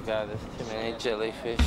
Oh 0.00 0.06
god, 0.06 0.30
there's 0.30 0.40
too 0.58 0.74
many 0.74 0.96
jellyfish. 0.96 1.58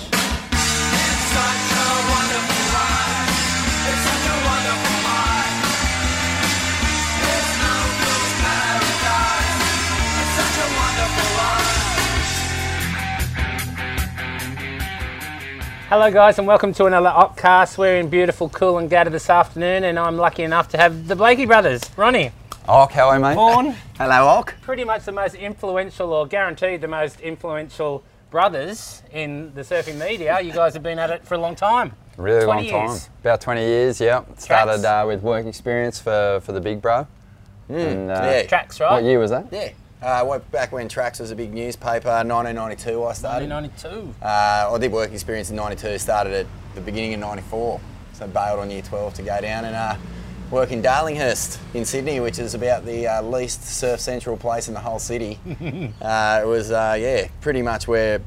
Hello, 15.89 16.11
guys, 16.11 16.39
and 16.39 16.47
welcome 16.47 16.73
to 16.73 16.85
another 16.85 17.09
Occ-Cast. 17.09 17.77
We're 17.77 17.97
in 17.97 18.09
beautiful 18.09 18.49
Coolangatta 18.49 19.11
this 19.11 19.29
afternoon, 19.29 19.83
and 19.83 19.99
I'm 19.99 20.17
lucky 20.17 20.41
enough 20.41 20.69
to 20.69 20.77
have 20.77 21.07
the 21.07 21.15
Blakey 21.15 21.45
brothers, 21.45 21.83
Ronnie, 21.95 22.31
Ock, 22.67 22.93
how 22.93 23.09
are 23.09 23.17
you, 23.17 23.21
mate? 23.21 23.35
Vaughan, 23.35 23.75
Hello, 23.99 24.25
Ock. 24.25 24.55
pretty 24.61 24.85
much 24.85 25.03
the 25.03 25.11
most 25.11 25.35
influential, 25.35 26.11
or 26.11 26.25
guaranteed 26.25 26.81
the 26.81 26.87
most 26.87 27.19
influential 27.19 28.03
brothers 28.33 29.03
in 29.11 29.53
the 29.53 29.61
surfing 29.61 29.99
media. 29.99 30.41
You 30.41 30.51
guys 30.51 30.73
have 30.73 30.81
been 30.81 30.97
at 30.97 31.11
it 31.11 31.23
for 31.23 31.35
a 31.35 31.37
long 31.37 31.55
time. 31.55 31.93
Really 32.17 32.47
long 32.47 32.63
years. 32.63 33.05
time. 33.05 33.13
About 33.21 33.41
20 33.41 33.61
years, 33.61 34.01
yeah. 34.01 34.23
Started 34.39 34.83
uh, 34.83 35.05
with 35.05 35.21
work 35.21 35.45
experience 35.45 35.99
for, 35.99 36.41
for 36.43 36.51
the 36.51 36.59
big 36.59 36.81
bro. 36.81 37.05
and, 37.69 38.09
uh, 38.09 38.13
yeah. 38.25 38.43
Tracks, 38.47 38.79
right? 38.79 38.93
What 38.93 39.03
year 39.03 39.19
was 39.19 39.29
that? 39.29 39.45
Yeah. 39.51 39.69
Uh, 40.01 40.25
went 40.25 40.51
back 40.51 40.71
when 40.71 40.89
Tracks 40.89 41.19
was 41.19 41.29
a 41.29 41.35
big 41.35 41.53
newspaper, 41.53 42.09
1992 42.09 43.05
I 43.05 43.13
started. 43.13 43.49
1992. 43.51 44.25
Uh, 44.25 44.73
I 44.73 44.77
did 44.79 44.91
work 44.91 45.11
experience 45.11 45.51
in 45.51 45.55
92, 45.55 45.99
started 45.99 46.33
at 46.33 46.47
the 46.73 46.81
beginning 46.81 47.13
of 47.13 47.19
94. 47.19 47.79
So 48.13 48.27
bailed 48.27 48.61
on 48.61 48.71
year 48.71 48.81
12 48.81 49.13
to 49.13 49.21
go 49.21 49.41
down 49.41 49.65
and 49.65 49.75
uh, 49.75 49.95
work 50.53 50.71
in 50.71 50.83
Darlinghurst 50.83 51.57
in 51.73 51.83
Sydney, 51.83 52.19
which 52.19 52.37
is 52.37 52.53
about 52.53 52.85
the 52.85 53.07
uh, 53.07 53.21
least 53.23 53.63
surf 53.63 53.99
central 53.99 54.37
place 54.37 54.67
in 54.67 54.75
the 54.75 54.79
whole 54.79 54.99
city. 54.99 55.39
uh, 56.01 56.41
it 56.43 56.47
was, 56.47 56.69
uh, 56.71 56.95
yeah, 56.97 57.27
pretty 57.41 57.63
much 57.63 57.87
where, 57.87 58.19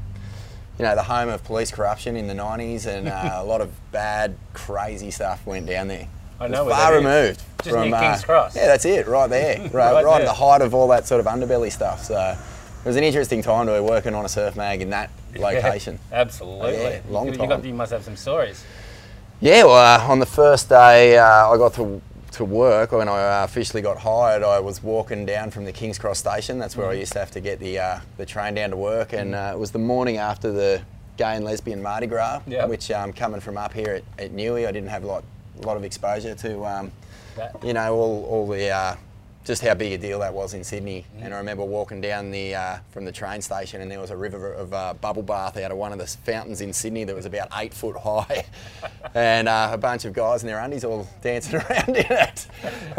you 0.76 0.84
know, 0.84 0.96
the 0.96 1.04
home 1.04 1.28
of 1.28 1.44
police 1.44 1.70
corruption 1.70 2.16
in 2.16 2.26
the 2.26 2.34
90s 2.34 2.86
and 2.86 3.06
uh, 3.06 3.34
a 3.36 3.44
lot 3.44 3.60
of 3.60 3.70
bad, 3.92 4.36
crazy 4.54 5.12
stuff 5.12 5.46
went 5.46 5.66
down 5.66 5.86
there. 5.86 6.08
I 6.40 6.48
know 6.48 6.68
far 6.68 6.96
removed 6.96 7.42
Just 7.58 7.70
from 7.70 7.90
near 7.90 8.00
King's 8.00 8.24
uh, 8.24 8.26
Cross. 8.26 8.56
Yeah, 8.56 8.66
that's 8.66 8.84
it, 8.84 9.06
right 9.06 9.30
there, 9.30 9.58
right, 9.60 9.72
Right 9.72 10.04
right, 10.04 10.04
there. 10.04 10.20
at 10.22 10.24
the 10.26 10.34
height 10.34 10.62
of 10.62 10.74
all 10.74 10.88
that 10.88 11.06
sort 11.06 11.20
of 11.20 11.26
underbelly 11.26 11.70
stuff. 11.70 12.02
So 12.02 12.36
it 12.84 12.88
was 12.88 12.96
an 12.96 13.04
interesting 13.04 13.40
time 13.40 13.66
to 13.66 13.74
be 13.74 13.80
working 13.80 14.14
on 14.14 14.24
a 14.24 14.28
surf 14.28 14.56
mag 14.56 14.82
in 14.82 14.90
that 14.90 15.10
location. 15.36 16.00
Absolutely. 16.10 16.72
Yeah, 16.72 17.00
long 17.08 17.26
you, 17.26 17.32
you, 17.32 17.38
time. 17.38 17.48
got, 17.48 17.64
you 17.64 17.72
must 17.72 17.92
have 17.92 18.02
some 18.02 18.16
stories. 18.16 18.64
Yeah, 19.40 19.64
well, 19.64 20.00
uh, 20.00 20.10
on 20.10 20.18
the 20.18 20.26
first 20.26 20.70
day 20.70 21.18
uh, 21.18 21.50
I 21.50 21.56
got 21.56 21.74
to, 21.74 22.02
to 22.36 22.44
work, 22.44 22.92
when 22.92 23.08
I 23.08 23.40
uh, 23.40 23.44
officially 23.44 23.82
got 23.82 23.98
hired, 23.98 24.42
I 24.42 24.60
was 24.60 24.82
walking 24.82 25.24
down 25.24 25.50
from 25.50 25.64
the 25.64 25.72
King's 25.72 25.98
Cross 25.98 26.18
station. 26.18 26.58
That's 26.58 26.76
where 26.76 26.86
I 26.88 26.92
used 26.92 27.12
to 27.12 27.18
have 27.18 27.30
to 27.32 27.40
get 27.40 27.58
the, 27.60 27.78
uh, 27.78 28.00
the 28.18 28.26
train 28.26 28.54
down 28.54 28.70
to 28.70 28.76
work. 28.76 29.12
And 29.14 29.34
uh, 29.34 29.52
it 29.54 29.58
was 29.58 29.70
the 29.70 29.78
morning 29.78 30.18
after 30.18 30.52
the 30.52 30.82
gay 31.16 31.34
and 31.36 31.44
lesbian 31.46 31.82
Mardi 31.82 32.06
Gras, 32.06 32.42
Yep. 32.46 32.68
which 32.68 32.90
um, 32.90 33.12
coming 33.14 33.40
from 33.40 33.56
up 33.56 33.72
here 33.72 34.02
at, 34.18 34.24
at 34.24 34.32
Newey, 34.32 34.66
I 34.68 34.72
didn't 34.72 34.90
have 34.90 35.04
a 35.04 35.06
lot, 35.06 35.24
a 35.62 35.66
lot 35.66 35.78
of 35.78 35.84
exposure 35.84 36.34
to, 36.34 36.64
um, 36.66 36.92
you 37.64 37.72
know, 37.72 37.94
all, 37.94 38.24
all 38.26 38.46
the, 38.46 38.68
uh, 38.68 38.96
just 39.46 39.62
how 39.62 39.72
big 39.74 39.92
a 39.92 39.98
deal 39.98 40.18
that 40.18 40.34
was 40.34 40.54
in 40.54 40.64
Sydney. 40.64 41.06
And 41.20 41.32
I 41.32 41.38
remember 41.38 41.64
walking 41.64 42.00
down 42.00 42.32
the 42.32 42.54
uh, 42.56 42.76
from 42.90 43.04
the 43.04 43.12
train 43.12 43.40
station, 43.40 43.80
and 43.80 43.88
there 43.90 44.00
was 44.00 44.10
a 44.10 44.16
river 44.16 44.52
of 44.52 44.74
uh, 44.74 44.94
bubble 45.00 45.22
bath 45.22 45.56
out 45.56 45.70
of 45.70 45.78
one 45.78 45.92
of 45.92 45.98
the 45.98 46.06
fountains 46.06 46.60
in 46.60 46.72
Sydney 46.72 47.04
that 47.04 47.14
was 47.14 47.26
about 47.26 47.48
eight 47.56 47.72
foot 47.72 47.96
high, 47.96 48.44
and 49.14 49.48
uh, 49.48 49.70
a 49.72 49.78
bunch 49.78 50.04
of 50.04 50.12
guys 50.12 50.42
in 50.42 50.48
their 50.48 50.58
undies 50.58 50.84
all 50.84 51.08
dancing 51.22 51.54
around 51.60 51.88
in 51.90 52.06
it. 52.10 52.46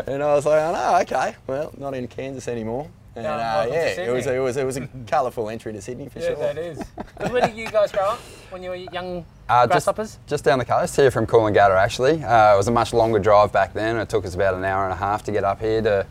And 0.07 0.23
I 0.23 0.33
was 0.33 0.45
like, 0.45 0.61
oh, 0.61 0.71
no, 0.71 1.01
okay, 1.01 1.35
well, 1.47 1.73
not 1.77 1.93
in 1.93 2.07
Kansas 2.07 2.47
anymore. 2.47 2.87
And 3.15 3.23
No, 3.25 3.31
uh, 3.31 3.67
yeah, 3.69 4.01
it 4.01 4.13
was 4.13 4.27
it 4.27 4.37
was 4.39 4.57
it 4.57 4.63
was 4.63 4.77
a 4.77 4.87
colourful 5.07 5.49
entry 5.49 5.73
to 5.73 5.81
Sydney 5.81 6.07
for 6.07 6.19
Yeah, 6.19 6.27
sure. 6.27 6.35
that 6.37 6.57
is. 6.59 6.77
So 7.19 7.33
where 7.33 7.41
did 7.47 7.57
you 7.57 7.67
guys 7.67 7.91
grow 7.91 8.11
up 8.11 8.19
when 8.51 8.61
you 8.63 8.69
were 8.69 8.75
young 8.75 9.25
Uh, 9.49 9.63
just, 9.65 9.71
grasshoppers? 9.71 10.19
just 10.27 10.43
down 10.43 10.59
the 10.59 10.65
coast 10.65 10.95
here 10.95 11.09
from 11.09 11.25
Coolangatta, 11.25 11.75
actually. 11.75 12.23
Uh, 12.23 12.53
it 12.53 12.57
was 12.57 12.67
a 12.67 12.71
much 12.71 12.93
longer 12.93 13.17
drive 13.17 13.51
back 13.51 13.73
then. 13.73 13.95
It 13.97 14.07
took 14.09 14.23
us 14.25 14.35
about 14.35 14.53
an 14.55 14.63
hour 14.65 14.83
and 14.83 14.93
a 14.93 14.95
half 14.97 15.23
to 15.23 15.31
get 15.31 15.43
up 15.45 15.59
here 15.61 15.81
to 15.81 16.05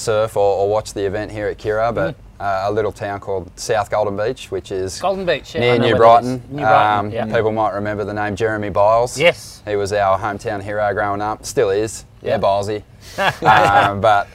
surf 0.00 0.36
or, 0.36 0.56
or 0.62 0.68
watch 0.68 0.92
the 0.94 1.04
event 1.04 1.30
here 1.30 1.46
at 1.48 1.58
Kirra, 1.58 1.92
but 1.94 2.16
uh, 2.40 2.64
a 2.66 2.72
little 2.72 2.90
town 2.92 3.20
called 3.20 3.50
South 3.58 3.90
Golden 3.90 4.16
Beach, 4.16 4.50
which 4.50 4.72
is 4.72 4.96
Mm. 4.98 5.02
Golden 5.02 5.26
Beach, 5.26 5.54
yeah, 5.54 5.60
near 5.60 5.78
New 5.78 5.96
Brighton. 5.96 6.42
New 6.50 6.62
Brighton, 6.62 6.98
Um, 7.06 7.10
yeah. 7.10 7.26
People 7.26 7.52
might 7.52 7.74
remember 7.74 8.04
the 8.04 8.14
name 8.14 8.34
Jeremy 8.34 8.70
Byles. 8.70 9.18
Yes. 9.18 9.62
He 9.66 9.76
was 9.76 9.92
our 9.92 10.18
hometown 10.18 10.62
hero 10.62 10.92
growing 10.94 11.20
up, 11.20 11.44
still 11.44 11.70
is. 11.70 12.04
Yeah, 12.22 12.30
Yeah. 12.30 12.38
Bylesy. 12.38 12.82
um, 13.90 14.00
but 14.00 14.26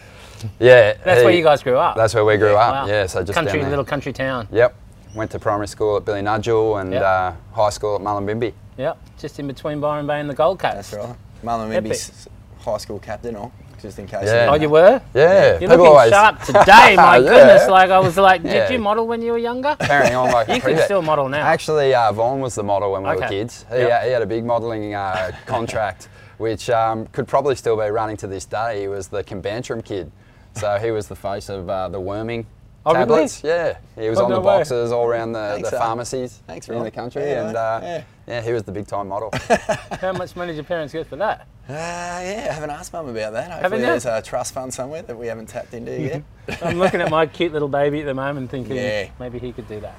yeah. 0.60 0.94
That's 1.04 1.22
he- 1.22 1.26
where 1.26 1.34
you 1.34 1.44
guys 1.44 1.64
grew 1.64 1.78
up. 1.78 1.96
That's 1.96 2.14
where 2.14 2.26
we 2.26 2.38
grew 2.38 2.56
up. 2.56 2.74
Wow. 2.74 2.88
Yeah, 2.88 3.08
so 3.08 3.24
just 3.24 3.34
country, 3.34 3.54
down 3.54 3.62
there. 3.62 3.70
little 3.72 3.86
country 3.86 4.14
town. 4.14 4.48
Yep. 4.52 4.76
Went 5.16 5.32
to 5.32 5.40
primary 5.40 5.68
school 5.68 5.98
at 5.98 6.06
Billinudgel 6.06 6.82
and 6.82 6.92
Yep. 6.94 7.02
uh, 7.02 7.32
high 7.54 7.70
school 7.70 7.96
at 7.96 8.02
Mullumbimby. 8.02 8.54
Yep, 8.78 8.98
just 9.18 9.40
in 9.40 9.48
between 9.48 9.80
Byron 9.80 10.06
Bay 10.06 10.20
and 10.20 10.30
the 10.30 10.34
Gold 10.34 10.60
Coast. 10.60 10.92
That's 10.92 10.94
right. 10.94 11.16
Mullumbimby's 11.44 12.28
high 12.60 12.78
school 12.78 13.00
captain, 13.00 13.36
or 13.38 13.50
just 13.86 14.00
in 14.00 14.08
case. 14.08 14.24
Yeah. 14.26 14.50
Oh, 14.52 14.56
you 14.56 14.70
were? 14.70 15.02
Yeah, 15.14 15.52
You're 15.52 15.60
people 15.60 15.78
looking 15.78 15.88
always 15.92 16.10
sharp 16.10 16.42
today, 16.42 16.96
my 16.96 17.18
Yeah. 17.18 17.30
goodness. 17.30 17.70
Like 17.70 17.90
I 17.92 18.00
was 18.00 18.18
like, 18.18 18.42
did 18.44 18.52
Yeah. 18.52 18.72
you 18.72 18.80
model 18.80 19.06
when 19.08 19.22
you 19.22 19.32
were 19.32 19.38
younger? 19.38 19.76
carrying 19.80 20.16
on 20.16 20.32
like 20.32 20.48
You 20.48 20.60
can 20.60 20.78
still 20.84 21.02
model 21.02 21.30
now. 21.30 21.46
Actually, 21.46 21.94
uh, 21.94 22.12
Vaughan 22.12 22.42
was 22.42 22.56
the 22.56 22.64
model 22.64 22.92
when 22.94 23.04
we 23.04 23.10
were 23.10 23.16
Okay. 23.18 23.30
kids. 23.30 23.66
He, 23.70 23.78
Yep. 23.78 24.04
he 24.06 24.10
had 24.12 24.22
a 24.22 24.26
big 24.26 24.44
modelling 24.44 24.96
uh, 24.96 25.32
contract, 25.46 26.10
which 26.38 26.70
um, 26.70 27.06
could 27.08 27.28
probably 27.28 27.56
still 27.56 27.78
be 27.78 27.88
running 27.90 28.18
to 28.18 28.28
this 28.28 28.46
day. 28.46 28.82
He 28.82 28.88
was 28.88 29.08
the 29.08 29.24
Combantrin 29.24 29.84
kid, 29.86 30.12
so 30.54 30.78
he 30.78 30.90
was 30.92 31.08
the 31.08 31.16
face 31.16 31.50
of 31.50 31.70
uh, 31.70 31.88
the 31.90 32.00
worming. 32.00 32.48
Oh, 32.88 32.94
really? 32.94 33.06
tablets. 33.06 33.44
Yeah, 33.44 33.78
he 34.00 34.10
was 34.10 34.20
Oh, 34.20 34.26
on 34.26 34.30
no 34.30 34.36
the 34.36 34.42
way. 34.42 34.58
boxes 34.60 34.92
all 34.92 35.06
around 35.08 35.32
the, 35.34 35.52
Thanks, 35.56 35.70
the 35.72 35.78
uh, 35.78 35.80
pharmacies 35.80 36.42
thanks, 36.46 36.70
in 36.70 36.84
the 36.84 36.92
country, 36.92 37.24
Yeah, 37.24 37.48
and 37.48 37.58
uh, 37.58 37.80
yeah. 37.82 38.04
yeah, 38.28 38.42
he 38.42 38.52
was 38.54 38.64
the 38.64 38.72
big 38.72 38.86
time 38.86 39.08
model. 39.08 39.32
How 40.00 40.14
much 40.14 40.36
money 40.36 40.50
did 40.52 40.58
your 40.58 40.66
parents 40.66 40.94
get 40.94 41.08
for 41.08 41.16
that? 41.16 41.48
Uh, 41.68 41.74
yeah, 41.74 42.48
I 42.50 42.54
haven't 42.54 42.70
asked 42.70 42.94
mum 42.94 43.08
about 43.10 43.34
that. 43.34 43.50
Haven't 43.50 43.62
Hopefully 43.64 43.80
you? 43.82 43.86
there's 43.88 44.06
a 44.06 44.22
trust 44.22 44.54
fund 44.54 44.72
somewhere 44.72 45.02
that 45.02 45.18
we 45.18 45.26
haven't 45.28 45.48
tapped 45.48 45.74
into 45.74 46.00
yet. 46.00 46.24
I'm 46.62 46.78
looking 46.78 47.02
at 47.02 47.10
my 47.10 47.26
cute 47.26 47.54
little 47.54 47.68
baby 47.68 48.02
at 48.02 48.06
the 48.06 48.14
moment 48.14 48.52
thinking 48.52 48.76
Yeah. 48.76 49.10
maybe 49.20 49.40
he 49.40 49.52
could 49.52 49.68
do 49.68 49.80
that. 49.80 49.96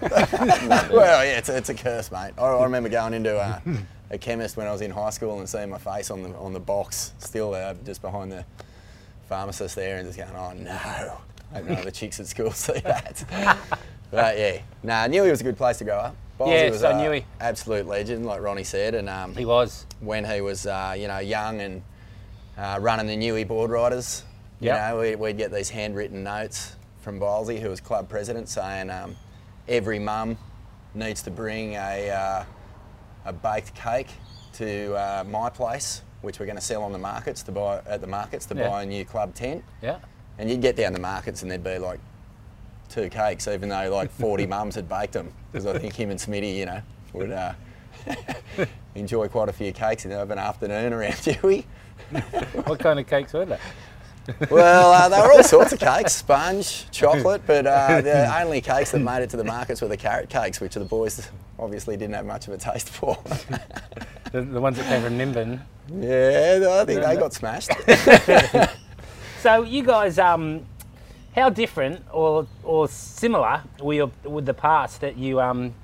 well, 0.90 1.24
yeah, 1.24 1.36
it's 1.38 1.48
a, 1.48 1.56
it's 1.56 1.68
a 1.68 1.74
curse, 1.74 2.10
mate. 2.12 2.32
I, 2.38 2.42
I 2.42 2.62
remember 2.62 2.88
going 2.88 3.12
into 3.14 3.36
a, 3.38 3.60
a 4.10 4.18
chemist 4.18 4.56
when 4.56 4.66
I 4.66 4.72
was 4.72 4.80
in 4.82 4.90
high 4.92 5.10
school 5.10 5.38
and 5.40 5.48
seeing 5.48 5.68
my 5.68 5.78
face 5.78 6.10
on 6.10 6.22
the 6.22 6.30
on 6.38 6.52
the 6.52 6.60
box, 6.60 7.12
still 7.18 7.54
uh, 7.54 7.74
just 7.84 8.00
behind 8.02 8.32
the 8.32 8.44
pharmacist 9.28 9.74
there, 9.76 9.98
and 9.98 10.06
just 10.06 10.16
going, 10.18 10.30
oh 10.34 10.52
no, 10.54 11.18
I 11.54 11.58
of 11.60 11.84
the 11.84 11.90
chicks 11.90 12.20
at 12.20 12.26
school 12.26 12.50
see 12.52 12.78
that. 12.84 13.24
but 14.10 14.38
yeah, 14.38 14.60
nah, 14.82 15.06
Newey 15.08 15.30
was 15.30 15.40
a 15.40 15.44
good 15.44 15.56
place 15.56 15.78
to 15.78 15.84
grow 15.84 15.96
up. 15.98 16.16
Bosey 16.38 16.64
Yeah, 16.64 16.70
was 16.70 16.80
so 16.80 16.90
a 16.90 16.94
Newey. 16.94 17.24
absolute 17.40 17.86
legend, 17.86 18.24
like 18.24 18.40
Ronnie 18.40 18.64
said, 18.64 18.94
and 18.94 19.08
um, 19.08 19.34
He 19.34 19.44
was. 19.44 19.84
when 20.00 20.24
he 20.24 20.40
was 20.40 20.66
uh, 20.66 20.94
you 20.96 21.08
know 21.08 21.18
young 21.18 21.60
and 21.60 21.82
uh, 22.56 22.78
running 22.80 23.06
the 23.06 23.16
Newey 23.16 23.46
board 23.46 23.70
riders. 23.70 24.24
You 24.62 24.72
know, 24.72 24.98
we, 25.00 25.16
we'd 25.16 25.38
get 25.38 25.50
these 25.52 25.70
handwritten 25.70 26.22
notes 26.22 26.76
from 27.00 27.18
Bylesy, 27.18 27.58
who 27.58 27.70
was 27.70 27.80
club 27.80 28.10
president, 28.10 28.46
saying 28.46 28.90
um, 28.90 29.16
every 29.68 29.98
mum 29.98 30.36
needs 30.92 31.22
to 31.22 31.30
bring 31.30 31.76
a, 31.76 32.10
uh, 32.10 32.44
a 33.24 33.32
baked 33.32 33.74
cake 33.74 34.08
to 34.54 34.92
uh, 34.96 35.24
my 35.26 35.48
place, 35.48 36.02
which 36.20 36.38
we're 36.38 36.44
going 36.44 36.58
to 36.58 36.62
sell 36.62 36.82
on 36.82 36.92
the 36.92 36.98
markets 36.98 37.42
to 37.44 37.52
buy 37.52 37.80
at 37.86 38.02
the 38.02 38.06
markets 38.06 38.44
to 38.46 38.54
Yeah. 38.54 38.68
buy 38.68 38.82
a 38.82 38.86
new 38.86 39.02
club 39.06 39.34
tent. 39.34 39.64
Yeah. 39.80 39.98
And 40.40 40.48
you'd 40.48 40.62
get 40.62 40.74
down 40.74 40.94
the 40.94 40.98
markets 41.00 41.42
and 41.42 41.50
there'd 41.50 41.62
be 41.62 41.76
like 41.76 42.00
two 42.88 43.10
cakes, 43.10 43.46
even 43.46 43.68
though 43.68 43.94
like 43.94 44.10
40 44.10 44.46
mums 44.48 44.74
had 44.74 44.88
baked 44.88 45.12
them, 45.12 45.30
because 45.52 45.66
I 45.66 45.78
think 45.78 45.94
him 45.94 46.10
and 46.10 46.18
Smitty, 46.18 46.56
you 46.56 46.64
know, 46.64 46.80
would 47.12 47.30
uh, 47.30 47.52
enjoy 48.94 49.28
quite 49.28 49.50
a 49.50 49.52
few 49.52 49.70
cakes 49.70 50.06
and 50.06 50.14
have 50.14 50.30
an 50.30 50.38
afternoon 50.38 50.94
around 50.94 51.20
Dewey. 51.22 51.66
What 52.64 52.80
kind 52.80 52.98
of 52.98 53.06
cakes 53.06 53.34
were 53.34 53.44
they? 53.44 53.58
Well, 54.50 54.92
uh, 54.92 55.08
they 55.10 55.20
were 55.20 55.32
all 55.32 55.42
sorts 55.42 55.72
of 55.74 55.78
cakes, 55.78 56.14
sponge, 56.14 56.90
chocolate, 56.90 57.42
but 57.46 57.66
uh, 57.66 58.00
the 58.00 58.40
only 58.40 58.62
cakes 58.62 58.92
that 58.92 59.00
made 59.00 59.22
it 59.22 59.28
to 59.30 59.36
the 59.36 59.44
markets 59.44 59.82
were 59.82 59.88
the 59.88 59.96
carrot 59.96 60.30
cakes, 60.30 60.58
which 60.58 60.74
the 60.74 60.84
boys 60.84 61.28
obviously 61.58 61.98
didn't 61.98 62.14
have 62.14 62.24
much 62.24 62.48
of 62.48 62.54
a 62.54 62.58
taste 62.58 62.88
for. 62.88 63.18
The, 64.32 64.42
the 64.42 64.60
ones 64.60 64.78
that 64.78 64.86
came 64.86 65.02
from 65.02 65.18
Nimbin. 65.18 65.60
yeah, 65.92 66.80
I 66.80 66.84
think 66.86 67.02
they 67.02 67.16
got 67.16 67.34
smashed. 67.34 67.72
So 69.40 69.62
you 69.62 69.82
guys, 69.82 70.18
um, 70.18 70.66
how 71.34 71.48
different 71.48 72.04
or 72.12 72.46
or 72.62 72.88
similar 72.88 73.62
were 73.80 73.94
your, 73.94 74.10
with 74.22 74.44
the 74.44 74.52
past 74.52 75.00
that 75.00 75.16
you 75.16 75.40
um, 75.40 75.74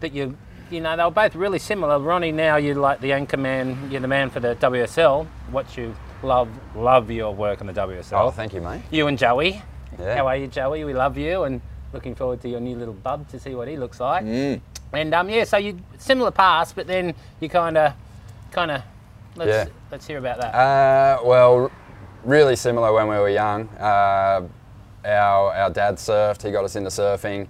that 0.00 0.12
you 0.12 0.36
you 0.72 0.80
know 0.80 0.96
they 0.96 1.04
were 1.04 1.10
both 1.12 1.36
really 1.36 1.60
similar. 1.60 2.00
Ronnie, 2.00 2.32
now 2.32 2.56
you're 2.56 2.74
like 2.74 3.00
the 3.00 3.12
anchor 3.12 3.36
man, 3.36 3.90
you're 3.92 4.00
the 4.00 4.08
man 4.08 4.28
for 4.28 4.40
the 4.40 4.56
WSL. 4.56 5.24
What 5.52 5.76
you 5.76 5.94
love 6.24 6.48
love 6.74 7.08
your 7.08 7.32
work 7.32 7.60
on 7.60 7.68
the 7.68 7.72
WSL. 7.72 8.20
oh, 8.20 8.30
thank 8.32 8.52
you, 8.52 8.60
mate. 8.60 8.82
You 8.90 9.06
and 9.06 9.16
Joey. 9.16 9.62
Yeah. 10.00 10.16
How 10.16 10.26
are 10.26 10.36
you, 10.36 10.48
Joey? 10.48 10.82
We 10.82 10.92
love 10.92 11.16
you 11.16 11.44
and 11.44 11.60
looking 11.92 12.16
forward 12.16 12.40
to 12.40 12.48
your 12.48 12.58
new 12.58 12.74
little 12.74 12.94
bub 12.94 13.28
to 13.28 13.38
see 13.38 13.54
what 13.54 13.68
he 13.68 13.76
looks 13.76 14.00
like. 14.00 14.24
Mm. 14.24 14.60
And 14.92 15.14
um, 15.14 15.30
yeah, 15.30 15.44
so 15.44 15.58
you 15.58 15.78
similar 15.98 16.32
past, 16.32 16.74
but 16.74 16.88
then 16.88 17.14
you 17.38 17.48
kind 17.48 17.78
of, 17.78 17.92
kind 18.50 18.72
of, 18.72 18.82
let's 19.36 19.48
Yeah. 19.48 19.74
let's 19.92 20.06
hear 20.08 20.18
about 20.18 20.38
that. 20.40 20.54
Uh, 20.54 21.20
well, 21.24 21.70
really 22.26 22.56
similar 22.56 22.92
when 22.92 23.08
we 23.08 23.16
were 23.16 23.28
young. 23.28 23.68
Uh, 23.78 24.42
our, 25.04 25.52
our 25.54 25.70
dad 25.70 25.96
surfed, 25.96 26.42
he 26.42 26.50
got 26.50 26.64
us 26.64 26.76
into 26.76 26.90
surfing. 26.90 27.46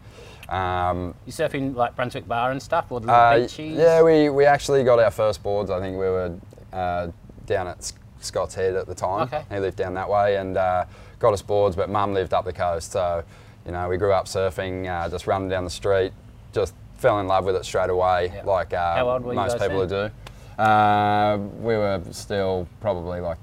Um, 0.48 1.14
You 1.24 1.32
surfing 1.32 1.74
like 1.74 1.96
Brunswick 1.96 2.28
Bar 2.28 2.52
and 2.52 2.62
stuff, 2.62 2.86
or 2.92 3.00
the 3.00 3.10
uh, 3.10 3.38
beaches? 3.40 3.76
yeah, 3.76 4.02
we, 4.02 4.28
we 4.28 4.44
actually 4.44 4.84
got 4.84 4.98
our 5.00 5.10
first 5.10 5.42
boards. 5.42 5.70
I 5.70 5.80
think 5.80 5.94
we 5.96 6.04
were 6.04 6.36
uh, 6.72 7.08
down 7.46 7.66
at 7.68 7.92
Scott's 8.20 8.54
Head 8.54 8.74
at 8.76 8.86
the 8.86 8.94
time. 8.94 9.22
Okay. 9.22 9.42
He 9.50 9.58
lived 9.58 9.76
down 9.78 9.94
that 9.94 10.08
way 10.08 10.36
and 10.36 10.56
uh, 10.56 10.84
got 11.18 11.32
us 11.32 11.42
boards, 11.42 11.74
but 11.74 11.88
mum 11.88 12.12
lived 12.14 12.34
up 12.34 12.44
the 12.44 12.52
coast. 12.52 12.92
So, 12.92 13.24
you 13.64 13.72
know, 13.72 13.88
we 13.88 13.96
grew 13.96 14.12
up 14.12 14.26
surfing, 14.26 14.86
uh, 14.88 15.08
just 15.08 15.26
running 15.26 15.48
down 15.48 15.64
the 15.64 15.70
street, 15.70 16.12
just 16.52 16.74
fell 16.98 17.18
in 17.20 17.26
love 17.26 17.44
with 17.44 17.56
it 17.56 17.64
straight 17.64 17.90
away, 17.90 18.30
Yeah. 18.34 18.44
like 18.44 18.72
uh, 18.72 18.96
How 18.96 19.10
old 19.10 19.22
were 19.24 19.32
you 19.32 19.36
most 19.36 19.58
people 19.58 19.86
then? 19.86 20.10
do. 20.58 20.62
Uh, 20.62 21.38
we 21.60 21.74
were 21.74 22.00
still 22.12 22.66
probably 22.80 23.20
like 23.20 23.36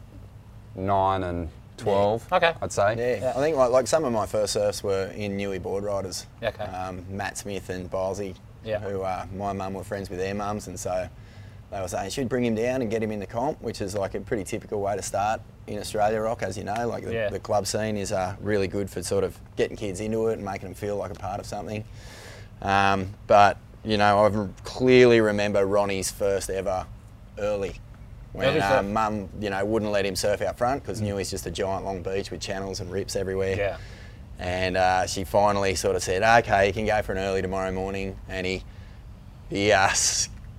nine 0.76 1.24
and 1.24 1.50
12, 1.78 2.32
Okay. 2.32 2.54
I'd 2.62 2.72
say. 2.72 3.20
Yeah, 3.22 3.32
I 3.36 3.40
think 3.40 3.58
like, 3.58 3.72
like 3.72 3.88
some 3.88 4.06
of 4.06 4.14
my 4.14 4.26
first 4.26 4.54
surfs 4.54 4.84
were 4.84 5.08
in 5.16 5.38
Newey 5.38 5.62
board 5.62 5.84
riders. 5.84 6.26
Okay. 6.42 6.64
Um, 6.64 7.04
Matt 7.10 7.38
Smith 7.38 7.70
and 7.70 7.90
Bylesy, 7.90 8.36
Yeah. 8.64 8.80
who 8.80 9.02
uh, 9.02 9.26
my 9.36 9.54
mum 9.54 9.74
were 9.74 9.84
friends 9.84 10.10
with 10.10 10.20
their 10.20 10.34
mums, 10.36 10.68
and 10.68 10.80
so 10.80 11.08
they 11.72 11.82
were 11.82 11.88
saying 11.88 12.12
she'd 12.12 12.30
bring 12.30 12.46
him 12.46 12.56
down 12.56 12.82
and 12.82 12.92
get 12.92 13.02
him 13.02 13.12
in 13.12 13.20
the 13.20 13.26
comp, 13.26 13.60
which 13.62 13.82
is 13.82 13.96
like 13.96 14.14
a 14.14 14.20
pretty 14.22 14.44
typical 14.44 14.80
way 14.82 14.96
to 14.96 15.02
start 15.02 15.42
in 15.66 15.80
Australia 15.80 16.22
rock, 16.22 16.44
as 16.44 16.58
you 16.58 16.64
know. 16.64 16.88
Like 16.88 17.04
the, 17.06 17.14
Yeah. 17.14 17.30
the 17.30 17.40
club 17.40 17.66
scene 17.66 17.98
is 17.98 18.12
uh, 18.12 18.36
really 18.40 18.68
good 18.68 18.90
for 18.90 19.02
sort 19.02 19.24
of 19.24 19.38
getting 19.58 19.76
kids 19.76 20.00
into 20.00 20.28
it 20.28 20.34
and 20.34 20.46
making 20.46 20.68
them 20.70 20.76
feel 20.76 20.98
like 20.98 21.12
a 21.12 21.16
part 21.16 21.40
of 21.40 21.46
something. 21.48 21.84
Um, 22.62 23.10
but 23.28 23.58
you 23.84 23.98
know, 23.98 24.26
I 24.26 24.48
clearly 24.64 25.20
remember 25.20 25.66
Ronnie's 25.66 26.12
first 26.12 26.50
ever 26.50 26.86
early. 27.38 27.76
When 28.34 28.60
uh, 28.60 28.82
mum, 28.84 29.30
you 29.40 29.52
know, 29.52 29.64
wouldn't 29.64 29.92
let 29.92 30.06
him 30.06 30.16
surf 30.16 30.42
out 30.42 30.58
front 30.58 30.82
because 30.82 31.02
Newey's 31.02 31.30
just 31.30 31.46
a 31.46 31.52
giant 31.52 31.86
long 31.86 32.02
beach 32.02 32.32
with 32.32 32.42
channels 32.42 32.80
and 32.80 32.92
rips 32.92 33.16
everywhere. 33.16 33.56
Yeah. 33.56 33.78
And 34.40 34.76
uh, 34.76 35.06
she 35.06 35.24
finally 35.24 35.76
sort 35.76 35.96
of 35.96 36.02
said, 36.02 36.24
"Okay, 36.44 36.68
you 36.68 36.74
can 36.74 36.88
go 36.88 37.02
for 37.04 37.12
an 37.12 37.20
early 37.20 37.44
tomorrow 37.44 37.72
morning." 37.72 38.18
And 38.28 38.48
he 38.48 38.64
he 39.50 39.72
uh, 39.72 39.90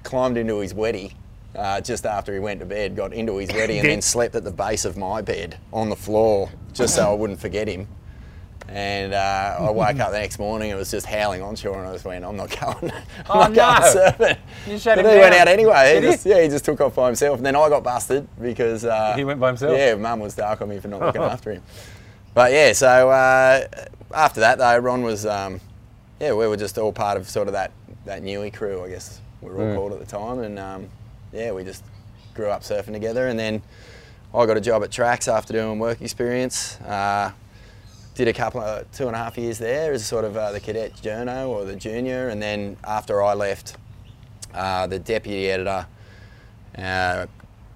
climbed 0.04 0.36
into 0.36 0.60
his 0.60 0.72
weddy 0.72 1.14
uh, 1.56 1.80
just 1.80 2.06
after 2.06 2.32
he 2.32 2.38
went 2.38 2.60
to 2.60 2.66
bed, 2.66 2.94
got 2.94 3.12
into 3.12 3.36
his 3.38 3.50
weddy, 3.50 3.80
and 3.80 3.88
then 3.88 4.02
slept 4.02 4.36
at 4.36 4.44
the 4.44 4.52
base 4.52 4.84
of 4.84 4.96
my 4.96 5.20
bed 5.20 5.58
on 5.72 5.88
the 5.90 5.96
floor 5.96 6.50
just 6.72 6.94
so 6.94 7.10
I 7.10 7.14
wouldn't 7.14 7.40
forget 7.40 7.68
him. 7.68 7.88
And 8.68 9.12
uh, 9.12 9.56
I 9.60 9.70
woke 9.70 10.00
up 10.00 10.10
the 10.10 10.18
next 10.18 10.38
morning, 10.38 10.70
it 10.70 10.74
was 10.74 10.90
just 10.90 11.04
howling 11.06 11.42
onshore, 11.42 11.78
and 11.78 11.86
I 11.86 11.92
just 11.92 12.04
went, 12.04 12.24
"I'm 12.24 12.36
not 12.36 12.48
going, 12.58 12.90
I'm 12.92 13.02
Oh, 13.30 13.38
not 13.48 13.54
going 13.54 13.56
no. 13.56 14.00
surfing." 14.26 14.38
You 14.66 14.78
shut 14.78 14.96
but 14.96 15.04
him 15.04 15.12
he 15.12 15.18
went 15.18 15.34
out 15.34 15.48
anyway. 15.48 15.94
He 15.94 16.00
Did 16.00 16.04
he? 16.04 16.10
just, 16.12 16.26
yeah, 16.26 16.42
he 16.42 16.48
just 16.48 16.64
took 16.64 16.80
off 16.80 16.94
by 16.94 17.06
himself, 17.06 17.36
and 17.36 17.44
then 17.46 17.54
I 17.56 17.68
got 17.68 17.84
busted 17.84 18.26
because 18.40 18.84
uh, 18.84 19.14
He 19.16 19.24
went 19.24 19.38
by 19.38 19.48
himself? 19.48 19.76
Yeah, 19.76 19.94
mum 19.96 20.20
was 20.20 20.34
dark 20.34 20.62
on 20.62 20.70
me 20.70 20.78
for 20.80 20.88
not 20.88 21.00
looking 21.02 21.22
after 21.22 21.52
him. 21.52 21.62
But 22.32 22.52
yeah, 22.52 22.72
so 22.72 23.10
uh, 23.10 23.66
after 24.12 24.40
that 24.40 24.58
though, 24.58 24.78
Ron 24.78 25.02
was, 25.02 25.26
um, 25.26 25.60
yeah, 26.18 26.32
we 26.32 26.48
were 26.48 26.56
just 26.56 26.78
all 26.78 26.92
part 26.92 27.16
of 27.18 27.28
sort 27.28 27.46
of 27.48 27.52
that 27.52 27.70
that 28.06 28.22
Newey 28.22 28.52
crew, 28.52 28.82
I 28.84 28.88
guess 28.88 29.20
we 29.42 29.50
were 29.50 29.56
all 29.58 29.64
Mm. 29.66 29.76
called 29.76 29.92
at 29.92 30.00
the 30.00 30.06
time, 30.06 30.38
and 30.40 30.58
um, 30.58 30.88
yeah, 31.32 31.52
we 31.52 31.64
just 31.64 31.84
grew 32.34 32.48
up 32.48 32.62
surfing 32.62 32.92
together, 32.92 33.28
and 33.28 33.38
then 33.38 33.62
I 34.34 34.46
got 34.46 34.56
a 34.56 34.60
job 34.60 34.82
at 34.82 34.90
Tracks 34.90 35.28
after 35.28 35.52
doing 35.52 35.78
work 35.78 36.00
experience. 36.02 36.80
Uh, 36.80 37.30
did 38.14 38.28
a 38.28 38.32
couple 38.32 38.60
of 38.60 38.90
two 38.92 39.06
and 39.06 39.16
a 39.16 39.18
half 39.18 39.36
years 39.36 39.58
there 39.58 39.92
as 39.92 40.04
sort 40.06 40.24
of 40.24 40.36
uh, 40.36 40.52
the 40.52 40.60
cadet 40.60 40.92
journo 40.96 41.48
or 41.48 41.64
the 41.64 41.74
junior, 41.76 42.28
and 42.28 42.40
then 42.40 42.76
after 42.84 43.22
I 43.22 43.34
left, 43.34 43.76
uh, 44.54 44.86
the 44.86 44.98
deputy 44.98 45.50
editor, 45.50 45.86
uh, 46.78 47.26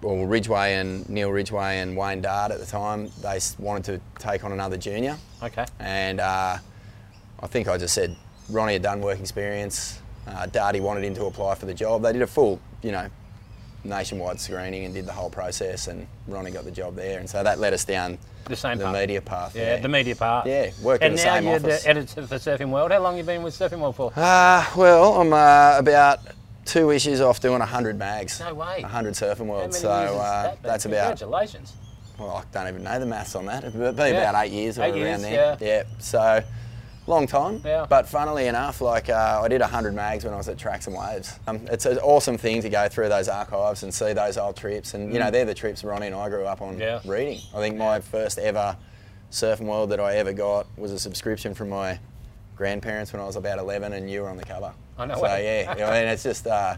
well, 0.00 0.24
Ridgeway 0.26 0.74
and 0.74 1.08
Neil 1.08 1.30
Ridgeway 1.30 1.78
and 1.78 1.96
Wayne 1.96 2.20
Dart 2.22 2.52
at 2.52 2.60
the 2.60 2.66
time, 2.66 3.10
they 3.20 3.40
wanted 3.58 3.84
to 3.84 4.00
take 4.24 4.44
on 4.44 4.52
another 4.52 4.76
junior, 4.76 5.16
Okay. 5.42 5.66
and 5.80 6.20
uh, 6.20 6.58
I 7.40 7.46
think 7.48 7.66
I 7.68 7.76
just 7.78 7.94
said 7.94 8.16
Ronnie 8.48 8.74
had 8.74 8.82
done 8.82 9.00
work 9.00 9.18
experience. 9.18 10.00
Uh, 10.26 10.46
Darty 10.46 10.80
wanted 10.80 11.04
him 11.04 11.14
to 11.14 11.24
apply 11.24 11.54
for 11.54 11.66
the 11.66 11.74
job. 11.74 12.02
They 12.02 12.12
did 12.12 12.22
a 12.22 12.26
full, 12.26 12.60
you 12.82 12.92
know, 12.92 13.08
nationwide 13.84 14.40
screening 14.40 14.84
and 14.84 14.94
did 14.94 15.06
the 15.06 15.12
whole 15.12 15.30
process, 15.30 15.86
and 15.88 16.06
Ronnie 16.26 16.50
got 16.50 16.64
the 16.64 16.70
job 16.70 16.96
there, 16.96 17.18
and 17.20 17.28
so 17.28 17.42
that 17.42 17.58
led 17.58 17.72
us 17.72 17.84
down 17.84 18.18
The 18.46 18.56
same 18.56 18.78
the 18.78 18.84
path. 18.84 18.94
media 18.94 19.20
path. 19.20 19.56
Yeah, 19.56 19.76
the 19.80 19.88
media 19.88 20.16
path. 20.16 20.46
Yeah, 20.46 20.70
worked 20.82 21.02
in 21.02 21.10
and 21.12 21.18
the 21.18 21.24
now 21.24 21.34
same 21.34 21.44
you're 21.44 21.54
office. 21.56 21.82
the 21.84 21.88
editor 21.88 22.26
for 22.26 22.34
Surfing 22.36 22.70
World. 22.70 22.90
How 22.92 22.98
long 23.00 23.16
you 23.16 23.22
been 23.22 23.42
with 23.42 23.58
Surfing 23.58 23.78
World 23.80 23.96
for? 23.96 24.12
Uh, 24.16 24.64
well, 24.76 25.20
I'm 25.20 25.32
uh, 25.32 25.78
about 25.78 26.20
two 26.64 26.90
issues 26.90 27.20
off 27.20 27.40
doing 27.40 27.60
100 27.60 27.98
mags. 27.98 28.40
No 28.40 28.52
way. 28.54 28.82
100 28.82 29.14
surfing 29.14 29.46
world. 29.46 29.72
So 29.72 29.88
uh, 29.90 30.42
that 30.42 30.62
that's 30.62 30.84
about, 30.84 31.16
Congratulations. 31.18 31.72
well, 32.18 32.36
I 32.36 32.42
don't 32.52 32.68
even 32.68 32.82
know 32.82 32.98
the 33.00 33.06
maths 33.06 33.34
on 33.36 33.46
that. 33.46 33.64
It'd 33.64 33.72
be 33.72 33.78
Yeah. 33.80 33.88
about 34.28 34.44
eight 34.44 34.52
years 34.52 34.78
or 34.78 34.82
Eight 34.82 34.90
around 34.92 35.20
years, 35.20 35.22
there. 35.22 35.56
yeah. 35.60 35.82
So 35.98 36.42
long 37.08 37.26
time. 37.26 37.62
Yeah. 37.64 37.86
But 37.88 38.06
funnily 38.08 38.46
enough, 38.46 38.80
like 38.80 39.08
uh, 39.08 39.40
I 39.42 39.48
did 39.48 39.60
100 39.60 39.94
mags 39.94 40.24
when 40.24 40.34
I 40.34 40.36
was 40.36 40.48
at 40.48 40.58
Tracks 40.58 40.86
and 40.86 40.96
Waves. 40.96 41.38
Um, 41.46 41.60
it's 41.70 41.86
an 41.86 41.98
awesome 41.98 42.36
thing 42.38 42.62
to 42.62 42.68
go 42.68 42.88
through 42.88 43.08
those 43.08 43.28
archives 43.28 43.82
and 43.82 43.92
see 43.92 44.12
those 44.12 44.36
old 44.36 44.56
trips. 44.56 44.94
And, 44.94 45.12
you 45.12 45.18
know, 45.18 45.30
they're 45.30 45.44
the 45.44 45.54
trips 45.54 45.82
Ronnie 45.82 46.06
and 46.06 46.14
I 46.14 46.28
grew 46.28 46.44
up 46.44 46.60
on 46.62 46.76
Mm. 46.76 46.80
Yeah. 46.80 47.00
reading. 47.04 47.40
I 47.54 47.58
think 47.58 47.76
my 47.76 48.00
first 48.00 48.38
ever 48.38 48.76
surfing 49.30 49.66
world 49.66 49.90
that 49.90 50.00
I 50.00 50.16
ever 50.16 50.32
got 50.32 50.66
was 50.76 50.92
a 50.92 50.98
subscription 50.98 51.54
from 51.54 51.70
my 51.70 51.98
grandparents 52.56 53.12
when 53.12 53.20
I 53.22 53.24
was 53.26 53.36
about 53.36 53.58
11 53.58 53.92
and 53.92 54.10
you 54.10 54.22
were 54.22 54.28
on 54.28 54.36
the 54.36 54.44
cover. 54.44 54.72
I 54.98 55.06
know 55.06 55.14
So, 55.16 55.26
yeah, 55.36 55.72
I 55.76 56.00
mean, 56.00 56.08
it's 56.08 56.22
just, 56.22 56.46
uh, 56.46 56.76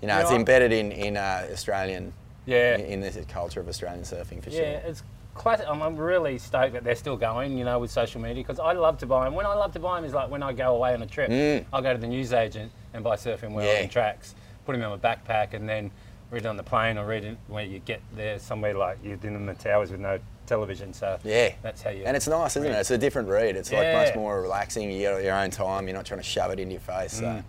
you 0.00 0.08
know, 0.08 0.14
You 0.16 0.20
it's 0.22 0.30
know, 0.30 0.36
embedded 0.36 0.72
in, 0.72 0.90
in 0.92 1.16
uh, 1.16 1.46
Australian, 1.52 2.12
Yeah. 2.46 2.76
in, 2.76 2.80
in 2.86 3.00
this 3.00 3.18
culture 3.28 3.60
of 3.60 3.68
Australian 3.68 4.02
surfing 4.04 4.42
for 4.42 4.50
Yeah, 4.50 4.80
sure. 4.80 4.90
it's 4.90 5.02
classic. 5.34 5.66
I'm, 5.68 5.82
I'm 5.82 5.96
really 5.96 6.38
stoked 6.38 6.72
that 6.74 6.84
they're 6.84 6.94
still 6.96 7.16
going, 7.16 7.56
you 7.56 7.64
know, 7.64 7.78
with 7.78 7.90
social 7.90 8.20
media 8.20 8.42
because 8.42 8.58
I 8.60 8.72
love 8.72 8.98
to 8.98 9.06
buy 9.06 9.24
them. 9.24 9.34
When 9.34 9.46
I 9.46 9.54
love 9.54 9.72
to 9.72 9.78
buy 9.80 9.96
them 9.96 10.04
is 10.04 10.14
like 10.14 10.30
when 10.30 10.42
I 10.42 10.52
go 10.52 10.74
away 10.76 10.94
on 10.94 11.02
a 11.02 11.06
trip, 11.06 11.30
Mm. 11.30 11.64
I'll 11.72 11.82
go 11.82 11.92
to 11.92 11.98
the 11.98 12.06
newsagent 12.06 12.70
and 12.94 13.02
buy 13.02 13.16
Surfing 13.16 13.52
World 13.52 13.66
Yeah. 13.68 13.80
and 13.82 13.90
tracks, 13.90 14.34
put 14.66 14.72
them 14.72 14.82
in 14.82 14.90
my 14.90 14.96
backpack, 14.96 15.54
and 15.54 15.68
then 15.68 15.90
read 16.30 16.44
it 16.44 16.48
on 16.48 16.56
the 16.56 16.62
plane 16.62 16.96
or 16.98 17.06
read 17.06 17.24
it 17.24 17.36
where 17.48 17.64
you 17.64 17.78
get 17.80 18.00
there 18.16 18.38
somewhere 18.38 18.74
like 18.74 18.98
you're 19.04 19.18
in 19.22 19.46
the 19.46 19.54
towers 19.54 19.90
with 19.90 20.00
no 20.00 20.18
television. 20.46 20.92
So 20.92 21.18
Yeah. 21.24 21.52
that's 21.62 21.82
how 21.82 21.90
you. 21.90 22.04
And 22.04 22.16
it's 22.16 22.26
nice, 22.28 22.56
isn't 22.56 22.70
it? 22.70 22.74
It's 22.74 22.90
a 22.90 22.98
different 22.98 23.28
read. 23.28 23.54
It's 23.56 23.70
like 23.72 23.92
much 23.92 24.14
more 24.14 24.40
relaxing. 24.42 24.90
You 24.90 24.98
get 25.00 25.24
your 25.24 25.34
own 25.36 25.50
time. 25.50 25.86
You're 25.88 25.96
not 25.96 26.06
trying 26.06 26.20
to 26.20 26.26
shove 26.26 26.50
it 26.50 26.58
in 26.60 26.70
your 26.70 26.80
face. 26.80 27.12
So, 27.14 27.24
Mm. 27.24 27.44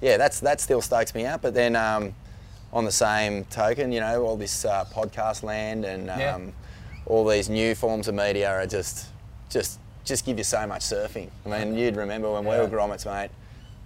yeah, 0.00 0.16
that's 0.16 0.40
that 0.40 0.60
still 0.60 0.80
stokes 0.82 1.14
me 1.14 1.26
out. 1.26 1.42
But 1.42 1.54
then, 1.54 1.74
um, 1.76 2.14
on 2.72 2.84
the 2.84 2.90
same 2.92 3.44
token, 3.44 3.92
you 3.92 4.00
know, 4.00 4.24
all 4.24 4.36
this 4.36 4.64
uh, 4.64 4.84
podcast 4.92 5.44
land 5.44 5.84
and 5.84 6.10
um, 6.10 6.18
Yeah. 6.18 6.38
All 7.06 7.26
these 7.26 7.48
new 7.48 7.74
forms 7.74 8.08
of 8.08 8.14
media 8.14 8.50
are 8.50 8.66
just, 8.66 9.08
just, 9.50 9.78
just 10.04 10.24
give 10.24 10.38
you 10.38 10.44
so 10.44 10.66
much 10.66 10.82
surfing. 10.82 11.28
I 11.46 11.64
mean, 11.64 11.76
you'd 11.76 11.96
remember 11.96 12.32
when 12.32 12.44
we 12.44 12.56
were 12.56 12.68
grommets, 12.68 13.06
mate. 13.06 13.30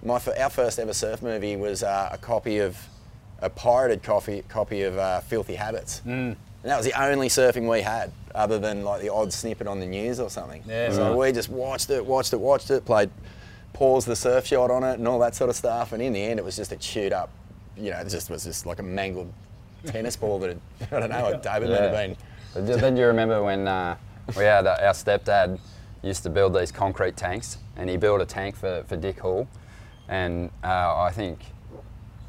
My 0.01 0.21
our 0.41 0.49
first 0.49 0.79
ever 0.79 0.93
surf 0.93 1.21
movie 1.21 1.57
was 1.57 1.83
uh, 1.83 2.09
a 2.11 2.17
copy 2.17 2.59
of, 2.59 2.77
a 3.41 3.49
pirated 3.49 4.03
copy 4.03 4.43
copy 4.47 4.83
of 4.83 4.97
uh, 4.97 5.21
Filthy 5.21 5.55
Habits. 5.55 6.01
Mm. 6.05 6.35
And 6.61 6.71
that 6.71 6.77
was 6.77 6.85
the 6.85 7.01
only 7.01 7.29
surfing 7.29 7.69
we 7.69 7.81
had, 7.81 8.11
other 8.35 8.59
than 8.59 8.83
like 8.83 9.01
the 9.01 9.09
odd 9.09 9.31
snippet 9.31 9.65
on 9.65 9.79
the 9.79 9.85
news 9.85 10.19
or 10.19 10.29
something. 10.29 10.61
Yeah, 10.67 10.91
so 10.91 11.09
right. 11.09 11.27
we 11.27 11.31
just 11.31 11.49
watched 11.49 11.89
it, 11.89 12.05
watched 12.05 12.33
it, 12.33 12.39
watched 12.39 12.69
it, 12.69 12.83
played, 12.85 13.09
paused 13.71 14.07
the 14.07 14.15
surf 14.15 14.45
shot 14.45 14.69
on 14.69 14.83
it 14.83 14.99
and 14.99 15.07
all 15.07 15.19
that 15.19 15.35
sort 15.35 15.49
of 15.49 15.55
stuff. 15.55 15.93
And 15.93 16.01
in 16.01 16.11
the 16.11 16.21
end, 16.21 16.37
it 16.37 16.43
was 16.43 16.57
just 16.57 16.73
a 16.73 16.75
chewed 16.75 17.13
up, 17.13 17.29
you 17.77 17.91
know, 17.91 17.99
it 17.99 18.09
just 18.09 18.29
was 18.29 18.43
just 18.43 18.65
like 18.65 18.79
a 18.79 18.83
mangled 18.83 19.31
tennis 19.85 20.17
ball 20.17 20.37
that 20.39 20.49
had, 20.49 20.61
I 20.91 20.99
don't 20.99 21.09
know, 21.09 21.39
David 21.41 21.69
might 21.69 21.81
have 21.81 21.91
been. 21.91 22.17
But 22.53 22.65
do- 22.65 22.77
Then 22.77 22.97
you 22.97 23.05
remember 23.05 23.43
when 23.43 23.67
uh, 23.67 23.95
we 24.37 24.43
had 24.43 24.65
uh, 24.67 24.77
our 24.81 24.93
stepdad 24.93 25.59
used 26.01 26.23
to 26.23 26.29
build 26.29 26.53
these 26.53 26.71
concrete 26.71 27.17
tanks, 27.17 27.57
and 27.75 27.89
he 27.89 27.97
built 27.97 28.21
a 28.21 28.25
tank 28.25 28.55
for, 28.55 28.83
for 28.87 28.95
Dick 28.95 29.19
Hoole, 29.19 29.47
and 30.07 30.49
uh, 30.63 30.95
I 31.01 31.11
think 31.11 31.39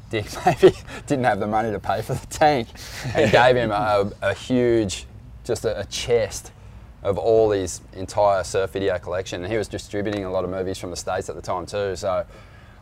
Dick 0.09 0.25
maybe 0.45 0.75
didn't 1.07 1.25
have 1.25 1.39
the 1.39 1.47
money 1.47 1.71
to 1.71 1.79
pay 1.79 2.01
for 2.01 2.13
the 2.13 2.27
tank, 2.27 2.67
and 3.15 3.31
gave 3.31 3.55
him 3.55 3.71
a, 3.71 4.11
a 4.21 4.33
huge, 4.33 5.05
just 5.43 5.65
a, 5.65 5.79
a 5.79 5.85
chest 5.85 6.51
of 7.03 7.17
all 7.17 7.49
his 7.49 7.81
entire 7.93 8.43
surf 8.43 8.71
video 8.71 8.99
collection, 8.99 9.43
and 9.43 9.51
he 9.51 9.57
was 9.57 9.67
distributing 9.67 10.25
a 10.25 10.29
lot 10.31 10.43
of 10.43 10.49
movies 10.51 10.77
from 10.77 10.91
the 10.91 10.97
states 10.97 11.29
at 11.29 11.35
the 11.35 11.41
time 11.41 11.65
too. 11.65 11.95
So 11.95 12.25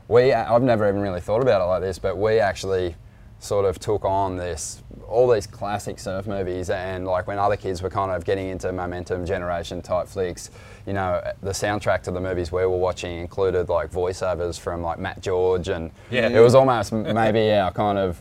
we, 0.09 0.33
I've 0.33 0.63
never 0.63 0.89
even 0.89 1.01
really 1.01 1.21
thought 1.21 1.41
about 1.41 1.61
it 1.61 1.65
like 1.65 1.81
this, 1.81 1.99
but 1.99 2.17
we 2.17 2.39
actually 2.39 2.95
sort 3.39 3.65
of 3.65 3.79
took 3.79 4.03
on 4.03 4.35
this 4.35 4.83
all 5.07 5.27
these 5.29 5.47
classic 5.47 5.97
surf 5.97 6.27
movies 6.27 6.69
and 6.69 7.07
like 7.07 7.25
when 7.25 7.39
other 7.39 7.55
kids 7.55 7.81
were 7.81 7.89
kind 7.89 8.11
of 8.11 8.23
getting 8.25 8.49
into 8.49 8.71
momentum 8.71 9.25
generation 9.25 9.81
type 9.81 10.07
flicks 10.07 10.51
you 10.85 10.91
know 10.93 11.21
the 11.41 11.51
soundtrack 11.51 12.03
to 12.03 12.11
the 12.11 12.19
movies 12.19 12.51
we 12.51 12.61
were 12.61 12.77
watching 12.77 13.17
included 13.17 13.69
like 13.69 13.89
voiceovers 13.91 14.59
from 14.59 14.81
like 14.81 14.99
matt 14.99 15.21
george 15.21 15.69
and 15.69 15.89
Yeah. 16.11 16.27
it 16.27 16.39
was 16.41 16.53
almost 16.53 16.91
maybe 16.91 17.51
our 17.53 17.71
kind 17.71 17.97
of 17.97 18.19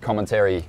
commentary 0.00 0.64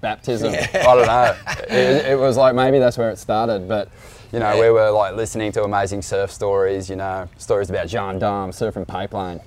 baptism 0.00 0.52
i 0.54 0.82
don't 0.82 1.06
know 1.06 1.36
it, 1.68 2.06
it 2.12 2.18
was 2.18 2.36
like 2.36 2.54
maybe 2.54 2.78
that's 2.78 2.96
where 2.96 3.10
it 3.10 3.18
started 3.18 3.68
but 3.68 3.88
you 4.32 4.38
know 4.38 4.54
Yeah. 4.54 4.60
we 4.60 4.70
were 4.70 4.90
like 4.90 5.14
listening 5.14 5.52
to 5.52 5.64
amazing 5.64 6.00
surf 6.02 6.30
stories 6.30 6.88
you 6.88 6.96
know 6.96 7.28
stories 7.38 7.70
about 7.70 7.88
jean 7.88 8.18
Dam 8.18 8.50
surfing 8.50 8.86
pipeline 8.86 9.40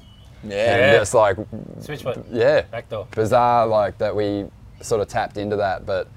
Yeah. 0.43 0.55
and 0.75 0.99
just 0.99 1.13
like 1.13 1.37
Switchfoot. 1.79 2.25
yeah 2.31 2.61
Backdoor. 2.63 3.07
bizarre 3.11 3.65
like 3.67 3.97
that 3.99 4.15
we 4.15 4.45
sort 4.81 5.01
of 5.01 5.07
tapped 5.07 5.37
into 5.37 5.55
that 5.55 5.85
but 5.85 6.07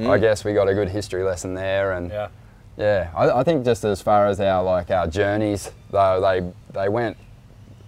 i 0.00 0.18
guess 0.18 0.44
we 0.44 0.52
got 0.54 0.68
a 0.68 0.74
good 0.74 0.88
history 0.88 1.22
lesson 1.22 1.54
there 1.54 1.92
and 1.92 2.10
Yeah. 2.10 2.28
Yeah, 2.76 3.10
I, 3.14 3.30
I 3.30 3.44
think 3.44 3.64
just 3.64 3.84
as 3.84 4.02
far 4.02 4.26
as 4.26 4.40
our 4.40 4.60
like 4.64 4.90
our 4.90 5.06
journeys, 5.06 5.70
though 5.92 6.20
they 6.20 6.52
they 6.72 6.88
went 6.88 7.16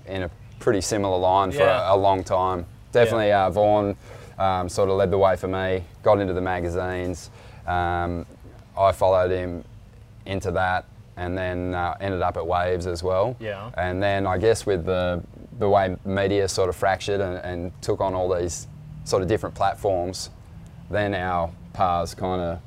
in 0.06 0.22
a 0.22 0.30
pretty 0.60 0.80
similar 0.80 1.18
line 1.18 1.50
for 1.50 1.58
Yeah. 1.58 1.90
a, 1.90 1.96
a 1.96 1.98
long 1.98 2.22
time. 2.22 2.66
Definitely, 2.92 3.32
uh, 3.32 3.50
Vaughan 3.50 3.96
um, 4.38 4.68
sort 4.68 4.88
of 4.88 4.94
led 4.96 5.10
the 5.10 5.18
way 5.18 5.34
for 5.34 5.48
me. 5.48 5.82
Got 6.04 6.20
into 6.20 6.34
the 6.34 6.40
magazines. 6.40 7.30
Um, 7.66 8.26
I 8.78 8.92
followed 8.92 9.32
him 9.32 9.64
into 10.24 10.52
that, 10.52 10.84
and 11.16 11.36
then 11.36 11.74
uh, 11.74 11.96
ended 12.00 12.22
up 12.22 12.36
at 12.36 12.46
Waves 12.46 12.86
as 12.86 13.02
well. 13.02 13.34
Yeah. 13.40 13.72
And 13.76 14.00
then 14.00 14.24
I 14.24 14.38
guess 14.38 14.66
with 14.66 14.86
the 14.86 15.20
the 15.58 15.68
way 15.68 15.96
media 16.04 16.48
sort 16.48 16.68
of 16.68 16.76
fractured 16.76 17.20
and, 17.20 17.36
and 17.38 17.82
took 17.82 18.00
on 18.00 18.14
all 18.14 18.34
these 18.34 18.66
sort 19.04 19.22
of 19.22 19.28
different 19.28 19.54
platforms, 19.54 20.30
then 20.90 21.14
our 21.14 21.50
paths 21.72 22.14
kind 22.14 22.40
of 22.40 22.60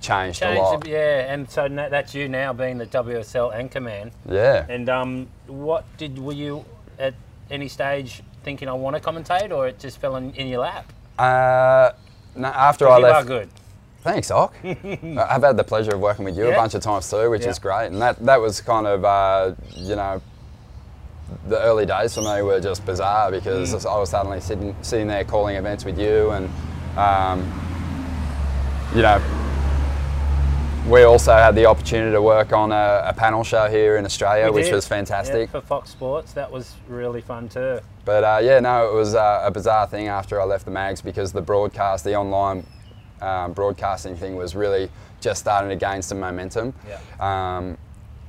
changed, 0.00 0.42
a 0.42 0.54
lot. 0.54 0.86
Yeah, 0.86 1.32
and 1.32 1.48
so 1.48 1.68
that's 1.68 2.14
you 2.14 2.28
now 2.28 2.52
being 2.52 2.78
the 2.78 2.86
WSL 2.86 3.54
anchor 3.54 3.80
man. 3.80 4.10
Yeah. 4.28 4.66
And 4.68 4.88
um, 4.88 5.28
what 5.46 5.84
did 5.96 6.18
were 6.18 6.32
you 6.34 6.64
at 6.98 7.14
any 7.50 7.68
stage 7.68 8.22
thinking 8.42 8.68
I 8.68 8.72
want 8.74 8.96
to 8.96 9.02
commentate, 9.02 9.50
or 9.50 9.66
it 9.68 9.78
just 9.78 9.98
fell 9.98 10.16
in, 10.16 10.32
in 10.34 10.48
your 10.48 10.60
lap? 10.60 10.92
Uh, 11.18 11.92
no, 12.36 12.48
after 12.48 12.88
I 12.88 12.98
you 12.98 13.02
left, 13.04 13.24
are 13.24 13.28
good. 13.28 13.48
thanks, 14.02 14.30
Ock. 14.30 14.54
I've 14.64 15.42
had 15.42 15.56
the 15.56 15.64
pleasure 15.64 15.94
of 15.94 16.00
working 16.00 16.24
with 16.24 16.36
you 16.36 16.48
a 16.48 16.54
bunch 16.54 16.74
of 16.74 16.82
times 16.82 17.08
too, 17.08 17.30
which 17.30 17.42
Yeah. 17.42 17.50
is 17.50 17.58
great. 17.58 17.86
And 17.86 18.02
that 18.02 18.18
that 18.26 18.40
was 18.40 18.60
kind 18.60 18.86
of 18.86 19.04
uh, 19.04 19.54
you 19.76 19.96
know 19.96 20.20
the 21.48 21.60
early 21.60 21.86
days 21.86 22.14
for 22.14 22.20
me 22.22 22.42
were 22.42 22.60
just 22.60 22.84
bizarre 22.86 23.30
because 23.30 23.74
Mm. 23.74 23.86
I 23.90 23.98
was 23.98 24.10
suddenly 24.10 24.40
sitting 24.40 24.74
sitting 24.82 25.06
there 25.08 25.24
calling 25.24 25.56
events 25.56 25.84
with 25.84 25.98
you, 25.98 26.30
and 26.30 26.50
um, 26.98 27.40
you 28.94 29.02
know. 29.02 29.20
We 30.86 31.04
also 31.04 31.32
had 31.32 31.54
the 31.54 31.64
opportunity 31.64 32.12
to 32.12 32.20
work 32.20 32.52
on 32.52 32.70
a, 32.70 33.04
a 33.06 33.14
panel 33.14 33.42
show 33.42 33.70
here 33.70 33.96
in 33.96 34.04
Australia, 34.04 34.52
which 34.52 34.70
was 34.70 34.86
fantastic. 34.86 35.48
Yeah, 35.48 35.60
for 35.60 35.66
Fox 35.66 35.88
Sports. 35.88 36.34
That 36.34 36.52
was 36.52 36.74
really 36.88 37.22
fun 37.22 37.48
too. 37.48 37.80
But 38.04 38.22
uh, 38.22 38.40
yeah, 38.42 38.60
no, 38.60 38.90
it 38.90 38.92
was 38.92 39.14
uh, 39.14 39.40
a 39.46 39.50
bizarre 39.50 39.86
thing 39.86 40.08
after 40.08 40.38
I 40.38 40.44
left 40.44 40.66
the 40.66 40.70
mags 40.70 41.00
because 41.00 41.32
the 41.32 41.40
broadcast, 41.40 42.04
the 42.04 42.14
online 42.14 42.66
um, 43.22 43.54
broadcasting 43.54 44.14
thing 44.14 44.36
was 44.36 44.54
really 44.54 44.90
just 45.22 45.40
starting 45.40 45.70
to 45.70 45.76
gain 45.76 46.02
some 46.02 46.20
momentum. 46.20 46.74
Yeah. 46.86 46.98
Um, 47.18 47.78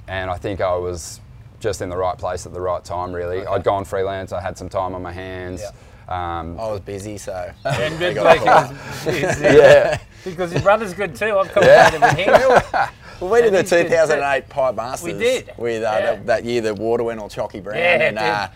and 0.08 0.30
I 0.32 0.38
think 0.38 0.62
I 0.62 0.78
was 0.78 1.20
just 1.60 1.82
in 1.82 1.90
the 1.90 1.98
right 1.98 2.18
place 2.18 2.46
at 2.46 2.54
the 2.54 2.62
right 2.62 2.84
time, 2.84 3.14
really. 3.14 3.40
Okay. 3.40 3.48
I'd 3.48 3.64
gone 3.64 3.86
freelance, 3.86 4.32
I 4.32 4.42
had 4.42 4.58
some 4.58 4.70
time 4.70 4.94
on 4.96 5.02
my 5.02 5.12
hands. 5.12 5.62
Um, 6.08 6.60
I 6.60 6.68
was 6.72 6.82
busy, 6.82 7.18
so. 7.18 7.52
And 7.66 7.96
I 7.96 7.98
good 7.98 8.16
got 8.16 8.24
like 8.26 8.44
caught. 8.44 8.70
he 9.04 9.24
was- 9.26 9.42
yeah. 9.42 10.00
because 10.24 10.52
his 10.52 10.62
brother's 10.62 10.94
good 10.94 11.16
too. 11.16 11.38
I've 11.38 11.48
commentated 11.48 12.02
with 12.02 12.64
him. 12.72 12.90
Well, 13.22 13.32
we 13.32 13.38
did 13.40 13.48
And 13.48 13.56
the 13.56 13.62
he's 13.62 13.70
good 13.70 13.84
too. 13.84 13.90
2008 13.92 14.50
Pipe 14.50 14.76
Masters. 14.76 15.14
We 15.14 15.18
did, 15.18 15.52
With 15.58 15.84
uh, 15.84 15.86
yeah. 15.86 16.00
that, 16.02 16.26
that 16.26 16.44
year, 16.46 16.60
the 16.60 16.76
water 16.76 17.02
went 17.06 17.18
all 17.22 17.30
chalky 17.30 17.62
brown. 17.62 17.78
Yeah, 17.78 17.96
it 17.96 18.02
and 18.02 18.18
did. 18.18 18.26
uh, 18.26 18.48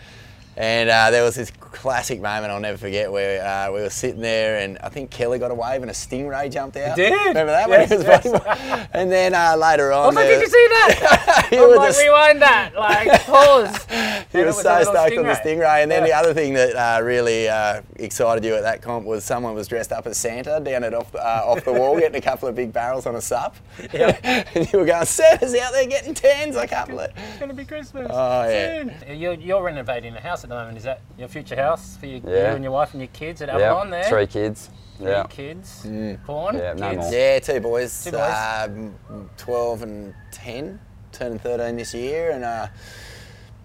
and 0.56 0.90
uh, 0.90 1.10
there 1.10 1.22
was 1.22 1.34
this 1.36 1.50
classic 1.50 2.20
moment 2.20 2.52
I'll 2.52 2.60
never 2.60 2.76
forget 2.76 3.10
where 3.10 3.42
uh, 3.44 3.72
we 3.72 3.80
were 3.80 3.90
sitting 3.90 4.20
there 4.20 4.58
and 4.58 4.76
I 4.78 4.88
think 4.88 5.10
Kelly 5.10 5.38
got 5.38 5.50
a 5.50 5.54
wave 5.54 5.82
and 5.82 5.90
a 5.90 5.94
stingray 5.94 6.50
jumped 6.52 6.76
out. 6.76 6.96
did. 6.96 7.12
Remember 7.12 7.52
that 7.52 7.70
when 7.70 7.80
he 7.88 7.94
was 7.94 8.04
Yes. 8.04 8.88
And 8.92 9.10
then 9.10 9.34
uh, 9.34 9.56
later 9.56 9.92
on, 9.92 10.06
was 10.06 10.16
there- 10.16 10.38
did 10.38 10.40
you 10.42 10.48
see 10.48 10.66
that? 10.70 11.48
I'm 11.52 11.68
was 11.68 11.76
like, 11.76 11.96
rewind 11.96 12.42
that. 12.42 12.74
Like, 12.74 13.22
pause. 13.26 13.84
he 14.32 14.38
it 14.40 14.46
was, 14.46 14.60
so 14.60 14.82
stoked 14.82 15.16
on 15.16 15.24
the 15.26 15.32
stingray. 15.34 15.82
And 15.82 15.90
then 15.90 16.02
the 16.04 16.12
other 16.12 16.34
thing 16.34 16.54
that 16.54 16.74
uh, 16.74 17.02
really 17.02 17.48
uh, 17.48 17.82
excited 17.96 18.44
you 18.44 18.54
at 18.56 18.62
that 18.62 18.82
comp 18.82 19.06
was 19.06 19.24
someone 19.24 19.54
was 19.54 19.68
dressed 19.68 19.92
up 19.92 20.06
as 20.06 20.18
Santa 20.18 20.60
down 20.60 20.84
at 20.84 20.92
off, 20.92 21.14
uh, 21.14 21.42
off 21.46 21.64
the 21.64 21.72
wall, 21.72 21.98
getting 21.98 22.16
a 22.16 22.20
couple 22.20 22.48
of 22.48 22.54
big 22.54 22.72
barrels 22.72 23.06
on 23.06 23.14
a 23.14 23.20
sup. 23.20 23.56
Yeah. 23.94 24.18
and 24.54 24.72
you 24.72 24.78
were 24.80 24.84
going, 24.84 25.06
Santa's 25.06 25.54
out 25.54 25.72
there 25.72 25.86
getting 25.86 26.14
tens. 26.14 26.56
I 26.56 26.66
can't 26.66 26.88
believe. 26.88 27.10
It's 27.16 27.38
going 27.38 27.48
to 27.48 27.54
be 27.54 27.64
Christmas. 27.64 28.08
Oh, 28.10 28.48
yeah. 28.48 29.12
You're, 29.12 29.34
you're 29.34 29.62
renovating 29.62 30.14
a 30.16 30.20
house 30.20 30.39
at 30.44 30.50
the 30.50 30.56
moment. 30.56 30.78
Is 30.78 30.84
that 30.84 31.00
your 31.18 31.28
future 31.28 31.56
house 31.56 31.96
for 31.96 32.06
you, 32.06 32.20
Yeah. 32.24 32.50
you 32.50 32.54
and 32.56 32.64
your 32.64 32.72
wife 32.72 32.92
and 32.92 33.00
your 33.00 33.08
kids 33.12 33.42
at 33.42 33.48
yeah, 33.48 33.54
Avalon 33.56 33.90
there? 33.90 34.04
three 34.04 34.26
kids. 34.26 34.70
Three 34.98 35.10
Yeah. 35.10 35.24
kids. 35.28 35.86
Porn? 36.26 36.56
Yeah, 36.58 36.74
no 36.74 36.90
kids. 36.90 37.00
more. 37.02 37.12
Yeah, 37.12 37.38
two 37.38 37.60
boys. 37.60 38.04
Two 38.04 38.10
boys. 38.12 38.34
Um, 38.68 38.94
12 39.36 39.82
and 39.82 40.14
10, 40.32 40.78
turning 41.12 41.38
13 41.38 41.76
this 41.76 41.94
year, 41.94 42.30
and 42.32 42.44
uh, 42.44 42.66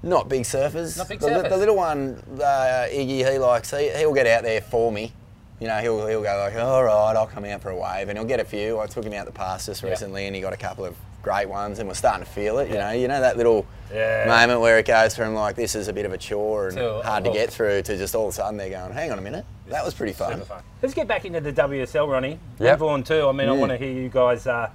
not 0.03 0.29
big 0.29 0.43
surfers. 0.43 0.97
Not 0.97 1.09
big 1.09 1.19
the, 1.19 1.27
surfers. 1.27 1.49
the 1.49 1.57
little 1.57 1.75
one, 1.75 2.21
uh, 2.39 2.87
Iggy, 2.89 3.29
he 3.31 3.37
likes, 3.39 3.71
he, 3.71 3.89
he'll 3.97 4.13
get 4.13 4.27
out 4.27 4.43
there 4.43 4.61
for 4.61 4.91
me. 4.91 5.11
You 5.59 5.67
know, 5.67 5.77
he'll, 5.79 6.05
he'll 6.07 6.21
go 6.23 6.37
like, 6.37 6.55
all 6.61 6.83
right, 6.83 7.15
I'll 7.15 7.27
come 7.27 7.45
out 7.45 7.61
for 7.61 7.69
a 7.69 7.75
wave, 7.77 8.09
and 8.09 8.17
he'll 8.17 8.27
get 8.27 8.39
a 8.39 8.45
few. 8.45 8.79
I 8.79 8.87
took 8.87 9.05
him 9.05 9.13
out 9.13 9.25
the 9.25 9.31
pass 9.31 9.65
just 9.67 9.83
Yeah. 9.83 9.89
recently, 9.91 10.27
and 10.27 10.35
he 10.35 10.41
got 10.41 10.53
a 10.53 10.57
couple 10.57 10.85
of 10.85 10.95
great 11.25 11.49
ones, 11.49 11.79
and 11.79 11.87
we're 11.89 11.95
starting 11.95 12.23
to 12.23 12.29
feel 12.31 12.59
it. 12.59 12.69
You 12.69 12.75
know, 12.75 12.91
you 12.91 13.07
know 13.09 13.19
that 13.19 13.35
little 13.35 13.65
Yeah. 13.93 14.25
moment 14.27 14.61
where 14.61 14.77
it 14.77 14.85
goes 14.85 15.15
from 15.15 15.33
like 15.33 15.55
this 15.55 15.73
is 15.75 15.87
a 15.87 15.93
bit 15.93 16.05
of 16.05 16.13
a 16.13 16.17
chore 16.17 16.67
and 16.69 16.77
To, 16.77 17.01
hard 17.03 17.23
to 17.25 17.31
oh. 17.31 17.33
get 17.33 17.49
through 17.51 17.81
to 17.81 17.97
just 17.97 18.13
all 18.15 18.27
of 18.27 18.29
a 18.29 18.33
sudden 18.33 18.57
they're 18.57 18.69
going, 18.69 18.93
hang 18.93 19.11
on 19.11 19.17
a 19.17 19.21
minute, 19.21 19.43
that 19.67 19.83
was 19.83 19.93
pretty 19.95 20.13
fun. 20.13 20.41
Fun. 20.41 20.61
Let's 20.81 20.93
get 20.93 21.07
back 21.07 21.25
into 21.25 21.41
the 21.41 21.51
WSL, 21.51 22.07
Ronnie. 22.07 22.39
Yep. 22.59 22.79
Vaughan 22.79 23.03
too. 23.03 23.27
I 23.27 23.31
mean, 23.31 23.49
I 23.49 23.53
want 23.53 23.71
to 23.71 23.77
hear 23.77 23.91
you 23.91 24.07
guys' 24.09 24.45
uh, 24.47 24.69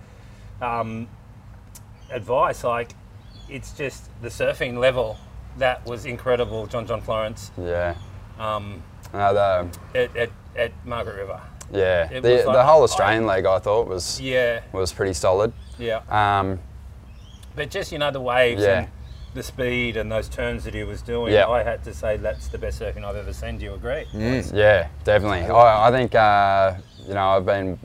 um, 0.61 1.09
advice. 2.11 2.65
Like, 2.65 2.91
it's 3.49 3.73
just 3.73 4.11
the 4.23 4.29
surfing 4.29 4.77
level 4.79 5.17
that 5.59 5.85
was 5.87 6.05
incredible, 6.05 6.67
John 6.67 6.87
John 6.87 7.01
Florence, 7.01 7.51
Yeah. 7.57 7.95
um, 8.39 8.83
the, 9.13 9.69
at, 9.95 10.17
at, 10.17 10.31
at 10.57 10.73
Margaret 10.85 11.17
River. 11.17 11.41
Yeah. 11.73 12.11
It 12.11 12.23
The, 12.23 12.45
like- 12.45 12.55
the 12.57 12.65
whole 12.65 12.83
Australian 12.83 13.27
leg 13.27 13.47
I 13.47 13.59
thought 13.59 13.89
was 13.89 14.21
Yeah, 14.21 14.61
was 14.73 14.93
pretty 14.93 15.15
solid. 15.15 15.53
yeah. 15.79 16.01
Um, 16.09 16.59
But 17.57 17.71
just 17.71 17.93
you 17.93 17.99
know 17.99 18.11
the 18.11 18.21
waves 18.21 18.63
Yeah. 18.63 18.79
and 18.81 18.89
the 19.35 19.43
speed 19.43 19.97
and 19.97 20.11
those 20.11 20.29
turns 20.29 20.65
that 20.65 20.75
he 20.75 20.83
was 20.85 21.03
doing. 21.03 21.33
Yeah. 21.33 21.47
I 21.49 21.63
had 21.63 21.85
to 21.85 21.95
say 21.95 22.17
that's 22.17 22.49
the 22.49 22.59
best 22.59 22.81
surfing 22.81 23.05
I've 23.05 23.17
ever 23.17 23.33
seen. 23.33 23.59
Do 23.59 23.65
you 23.65 23.75
agree? 23.75 24.07
Yeah, 24.13 24.89
definitely. 25.05 25.43
I, 25.49 25.89
I 25.89 25.91
think 25.93 26.15
uh, 26.15 26.75
you 27.07 27.15
know 27.15 27.29
I've 27.31 27.47
been 27.47 27.79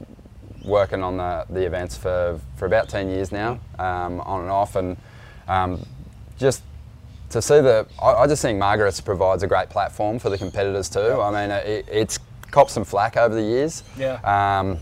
working 0.64 1.04
on 1.04 1.18
the, 1.18 1.46
the 1.52 1.62
events 1.64 1.96
for, 1.96 2.40
for 2.56 2.66
about 2.66 2.90
ten 2.90 3.10
years 3.10 3.32
now, 3.32 3.60
um, 3.78 4.20
on 4.22 4.42
and 4.42 4.50
off, 4.50 4.76
and 4.76 4.98
um, 5.48 5.86
just 6.40 6.64
to 7.30 7.42
see 7.42 7.62
the 7.62 7.86
I, 8.02 8.14
I 8.14 8.28
just 8.28 8.42
think 8.42 8.58
Margaret's 8.58 9.00
provides 9.02 9.44
a 9.44 9.48
great 9.48 9.70
platform 9.70 10.18
for 10.18 10.30
the 10.32 10.38
competitors 10.40 10.90
too. 10.90 11.22
I 11.22 11.30
mean, 11.30 11.52
it, 11.52 11.86
it's 11.92 12.18
copped 12.56 12.72
some 12.72 12.86
flack 12.86 13.18
over 13.18 13.36
the 13.36 13.42
years. 13.42 13.84
Yeah. 13.98 14.14
Um, 14.24 14.78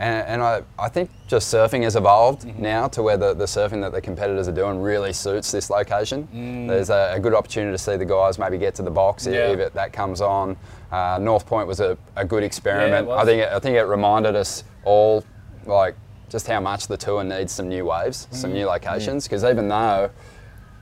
and, 0.00 0.26
and 0.28 0.42
I, 0.42 0.62
I 0.78 0.88
think 0.90 1.10
just 1.26 1.52
surfing 1.52 1.82
has 1.82 1.96
evolved 1.96 2.42
Mm-hmm. 2.42 2.62
now 2.62 2.88
to 2.88 3.02
where 3.02 3.16
the, 3.16 3.32
the 3.34 3.46
surfing 3.46 3.80
that 3.80 3.90
the 3.92 4.00
competitors 4.02 4.46
are 4.46 4.52
doing 4.52 4.80
really 4.80 5.12
suits 5.14 5.50
this 5.50 5.70
location. 5.70 6.28
Mm. 6.32 6.68
There's 6.68 6.90
a, 6.90 7.12
a 7.16 7.20
good 7.20 7.32
opportunity 7.34 7.72
to 7.72 7.78
see 7.78 7.96
the 7.96 8.04
guys 8.04 8.38
maybe 8.38 8.58
get 8.58 8.74
to 8.76 8.82
the 8.82 8.90
box 8.90 9.26
if- 9.26 9.34
Yeah. 9.34 9.48
if 9.48 9.58
it, 9.58 9.74
that 9.74 9.92
comes 9.94 10.20
on. 10.20 10.56
Uh, 10.92 11.18
North 11.20 11.46
Point 11.46 11.66
was 11.66 11.80
a, 11.80 11.96
a 12.16 12.24
good 12.24 12.42
experiment. 12.44 13.06
was. 13.08 13.18
I 13.22 13.24
think 13.24 13.42
it, 13.42 13.48
I 13.50 13.58
think 13.58 13.76
it 13.76 13.84
reminded 13.84 14.36
us 14.36 14.62
all 14.84 15.24
like 15.66 15.96
just 16.28 16.46
how 16.46 16.60
much 16.60 16.86
the 16.86 16.96
tour 16.98 17.24
needs 17.24 17.52
some 17.52 17.68
new 17.68 17.86
waves, 17.86 18.28
some 18.30 18.50
Mm. 18.50 18.54
new 18.54 18.66
locations. 18.66 19.24
Because 19.24 19.42
even 19.42 19.68
though 19.68 20.10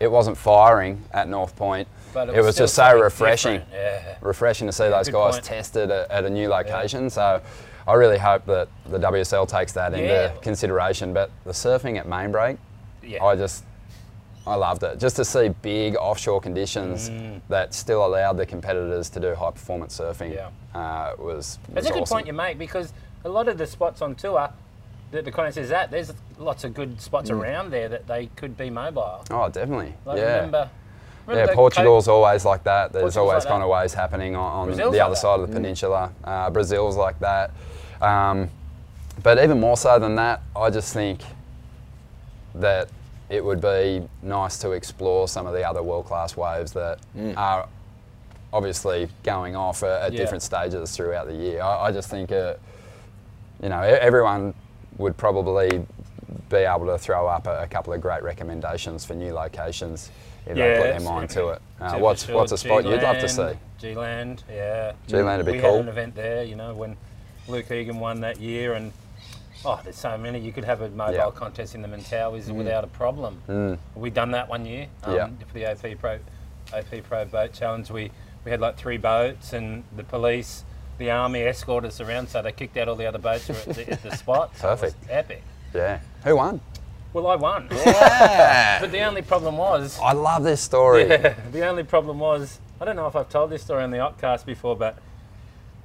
it 0.00 0.10
wasn't 0.10 0.36
firing 0.36 1.02
at 1.12 1.28
North 1.28 1.54
Point, 1.56 1.86
But 2.16 2.30
it 2.30 2.40
was, 2.42 2.54
still 2.54 2.64
just 2.64 2.74
so 2.74 2.98
refreshing. 2.98 3.60
Yeah. 3.70 4.16
refreshing 4.22 4.66
to 4.68 4.72
see 4.72 4.88
those 4.88 5.10
guys 5.10 5.34
point. 5.34 5.44
tested 5.44 5.90
at, 5.90 6.10
at 6.10 6.24
a 6.24 6.30
new 6.30 6.48
location. 6.48 7.10
So 7.10 7.42
I 7.86 7.92
really 7.92 8.16
hope 8.16 8.46
that 8.46 8.68
the 8.86 8.98
WSL 8.98 9.46
takes 9.46 9.72
that 9.72 9.92
Yeah. 9.92 10.28
into 10.30 10.40
consideration. 10.40 11.12
But 11.12 11.30
the 11.44 11.52
surfing 11.52 11.98
at 11.98 12.08
Main 12.08 12.32
Break, 12.32 12.56
Yeah. 13.02 13.22
I 13.22 13.36
just 13.36 13.64
I 14.46 14.54
loved 14.54 14.82
it. 14.84 14.98
Just 14.98 15.16
to 15.16 15.24
see 15.26 15.48
big 15.60 15.96
offshore 15.96 16.40
conditions 16.40 17.10
Mm. 17.10 17.40
that 17.48 17.74
still 17.74 18.06
allowed 18.06 18.36
the 18.38 18.46
competitors 18.46 19.10
to 19.10 19.20
do 19.20 19.34
high 19.34 19.50
performance 19.50 19.98
surfing 19.98 20.32
Yeah. 20.34 20.48
uh, 20.74 21.16
was, 21.18 21.26
was 21.26 21.58
That's 21.74 21.86
a 21.88 21.92
good 21.92 22.06
point 22.06 22.26
you 22.28 22.32
make 22.32 22.56
because 22.56 22.92
a 23.24 23.28
lot 23.28 23.48
of 23.48 23.58
the 23.58 23.66
spots 23.66 24.00
on 24.00 24.14
tour 24.14 24.48
that 25.10 25.24
the 25.24 25.32
Connex 25.32 25.56
is 25.58 25.70
at, 25.72 25.90
there's 25.90 26.12
lots 26.38 26.62
of 26.64 26.72
good 26.74 26.98
spots 27.00 27.28
around 27.28 27.70
there 27.72 27.88
that 27.88 28.06
they 28.06 28.26
could 28.36 28.56
be 28.56 28.70
mobile. 28.70 29.24
Oh, 29.30 29.48
definitely. 29.50 29.92
Like 30.06 30.16
Mm. 30.18 30.20
yeah. 30.22 30.34
remember, 30.36 30.70
remember 31.26 31.50
yeah, 31.50 31.54
Portugal's 31.54 32.08
always 32.08 32.44
like 32.44 32.64
that. 32.64 32.92
There's 32.92 33.02
Portugal's 33.14 33.16
always 33.16 33.44
like 33.44 33.50
kind 33.50 33.60
that. 33.62 33.66
of 33.66 33.70
waves 33.70 33.94
happening 33.94 34.36
on, 34.36 34.70
on 34.70 34.76
the 34.76 34.84
other 34.84 34.96
that. 35.14 35.16
side 35.16 35.40
of 35.40 35.48
the 35.48 35.52
peninsula. 35.54 36.12
Uh, 36.24 36.50
Brazil's 36.50 36.96
like 36.96 37.18
that. 37.20 37.50
Um, 38.00 38.50
but 39.22 39.38
even 39.42 39.58
more 39.60 39.76
so 39.76 39.98
than 39.98 40.14
that, 40.16 40.42
I 40.54 40.70
just 40.70 40.92
think 40.92 41.20
that 42.54 42.88
it 43.28 43.44
would 43.44 43.60
be 43.60 44.02
nice 44.22 44.58
to 44.58 44.70
explore 44.72 45.26
some 45.28 45.46
of 45.46 45.52
the 45.52 45.68
other 45.68 45.82
world 45.82 46.06
class 46.06 46.36
waves 46.36 46.72
that 46.72 46.98
are 47.36 47.68
obviously 48.52 49.08
going 49.24 49.56
off 49.56 49.82
at, 49.82 50.02
at 50.02 50.12
Yeah. 50.12 50.18
different 50.18 50.42
stages 50.42 50.96
throughout 50.96 51.26
the 51.26 51.34
year. 51.34 51.60
I, 51.60 51.86
I 51.86 51.92
just 51.92 52.08
think, 52.08 52.30
uh, 52.30 52.54
you 53.62 53.68
know, 53.68 53.80
everyone 53.80 54.54
would 54.98 55.16
probably 55.16 55.84
be 56.48 56.56
able 56.58 56.86
to 56.86 56.98
throw 56.98 57.26
up 57.26 57.46
a, 57.46 57.62
a 57.62 57.66
couple 57.66 57.92
of 57.92 58.00
great 58.00 58.22
recommendations 58.22 59.04
for 59.04 59.14
new 59.14 59.32
locations 59.32 60.10
if 60.46 60.54
they 60.54 60.60
Yeah, 60.60 60.76
put 60.80 60.98
their 60.98 61.00
mind 61.00 61.30
to 61.30 61.48
it. 61.48 61.62
Uh, 61.80 61.98
what's 61.98 62.26
what's 62.28 62.52
a 62.52 62.58
spot 62.58 62.84
you'd 62.84 63.02
love 63.02 63.18
to 63.18 63.28
see? 63.28 63.52
G-Land, 63.78 64.42
yeah. 64.50 64.92
G-Land 65.06 65.38
would 65.44 65.46
be 65.46 65.52
we 65.52 65.60
cool. 65.60 65.72
had 65.72 65.80
an 65.82 65.88
event 65.88 66.14
there, 66.14 66.44
you 66.44 66.56
know, 66.56 66.74
when 66.74 66.96
Luke 67.48 67.70
Egan 67.70 67.98
won 68.00 68.20
that 68.20 68.40
year, 68.40 68.74
and 68.74 68.92
Oh, 69.64 69.80
there's 69.82 69.96
so 69.96 70.16
many. 70.16 70.38
You 70.38 70.52
could 70.52 70.64
have 70.64 70.80
a 70.82 70.88
mobile 70.90 71.32
contest 71.32 71.74
in 71.74 71.82
the 71.82 71.88
Mentawais 71.88 72.48
without 72.54 72.84
a 72.84 72.86
problem. 72.88 73.42
Mm. 73.48 73.78
We 73.96 74.10
done 74.10 74.30
that 74.32 74.48
one 74.48 74.64
year 74.64 74.86
um, 75.02 75.36
for 75.48 75.54
the 75.54 75.64
AP 75.64 75.98
Pro 75.98 76.18
AP 76.72 77.02
Pro 77.08 77.24
Boat 77.24 77.52
Challenge. 77.52 77.90
We 77.90 78.12
we 78.44 78.50
had 78.52 78.60
like 78.60 78.76
three 78.76 78.98
boats, 78.98 79.52
and 79.54 79.82
the 79.96 80.04
police, 80.04 80.62
the 80.98 81.10
army 81.10 81.40
escorted 81.40 81.88
us 81.90 82.00
around, 82.00 82.28
so 82.28 82.42
they 82.42 82.52
kicked 82.52 82.76
out 82.76 82.86
all 82.88 82.94
the 82.94 83.06
other 83.06 83.18
boats 83.18 83.50
at 83.50 83.64
the, 83.64 83.90
at 83.90 84.02
the 84.02 84.14
spot. 84.16 84.56
So 84.56 84.68
Perfect. 84.68 84.94
epic. 85.08 85.42
Yeah. 85.74 85.98
Who 86.24 86.36
won? 86.36 86.60
Well, 87.16 87.28
I 87.28 87.36
won, 87.36 87.66
Yeah. 87.86 88.78
but 88.78 88.92
the 88.92 89.00
only 89.00 89.22
problem 89.22 89.56
was. 89.56 89.98
I 90.02 90.12
love 90.12 90.42
this 90.44 90.60
story. 90.60 91.04
Yeah, 91.08 91.34
the 91.50 91.66
only 91.66 91.82
problem 91.82 92.18
was 92.18 92.60
I 92.78 92.84
don't 92.84 92.94
know 92.94 93.06
if 93.06 93.16
I've 93.16 93.30
told 93.30 93.48
this 93.48 93.62
story 93.62 93.82
on 93.84 93.90
the 93.90 93.96
Occ-Cast 93.96 94.44
before, 94.44 94.76
but 94.76 94.98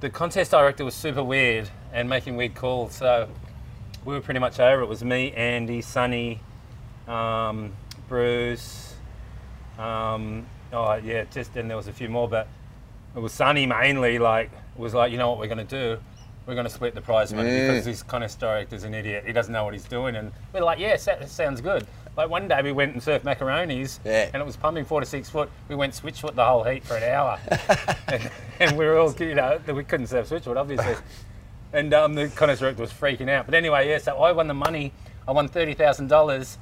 the 0.00 0.10
contest 0.10 0.50
director 0.50 0.84
was 0.84 0.94
super 0.94 1.22
weird 1.24 1.70
and 1.90 2.06
making 2.06 2.36
weird 2.36 2.54
calls. 2.54 2.94
So 2.96 3.30
we 4.04 4.12
were 4.12 4.20
pretty 4.20 4.40
much 4.40 4.60
over. 4.60 4.82
It 4.82 4.88
was 4.90 5.02
me, 5.02 5.32
Andy, 5.32 5.80
Sonny, 5.80 6.38
um, 7.08 7.72
Bruce. 8.10 8.92
Um, 9.78 10.44
oh 10.70 10.96
yeah, 10.96 11.24
just 11.32 11.56
and 11.56 11.70
there 11.70 11.78
was 11.78 11.88
a 11.88 11.94
few 11.94 12.10
more, 12.10 12.28
but 12.28 12.46
it 13.16 13.20
was 13.20 13.32
Sonny 13.32 13.64
mainly. 13.64 14.18
Like 14.18 14.50
was 14.76 14.92
like, 14.92 15.10
you 15.10 15.16
know 15.16 15.30
what 15.30 15.38
we're 15.38 15.46
going 15.46 15.66
to 15.66 15.96
do. 15.96 15.98
We're 16.52 16.56
going 16.56 16.66
to 16.66 16.70
split 16.74 16.94
the 16.94 17.00
prize 17.00 17.32
money 17.32 17.48
because 17.48 17.86
this 17.86 18.02
contest 18.02 18.38
director's 18.38 18.84
an 18.84 18.92
idiot. 18.92 19.24
He 19.26 19.32
doesn't 19.32 19.54
know 19.54 19.64
what 19.64 19.72
he's 19.72 19.86
doing. 19.86 20.16
And 20.16 20.30
we 20.52 20.60
are 20.60 20.62
like, 20.62 20.78
yes, 20.78 21.06
that 21.06 21.26
sounds 21.30 21.62
good. 21.62 21.86
Like 22.14 22.28
one 22.28 22.46
day 22.46 22.60
we 22.60 22.72
went 22.72 22.92
and 22.92 23.00
surfed 23.00 23.20
macaronis 23.22 24.00
Yeah. 24.04 24.28
and 24.34 24.42
it 24.42 24.44
was 24.44 24.54
pumping 24.54 24.84
four 24.84 25.00
to 25.00 25.06
six 25.06 25.30
foot. 25.30 25.48
We 25.70 25.76
went 25.76 25.94
switchfoot 25.94 26.34
the 26.34 26.44
whole 26.44 26.62
heat 26.62 26.84
for 26.84 26.96
an 26.98 27.04
hour. 27.04 27.38
and, 28.08 28.30
and 28.60 28.76
we 28.76 28.84
were 28.84 28.98
all, 28.98 29.14
you 29.14 29.34
know, 29.34 29.58
we 29.66 29.82
couldn't 29.82 30.08
surf 30.08 30.28
switchfoot, 30.28 30.56
obviously. 30.58 30.94
And 31.74 31.94
um, 31.94 32.14
the 32.14 32.28
contest 32.28 32.60
director 32.60 32.82
was 32.82 32.92
freaking 32.92 33.30
out. 33.30 33.46
But 33.46 33.54
anyway, 33.54 33.88
yeah, 33.88 33.96
so 33.96 34.18
I 34.18 34.32
won 34.32 34.46
the 34.46 34.52
money. 34.52 34.92
I 35.26 35.32
won 35.32 35.48
$30,000, 35.48 36.58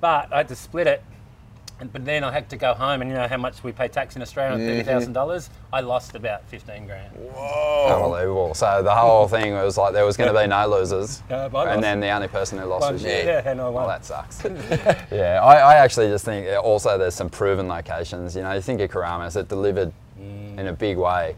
but 0.00 0.32
I 0.32 0.38
had 0.38 0.48
to 0.48 0.56
split 0.56 0.86
it. 0.86 1.02
And, 1.80 1.92
but 1.92 2.04
then 2.04 2.24
I 2.24 2.32
had 2.32 2.48
to 2.50 2.56
go 2.56 2.74
home, 2.74 3.02
and 3.02 3.10
you 3.10 3.16
know 3.16 3.28
how 3.28 3.36
much 3.36 3.62
we 3.62 3.70
pay 3.70 3.86
tax 3.86 4.16
in 4.16 4.22
Australia 4.22 4.54
on 4.54 4.58
thirty 4.60 4.82
thousand 4.82 5.12
dollars. 5.12 5.48
I 5.72 5.80
lost 5.80 6.16
about 6.16 6.44
fifteen 6.48 6.86
grand. 6.86 7.12
Whoa. 7.14 7.94
Unbelievable. 8.02 8.54
So 8.54 8.82
the 8.82 8.94
whole 8.94 9.28
thing 9.28 9.52
was 9.54 9.78
like 9.78 9.92
there 9.92 10.04
was 10.04 10.16
going 10.16 10.32
to 10.34 10.40
be 10.40 10.46
no 10.48 10.66
losers, 10.68 11.22
No, 11.30 11.48
but 11.48 11.68
and 11.68 11.80
then 11.82 12.00
the 12.00 12.08
only 12.10 12.26
person 12.28 12.58
who 12.58 12.64
lost 12.64 12.82
One- 12.82 12.94
was 12.94 13.02
you. 13.04 13.10
yeah, 13.10 13.42
and 13.44 13.60
I 13.60 13.64
won. 13.64 13.74
Well, 13.74 13.88
that 13.88 14.04
sucks. 14.04 14.42
yeah, 15.12 15.40
I, 15.42 15.56
I 15.58 15.74
actually 15.76 16.08
just 16.08 16.24
think 16.24 16.48
uh, 16.48 16.56
also 16.58 16.98
there's 16.98 17.14
some 17.14 17.28
proven 17.30 17.68
locations. 17.68 18.34
You 18.34 18.42
know, 18.42 18.52
you 18.54 18.60
think 18.60 18.80
of 18.80 18.90
Keramas, 18.90 19.36
it 19.36 19.48
delivered 19.48 19.92
Mm. 20.20 20.58
in 20.58 20.66
a 20.66 20.72
big 20.72 20.96
way 20.96 21.36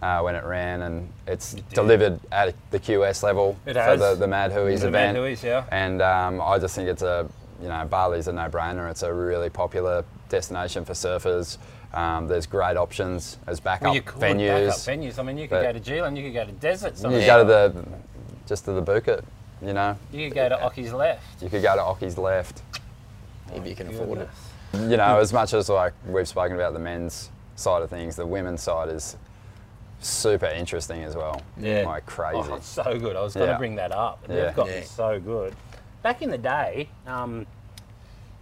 uh, 0.00 0.20
when 0.22 0.34
it 0.34 0.42
ran, 0.44 0.80
and 0.80 1.06
it's 1.26 1.52
delivered 1.74 2.18
at 2.32 2.54
the 2.70 2.80
QS 2.80 3.22
level 3.22 3.58
It 3.66 3.74
for 3.74 3.78
has. 3.80 4.00
the, 4.00 4.14
the 4.14 4.26
Mad 4.26 4.52
Hueys 4.52 4.80
The 4.80 4.90
Mad 4.90 5.16
event. 5.16 5.18
Hueys, 5.38 5.42
yeah. 5.42 5.64
And 5.70 6.00
um, 6.00 6.40
I 6.40 6.58
just 6.58 6.74
think 6.74 6.88
it's 6.88 7.02
a, 7.02 7.28
you 7.62 7.68
know, 7.68 7.86
Bali's 7.88 8.26
a 8.28 8.32
no-brainer. 8.32 8.90
It's 8.90 9.02
a 9.04 9.12
really 9.12 9.48
popular 9.48 10.04
destination 10.28 10.84
for 10.84 10.92
surfers. 10.94 11.58
Um, 11.94 12.26
there's 12.26 12.46
great 12.46 12.76
options 12.76 13.38
as 13.46 13.60
backup 13.60 13.84
Well, 13.86 13.94
you 13.94 14.02
could 14.02 14.20
venues. 14.20 14.66
backup 14.68 14.78
venues. 14.80 15.18
I 15.18 15.22
mean, 15.22 15.38
you 15.38 15.46
could 15.48 15.62
go 15.62 15.72
to 15.72 15.80
G-Land, 15.80 16.18
you 16.18 16.24
could 16.24 16.34
go 16.34 16.44
to 16.44 16.52
Desert. 16.52 16.92
You 16.94 16.96
Somewhere. 16.98 17.20
could 17.20 17.26
go 17.26 17.38
to 17.68 17.72
the, 17.74 17.84
just 18.46 18.64
to 18.64 18.72
the 18.72 18.80
Bucket, 18.82 19.24
you 19.60 19.72
know. 19.72 19.96
You 20.12 20.28
could 20.28 20.34
go 20.34 20.48
to 20.48 20.62
Occy's 20.62 20.92
left. 20.92 21.42
You 21.42 21.48
could 21.48 21.62
go 21.62 21.76
to 21.76 21.82
Occy's 21.82 22.18
left. 22.18 22.62
If 23.54 23.66
you 23.66 23.76
can 23.76 23.88
afford 23.88 24.18
it. 24.20 24.28
You 24.74 24.96
know, 24.96 25.18
as 25.20 25.32
much 25.32 25.52
as 25.52 25.68
like 25.68 25.92
we've 26.08 26.26
spoken 26.26 26.56
about 26.56 26.72
the 26.72 26.78
men's 26.78 27.28
side 27.56 27.82
of 27.82 27.90
things, 27.90 28.16
the 28.16 28.24
women's 28.26 28.62
side 28.62 28.88
is 28.88 29.16
super 30.00 30.46
interesting 30.46 31.04
as 31.04 31.14
well. 31.14 31.42
Yeah. 31.58 31.82
Like 31.84 32.06
crazy. 32.06 32.48
Oh, 32.50 32.54
it's 32.54 32.66
so 32.66 32.98
good. 32.98 33.14
I 33.14 33.20
was 33.20 33.34
going 33.34 33.46
to 33.46 33.52
Yeah. 33.52 33.58
bring 33.58 33.74
that 33.76 33.92
up. 33.92 34.24
Yeah. 34.28 34.46
They've 34.46 34.56
got 34.56 34.68
Yeah. 34.68 34.80
me 34.80 34.86
so 34.86 35.20
good. 35.20 35.54
Back 36.02 36.22
in 36.22 36.30
the 36.30 36.38
day, 36.38 36.88
um, 37.06 37.46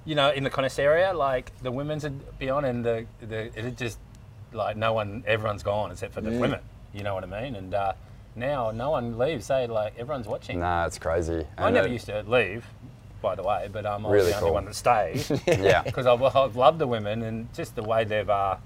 you 0.04 0.14
know, 0.14 0.30
in 0.30 0.44
the 0.44 0.50
area, 0.78 1.12
like 1.12 1.52
the 1.62 1.70
women's 1.70 2.04
would 2.04 2.38
be 2.38 2.48
on, 2.48 2.64
and 2.64 2.84
the, 2.84 3.06
the 3.20 3.50
it 3.58 3.76
just 3.76 3.98
like 4.52 4.76
no 4.76 4.92
one, 4.92 5.22
everyone's 5.26 5.62
gone 5.62 5.90
except 5.92 6.14
for 6.14 6.20
the 6.22 6.30
Mm. 6.30 6.40
women. 6.40 6.60
You 6.94 7.02
know 7.02 7.14
what 7.14 7.22
I 7.22 7.42
mean? 7.42 7.54
And 7.54 7.74
uh, 7.74 7.92
now 8.34 8.70
no 8.70 8.90
one 8.90 9.18
leaves. 9.18 9.44
Say 9.46 9.66
like 9.66 9.92
everyone's 9.98 10.26
watching. 10.26 10.60
Nah, 10.60 10.86
it's 10.86 10.98
crazy. 10.98 11.46
I 11.58 11.66
And 11.66 11.74
never 11.74 11.86
it- 11.86 11.92
used 11.92 12.06
to 12.06 12.22
leave, 12.26 12.64
by 13.20 13.34
the 13.34 13.42
way, 13.42 13.68
but 13.70 13.84
um, 13.84 14.06
I 14.06 14.08
was 14.08 14.14
Really 14.20 14.30
the 14.32 14.36
only 14.38 14.46
cool. 14.48 14.54
one 14.54 14.64
that 14.64 14.74
stayed 14.74 15.24
Yeah. 15.46 15.82
because 15.84 16.06
I've, 16.06 16.22
I've 16.22 16.56
loved 16.56 16.78
the 16.78 16.86
women 16.86 17.22
and 17.22 17.52
just 17.54 17.76
the 17.76 17.82
way 17.82 18.04
they've 18.04 18.28
uh, 18.28 18.56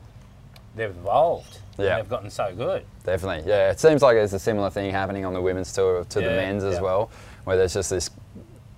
they've 0.77 0.89
evolved. 0.91 1.59
and 1.79 1.87
Yeah. 1.87 1.97
they've 1.97 2.09
gotten 2.09 2.31
so 2.31 2.55
good. 2.55 2.85
Definitely, 3.05 3.51
yeah. 3.51 3.71
It 3.73 3.81
seems 3.81 4.03
like 4.03 4.15
there's 4.15 4.33
a 4.33 4.39
similar 4.39 4.71
thing 4.71 4.91
happening 4.93 5.25
on 5.25 5.35
the 5.35 5.43
women's 5.43 5.73
tour 5.73 6.05
to 6.05 6.21
the 6.21 6.27
Yeah, 6.27 6.37
men's 6.37 6.63
as 6.65 6.77
yeah. 6.77 6.81
well, 6.81 7.11
where 7.43 7.57
there's 7.57 7.75
just 7.75 7.91
this 7.91 8.09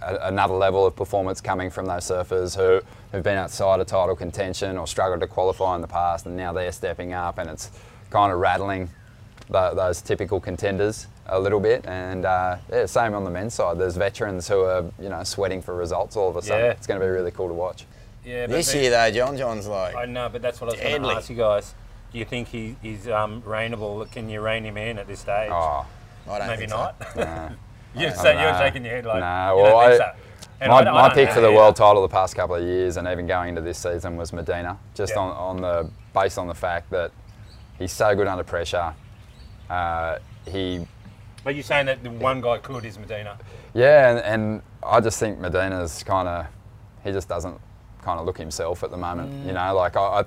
a, 0.02 0.16
another 0.28 0.54
level 0.54 0.86
of 0.86 0.94
performance 0.96 1.40
coming 1.40 1.70
from 1.70 1.86
those 1.86 2.04
surfers 2.04 2.56
who 2.56 2.84
have 3.12 3.22
been 3.22 3.36
outside 3.36 3.80
of 3.80 3.86
title 3.86 4.16
contention 4.16 4.76
or 4.76 4.86
struggled 4.86 5.20
to 5.20 5.26
qualify 5.26 5.74
in 5.74 5.80
the 5.80 5.88
past, 5.88 6.26
and 6.26 6.36
now 6.36 6.52
they're 6.52 6.72
stepping 6.72 7.12
up, 7.12 7.38
and 7.38 7.48
it's 7.48 7.70
kind 8.10 8.32
of 8.32 8.38
rattling 8.38 8.88
tho- 9.48 9.74
those 9.74 10.00
typical 10.02 10.40
contenders 10.40 11.06
a 11.26 11.38
little 11.38 11.60
bit. 11.60 11.84
And 11.86 12.24
uh, 12.24 12.58
yeah, 12.70 12.86
same 12.86 13.14
on 13.14 13.24
the 13.24 13.30
men's 13.30 13.54
side. 13.54 13.78
There's 13.78 13.96
veterans 13.96 14.48
who 14.48 14.60
are 14.60 14.84
you 15.00 15.08
know 15.08 15.22
sweating 15.24 15.62
for 15.62 15.74
results 15.74 16.16
all 16.16 16.28
of 16.28 16.36
a 16.36 16.42
sudden. 16.42 16.66
Yeah. 16.66 16.70
It's 16.72 16.86
going 16.86 17.00
to 17.00 17.06
be 17.06 17.10
really 17.10 17.30
cool 17.30 17.48
to 17.48 17.54
watch. 17.54 17.86
Yeah, 18.24 18.46
but 18.46 18.56
This 18.56 18.74
year 18.74 18.90
though, 18.90 19.10
John 19.10 19.36
John's 19.36 19.66
like 19.66 19.94
I 19.94 20.04
know, 20.04 20.28
but 20.28 20.42
that's 20.42 20.60
what 20.60 20.70
I 20.70 20.72
was 20.72 20.80
going 20.80 21.02
to 21.02 21.08
ask 21.08 21.30
you 21.30 21.36
guys. 21.36 21.74
Do 22.12 22.18
you 22.18 22.24
think 22.24 22.48
he, 22.48 22.76
he's 22.82 23.08
um, 23.08 23.42
reignable? 23.42 24.10
Can 24.10 24.28
you 24.28 24.40
rein 24.40 24.64
him 24.64 24.76
in 24.76 24.98
at 24.98 25.06
this 25.06 25.20
stage? 25.20 25.50
Oh, 25.52 25.84
I 26.28 26.38
don't 26.38 26.46
Maybe 26.46 26.60
think 26.60 26.70
so. 26.70 26.76
not. 26.76 27.16
nah. 27.16 27.50
you 27.96 28.10
say 28.14 28.40
you're 28.40 28.54
shaking 28.58 28.84
your 28.84 28.94
head 28.96 29.06
like. 29.06 29.20
Nah, 29.20 29.56
you 29.56 29.62
well, 29.62 29.76
I- 29.78 29.96
so. 29.96 30.10
My, 30.58 30.78
I 30.80 30.84
my 30.84 31.12
pick 31.12 31.30
for 31.32 31.40
the 31.42 31.52
world 31.52 31.76
title 31.76 32.00
the 32.00 32.08
past 32.08 32.34
couple 32.34 32.54
of 32.56 32.62
years, 32.62 32.96
and 32.96 33.06
even 33.08 33.26
going 33.26 33.50
into 33.50 33.60
this 33.60 33.76
season, 33.78 34.16
was 34.16 34.32
Medina. 34.32 34.78
Just 34.94 35.12
Yeah. 35.14 35.20
on, 35.20 35.30
on 35.36 35.56
the 35.60 35.90
based 36.14 36.38
on 36.38 36.46
the 36.46 36.54
fact 36.54 36.88
that 36.90 37.10
he's 37.78 37.92
so 37.92 38.14
good 38.16 38.26
under 38.26 38.42
pressure. 38.42 38.94
Uh, 39.68 40.16
he, 40.48 40.86
But 41.44 41.54
you're 41.56 41.62
saying 41.62 41.86
that 41.86 42.02
the 42.02 42.10
one 42.10 42.40
guy 42.40 42.56
could 42.56 42.86
is 42.86 42.98
Medina. 42.98 43.36
yeah, 43.74 44.10
and, 44.10 44.18
and 44.20 44.62
I 44.82 45.00
just 45.00 45.18
think 45.20 45.38
Medina's 45.38 46.02
kind 46.04 46.26
of 46.26 46.46
he 47.04 47.12
just 47.12 47.28
doesn't 47.28 47.60
kind 48.00 48.18
of 48.18 48.24
look 48.24 48.38
himself 48.38 48.82
at 48.82 48.90
the 48.90 48.96
moment. 48.96 49.44
You 49.46 49.52
know, 49.52 49.74
like 49.74 49.96
I. 49.96 50.00
I 50.00 50.24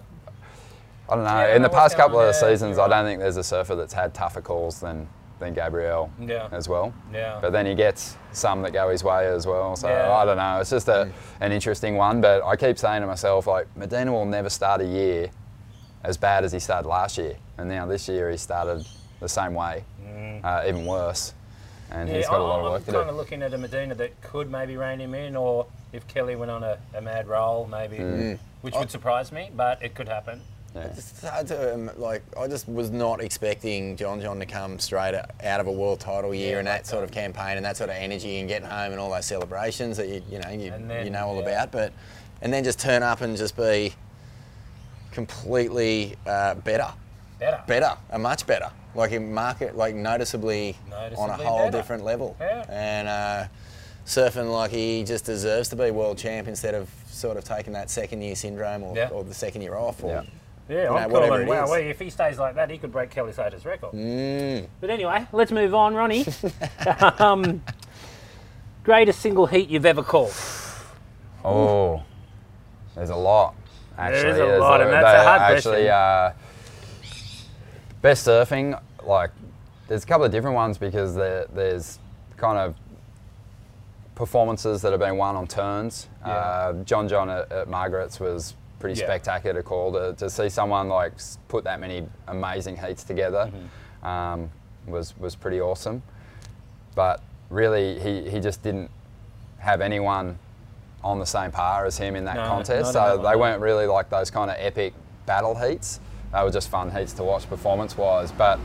I 1.12 1.16
don't 1.16 1.24
know. 1.24 1.30
Mm. 1.32 1.48
Yeah, 1.50 1.56
In 1.56 1.64
the 1.64 1.70
past 1.70 1.98
couple 1.98 2.20
of 2.20 2.26
there. 2.40 2.52
seasons, 2.52 2.78
I 2.78 2.88
don't 2.88 3.04
think 3.04 3.20
there's 3.20 3.38
a 3.38 3.44
surfer 3.44 3.76
that's 3.76 3.94
had 3.94 4.14
tougher 4.14 4.42
calls 4.42 4.80
than 4.80 5.10
than 5.40 5.54
Gabriel 5.54 6.12
Yeah. 6.20 6.48
as 6.52 6.68
well. 6.70 6.94
Yeah. 7.14 7.40
But 7.42 7.52
then 7.52 7.66
he 7.66 7.74
gets 7.76 8.18
some 8.32 8.62
that 8.64 8.74
go 8.74 8.90
his 8.90 9.04
way 9.04 9.28
as 9.28 9.48
well. 9.48 9.76
So 9.76 9.88
Yeah. 9.88 10.12
I 10.12 10.26
don't 10.26 10.38
know. 10.38 10.60
It's 10.60 10.70
just 10.70 10.88
a, 10.88 11.10
an 11.40 11.52
interesting 11.52 11.96
one. 11.98 12.22
But 12.22 12.44
I 12.44 12.56
keep 12.56 12.78
saying 12.78 13.02
to 13.02 13.08
myself, 13.08 13.48
like, 13.48 13.68
Medina 13.76 14.12
will 14.12 14.26
never 14.26 14.50
start 14.50 14.82
a 14.82 14.86
year 14.86 15.30
as 16.04 16.18
bad 16.18 16.44
as 16.44 16.52
he 16.52 16.60
started 16.60 16.88
last 16.88 17.18
year. 17.18 17.36
And 17.58 17.70
now 17.70 17.86
this 17.86 18.08
year 18.08 18.30
he 18.30 18.38
started 18.38 18.86
the 19.20 19.30
same 19.30 19.54
way, 19.54 19.84
uh, 20.44 20.64
even 20.68 20.86
worse. 20.86 21.34
And 21.92 22.08
he's 22.08 22.28
got 22.28 22.40
a 22.40 22.44
lot 22.44 22.60
of 22.60 22.66
I'm 22.68 22.72
work 22.74 22.86
to 22.86 22.92
kind 22.92 23.10
of 23.10 23.16
looking 23.16 23.42
at 23.42 23.54
a 23.54 23.58
Medina 23.58 23.96
that 23.96 24.22
could 24.22 24.50
maybe 24.52 24.78
rein 24.78 25.00
him 25.00 25.16
in, 25.16 25.36
or 25.36 25.66
if 25.92 26.08
Kelly 26.08 26.36
went 26.36 26.52
on 26.52 26.64
a, 26.64 26.78
a 26.94 27.02
mad 27.02 27.28
roll, 27.28 27.66
maybe, 27.66 27.98
Mm. 27.98 28.40
which 28.62 28.76
would 28.76 28.92
surprise 28.92 29.32
me, 29.32 29.50
but 29.56 29.82
it 29.82 29.96
could 29.96 30.08
happen. 30.08 30.42
Yeah. 30.80 30.88
It's 30.98 31.22
hard 31.22 31.48
to 31.48 31.74
um, 31.74 31.92
like. 31.98 32.22
I 32.38 32.48
just 32.48 32.68
was 32.68 32.90
not 32.90 33.22
expecting 33.22 33.96
John 33.98 34.22
John 34.22 34.40
to 34.40 34.46
come 34.46 34.80
straight 34.80 35.16
out 35.16 35.60
of 35.60 35.68
a 35.68 35.72
world 35.72 36.00
title 36.00 36.34
year 36.34 36.54
Yeah, 36.54 36.60
and 36.60 36.68
that 36.68 36.88
sort 36.88 37.04
of 37.04 37.12
campaign 37.12 37.58
and 37.58 37.66
that 37.66 37.78
sort 37.78 37.90
of 37.90 37.96
energy 37.98 38.40
and 38.40 38.48
getting 38.48 38.68
home 38.68 38.92
and 38.92 39.00
all 39.00 39.12
those 39.12 39.26
celebrations 39.26 39.98
that 39.98 40.08
you 40.08 40.22
you 40.30 40.40
know 40.40 40.50
you, 40.50 40.70
then, 40.72 41.06
you 41.06 41.12
know 41.12 41.28
all 41.28 41.36
yeah. 41.42 41.50
about. 41.50 41.72
But 41.72 41.94
and 42.42 42.52
then 42.54 42.64
just 42.64 42.80
turn 42.80 43.04
up 43.04 43.22
and 43.22 43.36
just 43.38 43.56
be 43.58 43.94
completely 45.12 46.16
uh, 46.26 46.56
better, 46.56 46.92
Better. 47.40 47.64
better, 47.68 47.98
a 48.12 48.20
much 48.20 48.46
better. 48.48 48.70
Like 48.96 49.12
in 49.12 49.34
market, 49.34 49.76
like 49.78 49.96
noticeably, 49.96 50.76
on 51.18 51.30
a 51.30 51.34
whole 51.34 51.66
better. 51.66 51.72
different 51.78 52.04
level. 52.04 52.36
Yeah. 52.40 52.66
And 52.70 53.08
uh, 53.08 53.48
surfing 54.06 54.52
like 54.52 54.72
he 54.72 55.04
just 55.04 55.26
deserves 55.26 55.70
to 55.70 55.76
be 55.76 55.92
world 55.92 56.18
champ 56.18 56.48
instead 56.48 56.74
of 56.74 56.90
sort 57.08 57.38
of 57.38 57.44
taking 57.44 57.74
that 57.74 57.90
second 57.90 58.22
year 58.22 58.36
syndrome 58.36 58.84
or, 58.84 58.96
Yeah. 58.96 59.10
or 59.10 59.24
the 59.24 59.34
second 59.34 59.62
year 59.62 59.76
off. 59.76 60.04
Or, 60.04 60.08
Yeah. 60.10 60.22
Yeah, 60.70 60.84
know, 60.84 60.98
I'm 60.98 61.10
whatever 61.10 61.30
calling. 61.30 61.48
it 61.48 61.50
Wow, 61.50 61.66
well, 61.66 61.82
if 61.82 62.00
he 62.00 62.10
stays 62.12 62.38
like 62.38 62.56
that, 62.56 62.70
he 62.70 62.78
could 62.78 62.92
break 62.92 63.10
Kelly 63.10 63.32
Slater's 63.34 63.66
record. 63.66 63.94
Mm. 63.94 64.68
But 64.80 64.92
anyway, 64.92 65.26
let's 65.34 65.52
move 65.52 65.74
on, 65.74 65.96
Ronnie. 65.96 66.26
um, 67.20 67.64
greatest 68.84 69.20
single 69.20 69.48
heat 69.48 69.70
you've 69.70 69.86
ever 69.86 70.04
called? 70.04 70.34
Oh, 71.44 72.04
there's 72.96 73.10
a 73.10 73.16
lot. 73.16 73.56
Actually, 73.98 74.30
is 74.30 74.38
a 74.38 74.40
There's 74.40 74.62
lot, 74.62 74.82
and 74.82 74.94
that's 74.94 75.06
a 75.06 75.24
hard 75.24 75.42
actually, 75.42 75.72
question. 75.72 75.88
Uh, 75.88 76.34
best 78.02 78.28
surfing, 78.28 78.80
like, 79.04 79.32
there's 79.88 80.04
a 80.04 80.08
couple 80.08 80.26
of 80.26 80.32
different 80.32 80.56
ones 80.56 80.78
because 80.78 81.16
there, 81.16 81.46
there's 81.54 82.00
kind 82.38 82.58
of 82.58 82.76
performances 84.16 84.82
that 84.84 84.92
have 84.92 85.00
been 85.00 85.18
won 85.18 85.36
on 85.36 85.48
turns. 85.48 86.08
Yeah. 86.22 86.32
Uh, 86.32 86.74
John 86.84 87.08
John 87.08 87.30
at, 87.30 87.52
at 87.52 87.68
Margaret's 87.70 88.20
was 88.20 88.54
pretty 88.80 89.00
Yeah. 89.00 89.06
spectacular 89.08 89.62
to 89.62 89.64
call. 89.64 89.92
To, 89.94 90.14
to 90.18 90.30
see 90.30 90.50
someone 90.50 90.88
like 90.90 91.14
put 91.48 91.64
that 91.66 91.80
many 91.80 92.08
amazing 92.28 92.78
heats 92.78 93.04
together 93.04 93.52
Mm-hmm. 93.54 94.08
um, 94.08 94.50
was 94.88 95.18
was 95.18 95.36
pretty 95.36 95.62
awesome. 95.62 96.02
But 96.96 97.22
really 97.50 98.00
he, 98.00 98.30
he 98.30 98.40
just 98.40 98.62
didn't 98.64 98.90
have 99.60 99.82
anyone 99.82 100.38
on 101.04 101.20
the 101.20 101.26
same 101.26 101.52
par 101.52 101.86
as 101.86 101.98
him 101.98 102.16
in 102.16 102.26
that 102.26 102.36
No, 102.36 102.46
contest. 102.48 102.94
So 102.94 103.18
they 103.18 103.36
weren't 103.36 103.62
really 103.62 103.86
like 103.86 104.10
those 104.10 104.30
kind 104.32 104.50
of 104.52 104.58
epic 104.60 104.94
battle 105.26 105.56
heats. 105.56 106.00
They 106.34 106.44
were 106.44 106.52
just 106.52 106.70
fun 106.70 106.92
heats 106.92 107.14
to 107.14 107.24
watch 107.24 107.48
performance 107.50 107.98
wise. 107.98 108.32
But 108.32 108.60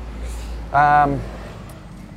um, 0.72 1.20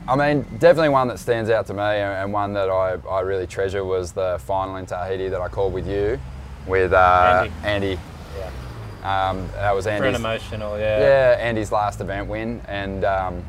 I 0.08 0.16
mean, 0.16 0.44
definitely 0.58 0.90
one 0.90 1.08
that 1.10 1.20
stands 1.20 1.50
out 1.50 1.68
to 1.68 1.74
me 1.74 1.82
and, 1.82 2.14
and 2.24 2.34
one 2.34 2.54
that 2.54 2.70
I, 2.70 2.98
I 3.10 3.22
really 3.22 3.46
treasure 3.48 3.84
was 3.86 4.12
the 4.14 4.40
final 4.44 4.78
in 4.78 4.86
Tahiti 4.86 5.28
that 5.30 5.42
I 5.42 5.48
called 5.50 5.74
with 5.74 5.88
you, 5.88 6.20
with 6.68 6.94
uh, 6.94 7.48
Andy. 7.64 7.98
Yeah. 8.38 9.30
Um, 9.30 9.48
that 9.54 9.74
was 9.74 9.88
Andy's. 9.88 10.16
emotional, 10.16 10.78
yeah. 10.78 11.00
Yeah, 11.00 11.38
Andy's 11.40 11.72
last 11.72 12.02
event 12.02 12.28
win, 12.28 12.62
and 12.68 13.06
um, 13.06 13.44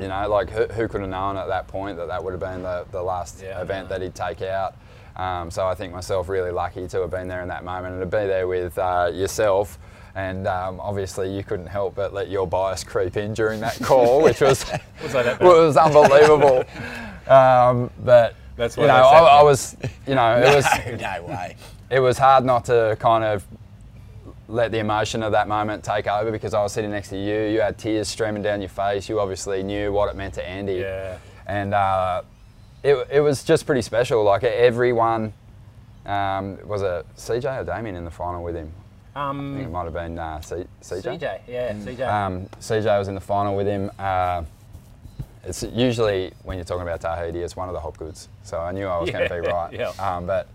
you 0.00 0.08
know, 0.08 0.28
like 0.28 0.50
who, 0.50 0.64
who 0.66 0.88
could 0.88 1.00
have 1.00 1.10
known 1.10 1.36
at 1.36 1.48
that 1.48 1.68
point 1.68 1.96
that 1.98 2.08
that 2.08 2.22
would 2.22 2.32
have 2.32 2.40
been 2.40 2.62
the, 2.62 2.86
the 2.90 3.02
last 3.02 3.42
Yeah, 3.42 3.60
event 3.60 3.88
that 3.88 4.02
he'd 4.02 4.14
take 4.14 4.42
out. 4.42 4.74
Um, 5.16 5.50
so 5.50 5.66
I 5.66 5.74
think 5.74 5.94
myself 5.94 6.28
really 6.28 6.50
lucky 6.50 6.86
to 6.88 7.00
have 7.00 7.10
been 7.10 7.26
there 7.28 7.40
in 7.40 7.48
that 7.48 7.64
moment 7.64 7.94
and 7.94 8.00
to 8.02 8.06
be 8.06 8.26
there 8.26 8.46
with 8.46 8.76
uh, 8.78 9.10
yourself. 9.12 9.78
And 10.14 10.46
um, 10.46 10.80
obviously, 10.80 11.34
you 11.34 11.42
couldn't 11.44 11.66
help 11.66 11.94
but 11.94 12.12
let 12.14 12.30
your 12.30 12.46
bias 12.46 12.82
creep 12.84 13.16
in 13.18 13.34
during 13.34 13.60
that 13.60 13.78
call, 13.82 14.22
which 14.22 14.40
was 14.40 14.64
Was 15.02 15.12
that 15.12 15.40
was 15.40 15.76
unbelievable. 15.76 16.64
um, 17.32 17.90
but 18.02 18.34
That's 18.56 18.76
you 18.78 18.86
know, 18.86 18.94
I, 18.94 19.40
I 19.40 19.42
was, 19.42 19.76
you 20.06 20.14
know, 20.14 20.38
it 20.38 20.54
was 20.54 20.64
no 21.00 21.22
way. 21.24 21.56
It 21.90 22.00
was 22.00 22.18
hard 22.18 22.44
not 22.44 22.64
to 22.66 22.96
kind 23.00 23.22
of 23.24 23.44
let 24.48 24.70
the 24.72 24.78
emotion 24.78 25.22
of 25.22 25.32
that 25.32 25.48
moment 25.48 25.82
take 25.84 26.06
over 26.06 26.30
because 26.30 26.54
I 26.54 26.62
was 26.62 26.72
sitting 26.72 26.90
next 26.90 27.08
to 27.10 27.16
you. 27.18 27.42
You 27.52 27.60
had 27.60 27.78
tears 27.78 28.08
streaming 28.08 28.42
down 28.42 28.60
your 28.60 28.68
face. 28.68 29.08
You 29.08 29.20
obviously 29.20 29.62
knew 29.62 29.92
what 29.92 30.08
it 30.08 30.16
meant 30.16 30.34
to 30.34 30.46
Andy. 30.48 30.74
Yeah. 30.74 31.18
And 31.46 31.74
uh, 31.74 32.22
it, 32.82 33.06
it 33.10 33.20
was 33.20 33.44
just 33.44 33.66
pretty 33.66 33.82
special. 33.82 34.22
Like 34.24 34.44
everyone, 34.44 35.32
um, 36.06 36.58
was 36.66 36.82
it 36.82 37.06
CJ 37.16 37.60
or 37.60 37.64
Damien 37.64 37.96
in 37.96 38.04
the 38.04 38.10
final 38.10 38.42
with 38.42 38.54
him? 38.54 38.72
I 39.14 39.30
think 39.32 39.60
it 39.60 39.64
Um, 39.66 39.72
might 39.72 39.84
have 39.84 39.94
been 39.94 40.18
uh, 40.18 40.40
C- 40.40 40.66
CJ. 40.82 41.18
CJ, 41.18 41.40
yeah, 41.48 41.72
CJ. 41.72 42.06
Um, 42.12 42.46
CJ 42.60 42.98
was 42.98 43.08
in 43.08 43.14
the 43.14 43.20
final 43.20 43.56
with 43.56 43.66
him. 43.66 43.90
Uh, 43.98 44.42
it's 45.44 45.62
usually 45.62 46.32
when 46.42 46.58
you're 46.58 46.64
talking 46.64 46.82
about 46.82 47.00
Tahiti, 47.00 47.40
it's 47.40 47.56
one 47.56 47.68
of 47.68 47.74
the 47.74 47.80
Hobgoods. 47.80 48.28
So 48.42 48.60
I 48.60 48.72
knew 48.72 48.86
I 48.86 48.98
was 49.00 49.10
going 49.10 49.28
to 49.28 49.34
be 49.34 49.40
right. 49.48 49.72
yeah. 49.72 49.88
Um, 49.98 50.26
but 50.26 50.48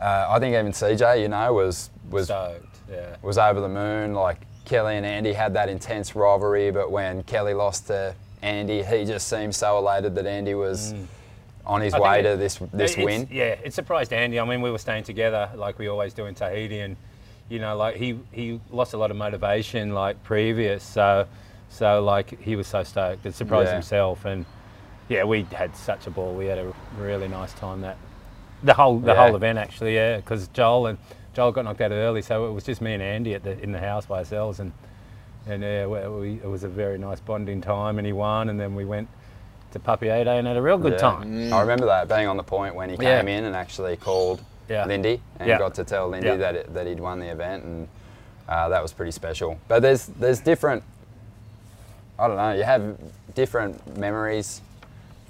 uh, 0.00 0.26
I 0.28 0.38
think 0.38 0.54
even 0.54 0.72
CJ, 0.72 1.20
you 1.22 1.28
know, 1.28 1.52
was 1.54 1.90
was 2.10 2.26
Stoked, 2.26 2.66
yeah. 2.90 3.16
was 3.22 3.38
over 3.38 3.60
the 3.60 3.68
moon. 3.68 4.14
Like 4.14 4.38
Kelly 4.64 4.96
and 4.96 5.06
Andy 5.06 5.32
had 5.32 5.54
that 5.54 5.68
intense 5.68 6.14
rivalry, 6.16 6.70
but 6.70 6.90
when 6.90 7.22
Kelly 7.24 7.54
lost 7.54 7.86
to 7.88 8.14
Andy, 8.42 8.82
he 8.82 9.04
just 9.04 9.28
seemed 9.28 9.54
so 9.54 9.78
elated 9.78 10.14
that 10.16 10.26
Andy 10.26 10.54
was 10.54 10.94
on 11.66 11.80
his 11.80 11.94
Mm. 11.94 11.96
I 11.96 12.00
way 12.00 12.20
it- 12.20 12.22
to 12.24 12.36
this 12.36 12.58
this 12.72 12.92
It's- 12.92 13.04
win. 13.04 13.28
Yeah, 13.30 13.56
it 13.62 13.72
surprised 13.72 14.12
Andy. 14.12 14.38
I 14.38 14.44
mean, 14.44 14.60
we 14.62 14.70
were 14.70 14.78
staying 14.78 15.04
together 15.04 15.48
like 15.54 15.78
we 15.78 15.88
always 15.88 16.12
do 16.12 16.26
in 16.26 16.34
Tahiti, 16.34 16.80
and 16.80 16.96
you 17.48 17.58
know, 17.58 17.76
like 17.76 17.96
he 17.96 18.18
he 18.32 18.60
lost 18.70 18.94
a 18.94 18.96
lot 18.98 19.10
of 19.10 19.16
motivation 19.16 19.94
like 19.94 20.22
previous, 20.22 20.82
so 20.84 21.26
so 21.70 22.02
like 22.02 22.38
he 22.40 22.54
was 22.56 22.66
so 22.66 22.82
stoked. 22.82 23.24
It 23.26 23.34
surprised 23.34 23.68
Yeah. 23.68 23.74
himself, 23.74 24.24
and 24.26 24.44
yeah, 25.08 25.24
we 25.24 25.42
had 25.52 25.74
such 25.76 26.06
a 26.06 26.10
ball. 26.10 26.34
We 26.34 26.46
had 26.46 26.58
a 26.58 26.72
really 26.98 27.28
nice 27.28 27.52
time 27.54 27.80
that 27.82 27.96
the 28.64 28.74
whole 28.74 28.98
the 28.98 29.12
Yeah. 29.12 29.26
whole 29.26 29.36
event 29.36 29.58
actually, 29.58 29.94
yeah, 29.94 30.16
because 30.16 30.48
Joel 30.48 30.86
and 30.86 30.98
Joel 31.34 31.52
got 31.52 31.64
knocked 31.64 31.80
out 31.80 31.90
early, 31.92 32.22
so 32.22 32.46
it 32.48 32.52
was 32.52 32.64
just 32.64 32.80
me 32.80 32.94
and 32.94 33.02
Andy 33.02 33.34
at 33.34 33.42
the 33.44 33.58
in 33.62 33.72
the 33.72 33.78
house 33.80 34.06
by 34.06 34.18
ourselves, 34.18 34.58
and 34.60 34.72
and 35.46 35.62
yeah, 35.62 35.86
we, 35.86 36.34
it 36.42 36.46
was 36.48 36.64
a 36.64 36.68
very 36.68 36.96
nice 36.98 37.20
bonding 37.20 37.60
time, 37.60 37.98
and 37.98 38.06
he 38.06 38.12
won, 38.12 38.48
and 38.48 38.58
then 38.58 38.74
we 38.74 38.84
went 38.86 39.08
to 39.72 39.78
Papeete 39.78 40.26
and 40.26 40.46
had 40.46 40.56
a 40.56 40.62
real 40.62 40.78
good 40.78 40.92
Yeah. 40.92 40.98
time. 40.98 41.52
I 41.52 41.60
remember 41.60 41.86
that 41.86 42.08
being 42.08 42.26
on 42.28 42.36
the 42.38 42.42
point 42.42 42.74
when 42.74 42.88
he 42.88 42.96
Yeah. 42.96 43.18
came 43.18 43.28
in 43.28 43.44
and 43.44 43.54
actually 43.54 43.96
called 43.96 44.40
Yeah. 44.68 44.86
Lyndie 44.86 45.20
and 45.38 45.48
Yeah. 45.48 45.58
got 45.58 45.74
to 45.74 45.84
tell 45.84 46.08
Lyndie 46.08 46.26
Yeah. 46.26 46.36
that 46.36 46.54
it, 46.56 46.74
that 46.74 46.86
he'd 46.86 47.00
won 47.00 47.18
the 47.20 47.26
event, 47.28 47.64
and 47.64 47.88
uh, 48.48 48.68
that 48.70 48.80
was 48.82 48.92
pretty 48.94 49.10
special. 49.12 49.58
But 49.68 49.82
there's 49.82 50.06
there's 50.06 50.40
different. 50.40 50.82
I 52.18 52.28
don't 52.28 52.36
know. 52.36 52.52
You 52.52 52.62
have 52.62 52.96
different 53.34 53.98
memories 53.98 54.62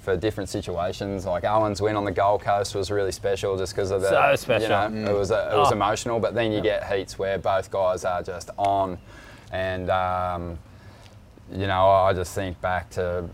for 0.05 0.15
different 0.15 0.49
situations. 0.49 1.25
Like 1.25 1.43
Owen's 1.43 1.81
win 1.81 1.95
on 1.97 2.05
the 2.05 2.11
Gold 2.11 2.41
Coast 2.41 2.75
was 2.75 2.89
really 2.91 3.11
special 3.11 3.57
just 3.57 3.73
because 3.75 3.91
of 3.91 4.01
the. 4.01 4.09
So 4.09 4.35
special. 4.35 4.69
You 4.91 5.01
know, 5.01 5.11
it 5.11 5.17
was 5.17 5.31
a, 5.31 5.51
it 5.53 5.57
was 5.57 5.71
Oh. 5.71 5.75
emotional. 5.75 6.19
But 6.19 6.35
then 6.35 6.51
you 6.53 6.61
get 6.61 6.85
heats 6.85 7.19
where 7.19 7.37
both 7.37 7.69
guys 7.71 8.05
are 8.05 8.23
just 8.23 8.51
on, 8.57 8.97
and 9.51 9.89
um, 9.89 10.57
you 11.51 11.67
know 11.67 11.89
I 11.89 12.13
just 12.13 12.33
think 12.33 12.61
back 12.61 12.89
to 12.91 13.27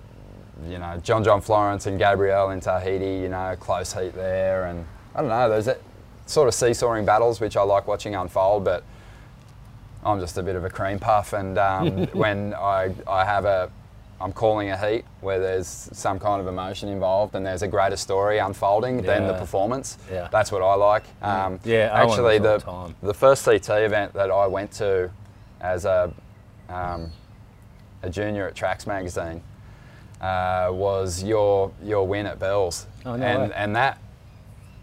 you 0.67 0.77
know, 0.77 0.99
John 1.03 1.23
John 1.23 1.41
Florence 1.41 1.87
and 1.87 1.97
Gabriel 1.97 2.51
in 2.51 2.59
Tahiti, 2.59 3.15
you 3.23 3.29
know, 3.29 3.55
close 3.59 3.93
heat 3.93 4.13
there. 4.13 4.65
And 4.65 4.85
I 5.15 5.19
don't 5.21 5.29
know, 5.29 5.49
there's 5.49 5.65
that 5.65 5.81
sort 6.27 6.47
of 6.47 6.53
seesawing 6.53 7.03
battles 7.03 7.41
which 7.41 7.57
I 7.57 7.63
like 7.63 7.87
watching 7.87 8.13
unfold, 8.15 8.63
but 8.63 8.83
I'm 10.05 10.19
just 10.19 10.37
a 10.37 10.43
bit 10.43 10.55
of 10.55 10.63
a 10.63 10.69
cream 10.69 10.99
puff. 10.99 11.33
And 11.33 11.57
um, 11.57 12.05
when 12.13 12.53
I, 12.53 12.93
I 13.07 13.25
have 13.25 13.45
a, 13.45 13.71
I'm 14.21 14.31
calling 14.33 14.69
a 14.69 14.77
heat 14.77 15.03
where 15.21 15.39
there's 15.39 15.67
some 15.67 16.19
kind 16.19 16.39
of 16.39 16.47
emotion 16.47 16.89
involved 16.89 17.33
and 17.35 17.45
there's 17.45 17.63
a 17.63 17.67
greater 17.67 17.97
story 17.97 18.37
unfolding 18.37 19.01
than 19.01 19.25
the 19.27 19.33
performance. 19.33 19.97
Yeah. 20.11 20.27
That's 20.31 20.51
what 20.51 20.61
I 20.61 20.75
like. 20.75 21.03
Um, 21.21 21.59
Yeah, 21.63 21.89
actually, 21.91 22.37
the, 22.37 22.57
the 22.59 23.07
the 23.07 23.13
first 23.13 23.43
CT 23.45 23.69
event 23.81 24.13
that 24.13 24.29
I 24.29 24.45
went 24.47 24.71
to 24.73 25.09
as 25.59 25.85
a, 25.85 26.13
um, 26.69 27.11
a 28.03 28.09
junior 28.09 28.47
at 28.47 28.55
Tracks 28.55 28.85
Magazine 28.85 29.41
uh, 30.21 30.69
was 30.71 31.23
your 31.23 31.71
your 31.83 32.07
win 32.07 32.25
at 32.27 32.37
Bells, 32.39 32.85
Oh, 33.05 33.15
no 33.15 33.25
and 33.25 33.41
way. 33.49 33.55
and 33.55 33.75
that 33.75 33.97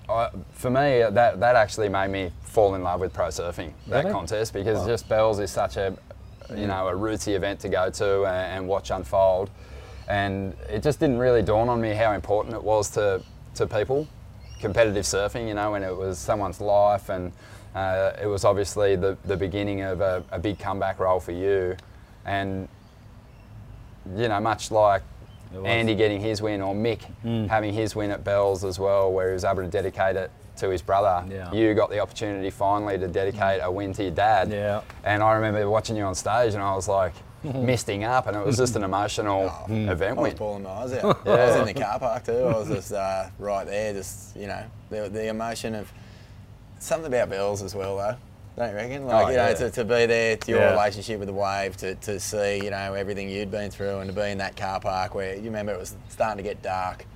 I, 0.09 0.31
for 0.53 0.71
me 0.71 1.01
that 1.11 1.39
that 1.39 1.55
actually 1.55 1.89
made 1.89 2.09
me 2.11 2.33
fall 2.43 2.75
in 2.75 2.83
love 2.83 3.01
with 3.01 3.13
pro 3.13 3.27
surfing 3.29 3.73
that 3.89 4.01
Really? 4.05 4.11
contest 4.13 4.53
because 4.53 4.85
just 4.87 5.09
Bells 5.09 5.39
is 5.39 5.51
such 5.53 5.77
a 5.77 5.97
you 6.57 6.67
know 6.67 6.89
a 6.89 6.93
rootsy 6.93 7.35
event 7.35 7.61
to 7.61 7.69
go 7.69 7.91
to 7.91 8.25
and, 8.25 8.59
and 8.59 8.69
watch 8.69 8.91
unfold, 8.91 9.51
and 10.09 10.55
it 10.69 10.83
just 10.83 11.01
didn't 11.01 11.19
really 11.19 11.43
dawn 11.43 11.69
on 11.69 11.81
me 11.81 11.95
how 11.95 12.13
important 12.13 12.55
it 12.55 12.63
was 12.63 12.91
to 12.91 13.23
to 13.55 13.67
people 13.67 14.07
competitive 14.61 15.05
surfing, 15.05 15.49
you 15.49 15.55
know, 15.55 15.73
when 15.73 15.83
it 15.83 15.97
was 15.97 16.19
someone's 16.19 16.61
life 16.61 17.09
and 17.09 17.33
uh, 17.75 18.13
it 18.21 18.27
was 18.27 18.45
obviously 18.45 18.97
the, 18.97 19.17
the 19.25 19.37
beginning 19.37 19.83
of 19.83 20.01
a, 20.01 20.25
a 20.31 20.39
big 20.39 20.59
comeback 20.59 20.99
role 20.99 21.21
for 21.21 21.33
you. 21.33 21.77
And, 22.25 22.69
you 24.17 24.29
know, 24.29 24.41
much 24.41 24.71
like 24.71 25.03
Andy 25.65 25.95
getting 25.95 26.21
his 26.21 26.43
win 26.43 26.61
or 26.61 26.75
Mick 26.75 27.01
having 27.49 27.73
his 27.73 27.95
win 27.95 28.11
at 28.11 28.25
Bells 28.25 28.65
as 28.65 28.79
well, 28.79 29.13
where 29.13 29.29
he 29.29 29.33
was 29.35 29.45
able 29.45 29.63
to 29.63 29.69
dedicate 29.69 30.17
it 30.17 30.31
to 30.59 30.69
his 30.71 30.83
brother, 30.83 31.25
Yeah. 31.33 31.53
you 31.53 31.75
got 31.75 31.91
the 31.91 32.01
opportunity 32.01 32.51
finally 32.51 32.99
to 32.99 33.09
dedicate 33.09 33.61
a 33.63 33.71
win 33.71 33.93
to 33.95 34.03
your 34.03 34.13
dad. 34.13 34.51
Yeah. 34.51 34.83
And 35.05 35.23
I 35.23 35.35
remember 35.35 35.69
watching 35.69 35.97
you 35.97 36.05
on 36.05 36.15
stage 36.15 36.55
and 36.55 36.63
I 36.63 36.75
was 36.75 36.89
like, 36.89 37.13
misting 37.45 38.03
up, 38.03 38.27
and 38.27 38.37
it 38.37 38.45
was 38.45 38.57
just 38.57 38.75
an 38.75 38.83
emotional 38.83 39.47
event 39.69 40.03
I 40.19 40.21
was 40.21 40.29
win. 40.31 40.37
bawling 40.37 40.63
my 40.65 40.71
eyes 40.71 40.93
out. 40.95 41.21
I 41.27 41.31
was 41.31 41.57
in 41.57 41.67
the 41.67 41.81
car 41.81 41.99
park 42.01 42.25
too. 42.25 42.33
I 42.33 42.59
was 42.59 42.69
just 42.69 42.93
uh, 42.93 43.27
right 43.39 43.65
there, 43.65 43.93
just 43.93 44.37
you 44.37 44.49
know, 44.49 44.65
the, 44.91 45.09
the 45.09 45.29
emotion 45.29 45.77
of 45.77 45.91
something 46.81 47.07
about 47.13 47.31
bells 47.31 47.63
as 47.63 47.75
well, 47.77 47.97
though. 47.97 48.17
Don't 48.57 48.71
you 48.71 48.75
reckon? 48.75 49.07
Like 49.07 49.27
Oh, 49.27 49.31
you 49.31 49.37
know, 49.37 49.49
yeah. 49.51 49.55
to, 49.55 49.71
to 49.71 49.85
be 49.85 50.07
there, 50.07 50.37
to 50.37 50.51
your 50.51 50.61
Yeah. 50.61 50.71
relationship 50.73 51.21
with 51.21 51.29
the 51.29 51.33
wave, 51.35 51.77
to, 51.77 51.95
to 51.95 52.19
see 52.19 52.57
you 52.65 52.71
know 52.71 52.95
everything 52.95 53.29
you'd 53.29 53.53
been 53.53 53.71
through, 53.71 53.99
and 53.99 54.11
to 54.11 54.17
be 54.21 54.29
in 54.31 54.39
that 54.39 54.57
car 54.57 54.81
park 54.81 55.15
where 55.15 55.37
you 55.37 55.45
remember 55.45 55.73
it 55.73 55.79
was 55.79 55.95
starting 56.09 56.39
to 56.39 56.43
get 56.43 56.61
dark. 56.61 57.07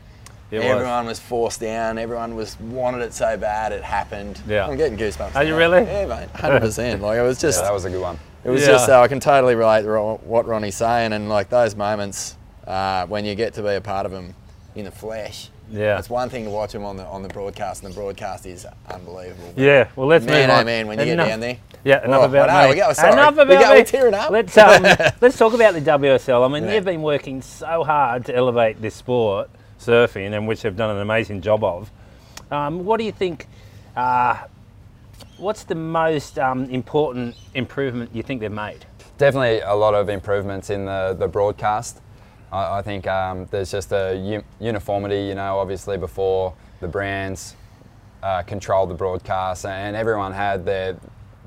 It 0.53 0.63
everyone 0.63 1.07
was. 1.07 1.19
forced 1.19 1.61
down. 1.61 1.97
Everyone 1.99 2.35
was 2.37 2.61
wanted 2.61 3.01
it 3.03 3.15
so 3.15 3.37
bad. 3.37 3.73
It 3.73 3.83
happened. 3.83 4.41
Yeah. 4.47 4.67
I'm 4.67 4.77
getting 4.77 4.99
goosebumps. 4.99 5.35
Are 5.35 5.45
you 5.45 5.57
really? 5.57 5.83
Yeah, 5.83 6.07
mate. 6.07 6.29
Hundred 6.31 6.61
percent. 6.61 7.01
Like 7.03 7.19
it 7.19 7.23
was 7.23 7.41
just. 7.41 7.59
Yeah, 7.61 7.65
that 7.69 7.73
was 7.75 7.85
a 7.87 7.91
good 7.91 8.03
one. 8.03 8.19
It 8.45 8.51
was 8.51 8.61
Yeah. 8.63 8.69
just 8.69 8.87
so 8.87 9.01
I 9.01 9.09
can 9.09 9.19
totally 9.19 9.55
relate 9.55 9.83
to 9.83 9.99
what 10.25 10.47
Ronnie's 10.47 10.77
saying, 10.77 11.13
and 11.13 11.29
like 11.29 11.49
those 11.49 11.75
moments 11.75 12.37
uh, 12.67 13.07
when 13.07 13.25
you 13.25 13.35
get 13.35 13.55
to 13.55 13.63
be 13.63 13.71
a 13.71 13.81
part 13.81 14.05
of 14.07 14.13
them 14.13 14.35
in 14.75 14.85
the 14.85 14.91
flesh. 14.91 15.49
Yeah. 15.71 15.99
it's 15.99 16.11
one 16.11 16.29
thing 16.29 16.45
to 16.45 16.51
watch 16.51 16.73
them 16.73 16.85
on 16.85 16.99
the 16.99 17.07
on 17.07 17.23
the 17.23 17.29
broadcast, 17.31 17.83
and 17.83 17.91
the 17.93 17.97
broadcast 17.99 18.45
is 18.45 18.67
unbelievable. 18.91 19.55
Yeah, 19.57 19.89
well, 19.97 20.07
let's 20.07 20.25
Man, 20.27 20.49
move 20.49 20.59
oh 20.59 20.65
man, 20.65 20.87
when 20.87 20.99
you 20.99 21.05
get 21.07 21.13
Enough- 21.15 21.29
down 21.29 21.41
there. 21.41 21.57
Yeah, 21.85 22.05
enough 22.05 22.21
Oh, 22.23 22.25
about 22.27 22.51
I 22.51 22.63
know, 22.63 22.69
me. 22.69 22.75
we 22.75 22.81
go, 22.81 22.93
sorry. 22.93 23.13
Enough 23.13 23.37
We 23.37 23.43
about 23.43 23.63
go, 23.65 23.75
me. 23.75 23.85
tearing 23.85 24.15
up. 24.15 24.31
Let's 24.31 24.57
um, 24.59 24.83
let's 25.21 25.37
talk 25.39 25.53
about 25.55 25.75
the 25.75 25.81
WSL. 25.81 26.45
I 26.45 26.53
mean, 26.53 26.63
Yeah. 26.65 26.71
they've 26.73 26.85
been 26.85 27.03
working 27.03 27.41
so 27.43 27.83
hard 27.85 28.27
to 28.27 28.37
elevate 28.37 28.81
this 28.83 28.95
sport, 28.95 29.49
surfing, 29.85 30.33
and 30.37 30.47
which 30.47 30.63
they've 30.63 30.77
done 30.77 30.91
an 30.91 31.03
amazing 31.03 31.41
job 31.41 31.65
of. 31.65 31.91
Um, 32.51 32.85
what 32.85 32.99
do 32.99 33.05
you 33.05 33.13
think? 33.13 33.47
Uh, 33.97 34.45
what's 35.39 35.65
the 35.65 35.75
most 35.75 36.39
um, 36.39 36.65
important 36.67 37.37
improvement 37.55 38.11
you 38.15 38.23
think 38.23 38.41
they've 38.41 38.51
made? 38.51 38.85
Definitely 39.19 39.61
a 39.61 39.75
lot 39.75 39.95
of 39.95 40.09
improvements 40.09 40.71
in 40.71 40.85
the, 40.85 41.17
the 41.19 41.29
broadcast. 41.29 42.01
I, 42.53 42.79
I 42.79 42.83
think 42.83 43.07
um, 43.07 43.47
there's 43.51 43.71
just 43.71 43.93
a 43.93 44.43
uniformity, 44.61 45.23
you 45.23 45.35
know, 45.35 45.59
obviously 45.59 45.97
before 45.97 46.55
the 46.81 46.89
brands 46.89 47.57
uh, 48.23 48.43
controlled 48.43 48.91
the 48.91 48.95
broadcast 48.95 49.65
and 49.67 49.97
everyone 49.97 50.33
had 50.33 50.65
their, 50.65 50.97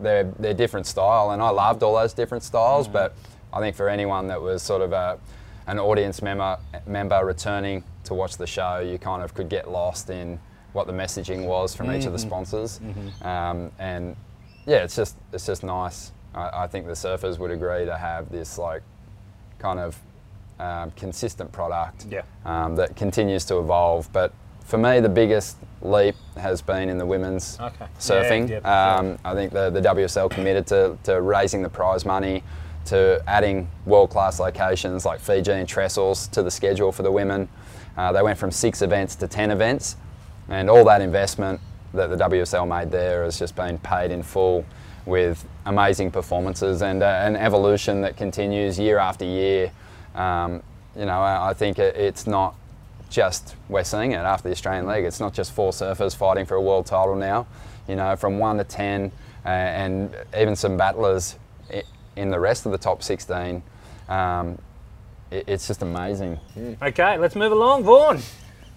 their, 0.02 0.26
their 0.40 0.54
different 0.54 0.86
style 0.86 1.32
and 1.32 1.42
I 1.42 1.50
loved 1.50 1.84
all 1.84 1.96
those 1.96 2.14
different 2.14 2.44
styles 2.44 2.88
but 2.88 3.16
I 3.54 3.60
think 3.60 3.76
for 3.76 3.88
anyone 3.88 4.28
that 4.28 4.42
was 4.42 4.62
sort 4.62 4.82
of 4.82 4.92
a, 4.92 5.18
an 5.68 5.80
audience 5.80 6.22
member 6.22 6.58
member 6.86 7.26
returning 7.26 7.84
to 8.04 8.14
watch 8.14 8.38
the 8.38 8.48
show, 8.48 8.80
you 8.80 8.98
kind 8.98 9.24
of 9.24 9.34
could 9.34 9.50
get 9.50 9.70
lost 9.70 10.10
in 10.10 10.40
what 10.74 10.88
the 10.88 10.94
messaging 10.94 11.46
was 11.46 11.76
from 11.76 11.92
each 11.92 12.06
of 12.06 12.12
the 12.12 12.20
sponsors, 12.20 12.80
um, 13.22 13.72
and 13.80 14.16
yeah, 14.66 14.84
it's 14.84 14.96
just 14.96 15.16
it's 15.34 15.46
just 15.46 15.64
nice. 15.64 16.12
I, 16.34 16.64
I 16.64 16.68
think 16.68 16.86
the 16.86 16.92
surfers 16.94 17.40
would 17.40 17.52
agree 17.52 17.86
to 17.86 17.98
have 17.98 18.30
this 18.32 18.58
like 18.58 18.84
kind 19.58 19.80
of 19.80 19.98
um, 20.60 20.92
consistent 20.92 21.52
product 21.52 22.06
Yeah. 22.10 22.22
um, 22.46 22.76
that 22.76 22.96
continues 22.96 23.46
to 23.46 23.60
evolve. 23.60 24.12
But 24.14 24.34
for 24.66 24.78
me, 24.78 25.00
the 25.00 25.10
biggest 25.10 25.58
leap 25.82 26.16
has 26.38 26.62
been 26.62 26.90
in 26.90 26.98
the 26.98 27.06
women's 27.06 27.58
Okay. 27.60 27.86
surfing. 28.00 28.50
Yeah, 28.50 28.60
yeah, 28.64 28.96
um, 28.98 29.18
I 29.24 29.34
think 29.34 29.52
the, 29.54 29.70
the 29.70 29.82
WSL 29.82 30.30
committed 30.30 30.66
to, 30.68 30.98
to 31.04 31.22
raising 31.22 31.62
the 31.62 31.70
prize 31.70 32.06
money, 32.06 32.42
to 32.86 33.24
adding 33.28 33.70
world 33.86 34.10
class 34.10 34.40
locations 34.40 35.06
like 35.06 35.20
Fiji 35.20 35.52
and 35.52 35.68
Trestles 35.68 36.30
to 36.32 36.44
the 36.44 36.52
schedule 36.52 36.92
for 36.92 37.04
the 37.04 37.12
women. 37.12 37.50
Uh, 37.98 38.12
they 38.12 38.22
went 38.22 38.38
from 38.38 38.52
six 38.52 38.82
events 38.82 39.16
to 39.16 39.28
10 39.28 39.52
events, 39.52 39.96
and 40.50 40.70
all 40.70 40.84
that 40.86 41.02
investment 41.02 41.60
that 41.94 42.08
the 42.08 42.18
WSL 42.18 42.68
made 42.68 42.92
there 42.92 43.24
has 43.24 43.40
just 43.40 43.56
been 43.56 43.78
paid 43.80 44.12
in 44.12 44.22
full 44.22 44.66
with 45.06 45.46
amazing 45.66 46.12
performances 46.12 46.82
and 46.82 47.04
uh, 47.04 47.06
an 47.06 47.36
evolution 47.36 48.02
that 48.02 48.18
continues 48.18 48.78
year 48.78 48.98
after 48.98 49.24
year. 49.24 49.72
Um, 50.16 50.62
you 50.96 51.06
know, 51.06 51.22
I, 51.22 51.54
think 51.54 51.80
it, 51.80 51.96
it's 51.96 52.26
not 52.26 52.56
just 53.10 53.56
we're 53.70 53.84
seeing 53.84 54.12
it 54.12 54.18
after 54.18 54.48
the 54.50 54.54
Australian 54.54 54.88
League. 54.88 55.06
It's 55.06 55.20
not 55.20 55.34
just 55.34 55.52
four 55.52 55.72
surfers 55.72 56.16
fighting 56.16 56.46
for 56.46 56.56
a 56.56 56.62
world 56.62 56.86
title 56.86 57.16
now. 57.16 57.46
You 57.88 57.96
know, 57.96 58.16
from 58.16 58.40
one 58.40 58.58
to 58.58 58.64
ten, 58.64 59.12
uh, 59.46 59.50
and 59.50 60.16
even 60.36 60.56
some 60.56 60.76
battlers 60.76 61.36
in 62.16 62.30
the 62.30 62.40
rest 62.40 62.66
of 62.66 62.72
the 62.72 62.78
top 62.78 63.04
16. 63.04 63.62
Um, 64.10 64.58
it, 65.32 65.46
it's 65.48 65.68
just 65.68 65.82
amazing. 65.82 66.40
Okay, 66.82 67.18
let's 67.18 67.36
move 67.36 67.52
along. 67.52 67.84
Vaughan, 67.84 68.22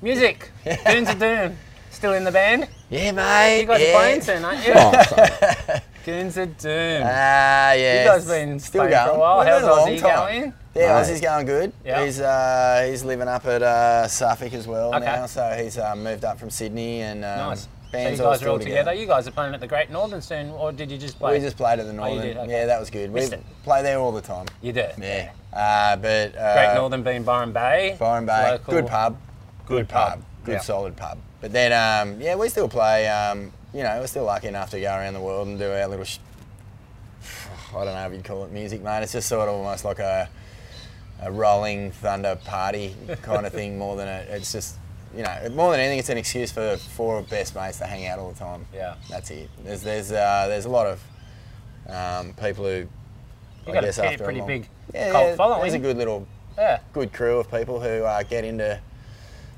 music. 0.02 0.50
Goons 0.86 1.08
of 1.10 1.18
Doom. 1.18 1.56
Still 1.90 2.12
in 2.12 2.24
the 2.24 2.30
band? 2.32 2.68
Yeah, 2.90 3.12
mate. 3.12 3.62
You 3.62 3.66
guys 3.66 3.80
yeah. 3.80 3.88
are 3.88 3.98
playing 3.98 4.20
soon, 4.20 4.44
aren't 4.44 4.66
you? 4.66 4.72
Oh, 4.76 5.78
Goons 6.04 6.36
of 6.38 6.56
Doom. 6.56 7.02
Ah, 7.04 7.72
yeah. 7.72 8.02
you 8.02 8.08
guys 8.08 8.26
been 8.26 8.58
still 8.60 8.82
playing 8.82 8.92
going 8.94 9.08
for 9.10 9.16
a 9.16 9.18
while. 9.18 9.38
We've 9.40 9.48
How's 9.48 9.60
been 9.62 9.68
a 9.70 9.72
long 9.74 9.88
Ozzie 9.88 9.98
time. 10.00 10.16
going? 10.40 10.54
Yeah, 10.74 10.92
Right. 10.92 11.00
Ozzie's 11.00 11.20
going 11.20 11.46
good. 11.46 11.72
Yeah. 11.84 12.04
He's 12.04 12.20
uh, 12.20 12.86
he's 12.88 13.04
living 13.04 13.28
up 13.28 13.44
at 13.46 13.62
uh, 13.62 14.06
Suffolk 14.08 14.52
as 14.54 14.66
well 14.66 14.94
Okay. 14.94 15.04
now, 15.04 15.26
so 15.26 15.50
he's 15.60 15.76
uh, 15.76 15.94
moved 15.96 16.24
up 16.24 16.38
from 16.38 16.50
Sydney 16.50 17.00
and 17.00 17.24
um, 17.24 17.38
Nice. 17.50 17.68
So 17.90 17.98
you 17.98 18.16
guys 18.18 18.42
are 18.42 18.48
all 18.50 18.58
together. 18.58 18.92
You 18.92 19.06
guys 19.06 19.26
are 19.26 19.30
playing 19.30 19.54
at 19.54 19.60
the 19.60 19.66
Great 19.66 19.90
Northern 19.90 20.20
soon, 20.20 20.50
or 20.50 20.72
did 20.72 20.90
you 20.90 20.98
just 20.98 21.18
play? 21.18 21.32
We 21.38 21.40
just 21.44 21.56
played 21.56 21.78
at 21.78 21.86
the 21.86 21.92
Oh, 21.92 21.96
Northern. 21.96 22.20
did? 22.22 22.36
Okay. 22.36 22.50
Yeah, 22.50 22.66
that 22.66 22.78
was 22.80 22.90
good. 22.90 23.10
We 23.10 23.20
Missed 23.20 23.32
it. 23.32 23.42
play 23.64 23.82
there 23.82 23.98
all 23.98 24.12
the 24.12 24.20
time. 24.20 24.46
You 24.60 24.72
did. 24.72 24.92
Yeah. 24.98 25.30
Uh, 25.52 25.96
but 25.96 26.36
uh, 26.36 26.54
Great 26.54 26.74
Northern 26.74 27.02
being 27.02 27.22
Byron 27.22 27.52
Bay. 27.52 27.96
Byron 27.98 28.26
Bay, 28.26 28.50
Local- 28.52 28.74
good 28.74 28.86
pub, 28.88 29.16
Good 29.66 29.88
pub, 29.88 30.10
pub. 30.10 30.22
good 30.44 30.52
Yeah. 30.52 30.60
solid 30.60 30.96
pub. 30.96 31.18
But 31.40 31.52
then, 31.52 31.72
um, 31.72 32.20
yeah, 32.20 32.34
we 32.34 32.48
still 32.50 32.68
play. 32.68 33.08
Um, 33.08 33.52
you 33.72 33.82
know, 33.82 33.98
we're 34.00 34.06
still 34.06 34.24
lucky 34.24 34.48
enough 34.48 34.70
to 34.70 34.80
go 34.80 34.88
around 34.94 35.14
the 35.14 35.20
world 35.20 35.48
and 35.48 35.58
do 35.58 35.70
our 35.72 35.86
little. 35.86 36.04
Sh- 36.04 36.18
I 37.74 37.84
don't 37.84 37.94
know 37.94 38.06
if 38.06 38.12
you'd 38.12 38.24
call 38.24 38.44
it 38.44 38.52
music, 38.52 38.82
mate. 38.82 39.02
It's 39.02 39.12
just 39.12 39.28
sort 39.28 39.48
of 39.48 39.54
almost 39.54 39.84
like 39.84 39.98
a 39.98 40.28
a 41.22 41.32
rolling 41.32 41.90
thunder 41.90 42.36
party 42.44 42.94
kind 43.22 43.44
of 43.46 43.52
thing, 43.52 43.78
more 43.78 43.96
than 43.96 44.08
a. 44.08 44.20
It's 44.34 44.52
just. 44.52 44.76
You 45.16 45.22
know, 45.22 45.48
more 45.54 45.70
than 45.72 45.80
anything, 45.80 45.98
it's 46.00 46.08
an 46.10 46.18
excuse 46.18 46.52
for 46.52 46.76
four 46.76 47.22
best 47.22 47.54
mates 47.56 47.78
to 47.78 47.86
hang 47.86 48.06
out 48.06 48.18
all 48.18 48.30
the 48.30 48.38
time. 48.38 48.66
Yeah. 48.74 48.94
that's 49.08 49.30
it. 49.30 49.48
There's 49.64 49.82
there's 49.82 50.12
uh, 50.12 50.46
there's 50.48 50.66
a 50.66 50.68
lot 50.70 50.86
of 50.86 51.02
um, 51.88 52.34
people 52.34 52.64
who. 52.64 52.86
You 53.66 53.72
I 53.72 53.72
got 53.72 53.84
a 53.84 53.86
guess 53.86 53.98
pretty- 53.98 54.12
after 54.14 54.24
pretty 54.24 54.38
long- 54.40 54.48
big 54.48 54.68
yeah, 54.94 55.10
cult 55.12 55.24
yeah, 55.28 55.36
following. 55.36 55.60
There's 55.62 55.74
a 55.74 55.78
good 55.78 55.96
little 55.98 56.26
Yeah. 56.56 56.78
good 56.92 57.12
crew 57.12 57.38
of 57.38 57.50
people 57.50 57.80
who 57.80 58.04
uh, 58.04 58.22
get 58.22 58.44
into 58.44 58.80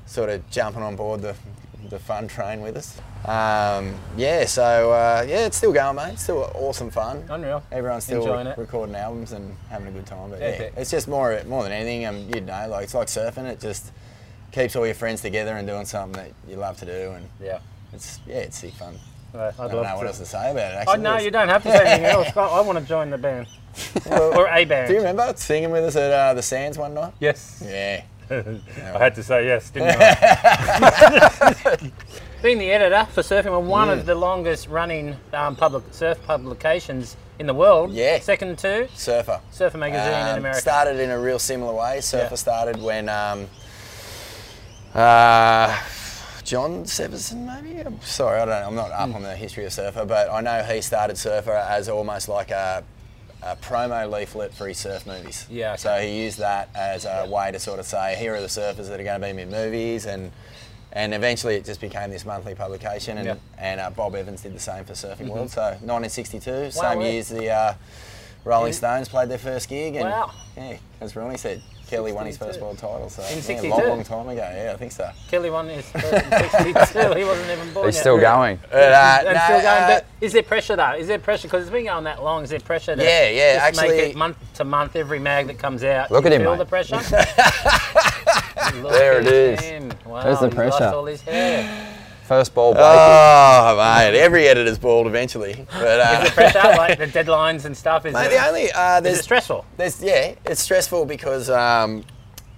sort 0.05 0.29
of 0.29 0.49
jumping 0.49 0.83
on 0.83 0.95
board 0.97 1.21
the, 1.21 1.33
the 1.89 1.97
fun 1.99 2.27
train 2.27 2.61
with 2.61 2.75
us. 2.75 2.97
Um, 3.25 3.95
yeah, 4.17 4.45
so 4.45 4.91
uh, 4.91 5.25
yeah, 5.27 5.45
it's 5.45 5.55
still 5.57 5.71
going, 5.71 5.95
mate. 5.95 6.13
It's 6.13 6.23
still 6.23 6.51
awesome 6.55 6.89
fun. 6.89 7.23
Unreal. 7.29 7.63
Everyone's 7.71 8.03
still 8.03 8.21
Enjoying 8.21 8.47
it. 8.47 8.57
recording 8.57 8.95
albums 8.95 9.31
and 9.31 9.55
having 9.69 9.87
a 9.87 9.91
good 9.91 10.05
time. 10.05 10.29
But 10.31 10.39
Yeah, 10.41 10.47
yeah, 10.63 10.69
it's 10.75 10.91
just 10.91 11.07
more 11.07 11.41
more 11.45 11.63
than 11.63 11.71
anything. 11.71 12.05
Um, 12.05 12.27
you'd 12.33 12.45
know, 12.47 12.67
like 12.69 12.83
it's 12.85 12.93
like 12.93 13.07
surfing. 13.07 13.45
It 13.45 13.59
just 13.61 13.91
keeps 14.51 14.75
all 14.75 14.85
your 14.85 14.95
friends 14.95 15.21
together 15.21 15.55
and 15.55 15.67
doing 15.67 15.85
something 15.85 16.21
that 16.23 16.31
you 16.49 16.57
love 16.57 16.77
to 16.77 16.85
do, 16.85 17.11
and 17.11 17.27
Yeah. 17.41 17.59
it's 17.93 18.19
yeah, 18.27 18.37
it's 18.37 18.57
sick 18.59 18.73
fun. 18.73 18.95
I'd 19.33 19.39
I 19.39 19.51
don't 19.67 19.75
love 19.77 19.85
know 19.85 19.95
what 19.97 20.07
else 20.07 20.17
to 20.19 20.25
say 20.25 20.51
about 20.51 20.81
it. 20.81 20.87
Oh, 20.89 20.95
no, 20.95 21.17
you 21.17 21.31
don't 21.31 21.47
have 21.47 21.63
to 21.63 21.71
say 21.71 21.85
anything 21.85 22.05
else. 22.11 22.35
I, 22.35 22.41
I 22.43 22.59
want 22.61 22.77
to 22.79 22.83
join 22.85 23.09
the 23.09 23.17
band. 23.17 23.47
Well, 24.05 24.37
Or 24.37 24.47
a 24.49 24.65
band. 24.65 24.89
do 24.89 24.93
you 24.93 24.99
remember 24.99 25.31
singing 25.37 25.71
with 25.71 25.85
us 25.85 25.95
at 25.95 26.11
uh, 26.11 26.33
the 26.33 26.41
Sands 26.41 26.77
one 26.77 26.93
night? 26.93 27.13
Yes. 27.21 27.63
Yeah. 27.65 28.03
I 28.29 28.97
had 28.97 29.15
to 29.15 29.23
say 29.23 29.45
yes, 29.45 29.69
didn't 29.69 29.95
I? 29.99 31.77
Being 32.41 32.57
the 32.57 32.71
editor 32.71 33.05
for 33.11 33.21
Surfing, 33.21 33.61
one 33.63 33.89
of 33.89 34.05
the 34.05 34.15
longest 34.15 34.67
running 34.67 35.15
um, 35.33 35.55
public 35.55 35.83
surf 35.91 36.17
publications 36.25 37.15
in 37.39 37.45
the 37.47 37.53
world. 37.53 37.91
Yeah. 37.93 38.19
Second 38.19 38.57
to 38.59 38.87
Surfer. 38.95 39.39
Surfer 39.51 39.77
Magazine 39.77 40.13
in 40.13 40.27
Um, 40.33 40.37
America. 40.39 40.59
Started 40.61 40.99
in 40.99 41.09
a 41.11 41.19
real 41.19 41.39
similar 41.39 41.73
way. 41.73 42.01
Surfer 42.01 42.27
Yeah. 42.31 42.35
started 42.35 42.81
when 42.81 43.09
um, 43.09 43.47
uh, 44.93 45.77
John 46.43 46.83
Severson, 46.85 47.45
maybe. 47.45 47.79
I'm 47.79 48.01
sorry, 48.01 48.39
I 48.41 48.45
don't. 48.45 48.49
know. 48.61 48.67
I'm 48.67 48.75
not 48.75 48.91
Hmm. 48.91 49.11
up 49.11 49.15
on 49.15 49.23
the 49.23 49.35
history 49.35 49.65
of 49.65 49.73
Surfer, 49.73 50.05
but 50.05 50.29
I 50.29 50.41
know 50.41 50.63
he 50.63 50.81
started 50.81 51.17
Surfer 51.17 51.51
as 51.53 51.87
almost 51.87 52.27
like 52.27 52.51
a, 52.51 52.83
a 53.43 53.55
promo 53.57 54.09
leaflet 54.09 54.53
for 54.53 54.67
his 54.67 54.77
surf 54.77 55.05
movies. 55.07 55.45
Yeah, 55.49 55.69
okay. 55.73 55.77
So 55.77 55.97
he 55.99 56.23
used 56.23 56.39
that 56.39 56.69
as 56.75 57.05
a 57.05 57.25
way 57.29 57.51
to 57.51 57.59
sort 57.59 57.79
of 57.79 57.85
say, 57.85 58.15
here 58.15 58.35
are 58.35 58.41
the 58.41 58.47
surfers 58.47 58.87
that 58.89 58.99
are 58.99 59.03
going 59.03 59.19
to 59.21 59.33
be 59.33 59.41
in 59.41 59.49
my 59.49 59.57
movies, 59.57 60.05
and 60.05 60.31
and 60.93 61.13
eventually 61.13 61.55
it 61.55 61.63
just 61.63 61.79
became 61.79 62.09
this 62.11 62.25
monthly 62.25 62.53
publication. 62.53 63.17
And 63.17 63.25
Yeah. 63.27 63.35
And 63.57 63.79
uh, 63.79 63.89
Bob 63.91 64.13
Evans 64.15 64.41
did 64.41 64.53
the 64.53 64.59
same 64.59 64.83
for 64.83 64.93
Surfing 64.93 65.29
World. 65.29 65.49
So 65.51 65.61
1962, 65.61 66.51
Wow, 66.51 66.69
same 66.69 67.01
yeah. 67.01 67.07
year 67.07 67.19
as 67.19 67.29
the. 67.29 67.49
Uh, 67.49 67.73
Rolling 68.43 68.73
Stones 68.73 69.07
played 69.07 69.29
their 69.29 69.37
first 69.37 69.69
gig, 69.69 69.93
and 69.93 70.05
Wow. 70.09 70.31
yeah, 70.57 70.77
as 70.99 71.15
Ronnie 71.15 71.37
said, 71.37 71.61
Kelly 71.91 72.13
won 72.13 72.25
his 72.25 72.37
first 72.37 72.61
world 72.61 72.77
title. 72.77 73.09
So 73.09 73.21
In 73.23 73.35
yeah, 73.35 73.41
62? 73.41 73.69
long, 73.75 73.87
long 73.89 74.03
time 74.05 74.29
ago. 74.29 74.35
Yeah, 74.55 74.71
I 74.73 74.77
think 74.77 74.93
so. 74.93 75.09
Kelly 75.29 75.49
won 75.49 75.67
his 75.67 75.85
first 75.91 76.05
in 76.13 76.21
62. 76.73 77.13
He 77.15 77.23
wasn't 77.25 77.51
even 77.51 77.73
born 77.73 77.87
He's 77.87 77.95
yet. 77.95 78.01
still 78.01 78.17
going. 78.17 78.59
But, 78.71 78.93
uh, 78.93 79.17
And 79.19 79.25
no, 79.35 79.43
still 79.43 79.61
going. 79.61 79.65
uh, 79.65 79.87
but 79.89 80.05
is 80.21 80.31
there 80.31 80.41
pressure 80.43 80.75
though? 80.77 80.93
Is 80.93 81.07
there 81.07 81.19
pressure 81.19 81.49
because 81.49 81.63
it's 81.63 81.71
been 81.71 81.85
going 81.85 82.05
that 82.05 82.23
long? 82.23 82.43
Is 82.43 82.49
there 82.49 82.61
pressure 82.61 82.95
to 82.95 83.03
Yeah, 83.03 83.27
yeah, 83.29 83.69
just 83.69 83.81
make 83.81 83.91
actually- 83.91 84.09
it 84.11 84.15
month 84.15 84.37
to 84.55 84.63
month 84.63 84.95
every 84.95 85.19
mag 85.19 85.47
that 85.47 85.59
comes 85.59 85.83
out? 85.83 86.09
Look 86.11 86.25
at 86.25 86.31
him, 86.31 86.41
Feel 86.43 86.51
mate. 86.51 86.59
the 86.59 86.65
pressure. 86.65 86.95
Look 88.81 88.91
There 88.93 89.19
at 89.19 89.27
it 89.27 89.33
is. 89.33 89.59
him. 89.59 89.91
Wow, 90.05 90.23
There's 90.23 90.39
the 90.39 90.47
he's 90.47 90.55
lost 90.57 90.77
pressure. 90.77 90.95
all 90.95 91.05
his 91.05 91.21
hair. 91.21 91.97
First 92.31 92.53
ball, 92.53 92.71
Blakey. 92.71 92.87
Oh, 92.87 93.75
mate, 93.75 94.17
every 94.17 94.47
editor's 94.47 94.79
bald 94.79 95.05
eventually. 95.05 95.67
But 95.69 95.99
uh, 95.99 96.21
Is 96.23 96.29
the 96.29 96.33
pressure 96.33 96.77
like 96.77 96.97
the 96.97 97.07
deadlines 97.19 97.65
and 97.65 97.75
stuff? 97.75 98.05
Is, 98.05 98.13
mate, 98.13 98.27
it, 98.27 98.29
the 98.29 98.47
only 98.47 98.71
uh, 98.71 98.99
is 98.99 99.03
there's 99.03 99.19
it 99.19 99.23
stressful? 99.23 99.65
There's, 99.75 100.01
yeah, 100.01 100.35
it's 100.45 100.61
stressful 100.61 101.03
because 101.03 101.49
um, 101.49 102.05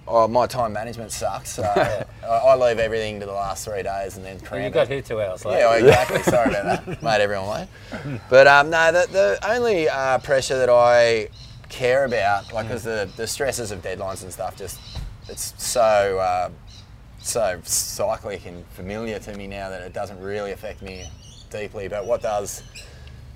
oh, 0.06 0.28
my 0.28 0.46
time 0.46 0.72
management 0.72 1.10
sucks. 1.10 1.50
So 1.50 1.64
I, 2.22 2.24
I 2.24 2.54
leave 2.54 2.78
everything 2.78 3.18
to 3.18 3.26
the 3.26 3.32
last 3.32 3.64
three 3.64 3.82
days 3.82 4.16
and 4.16 4.24
then 4.24 4.38
cram 4.38 4.60
You 4.60 4.68
it. 4.68 4.74
got 4.74 4.86
here 4.86 5.02
two 5.02 5.20
hours 5.20 5.44
late. 5.44 5.58
Yeah, 5.58 5.70
well, 5.70 5.84
exactly. 5.84 6.22
Sorry 6.32 6.50
about 6.50 6.86
that. 6.86 7.02
Made 7.02 7.20
everyone 7.20 7.48
late. 7.48 8.20
But 8.30 8.46
um, 8.46 8.70
no, 8.70 8.92
the, 8.92 9.08
the 9.10 9.50
only 9.50 9.88
uh, 9.88 10.18
pressure 10.18 10.56
that 10.56 10.70
I 10.70 11.30
care 11.68 12.04
about, 12.04 12.52
like, 12.52 12.68
because 12.68 12.84
the, 12.84 13.10
the 13.16 13.26
stresses 13.26 13.72
of 13.72 13.82
deadlines 13.82 14.22
and 14.22 14.32
stuff, 14.32 14.56
just 14.56 14.78
it's 15.28 15.52
so 15.60 15.80
uh, 16.20 16.50
so 17.24 17.60
cyclic 17.64 18.46
and 18.46 18.66
familiar 18.68 19.18
to 19.18 19.36
me 19.36 19.46
now 19.46 19.70
that 19.70 19.82
it 19.82 19.92
doesn't 19.92 20.20
really 20.20 20.52
affect 20.52 20.82
me 20.82 21.04
deeply. 21.50 21.88
But 21.88 22.06
what 22.06 22.22
does 22.22 22.62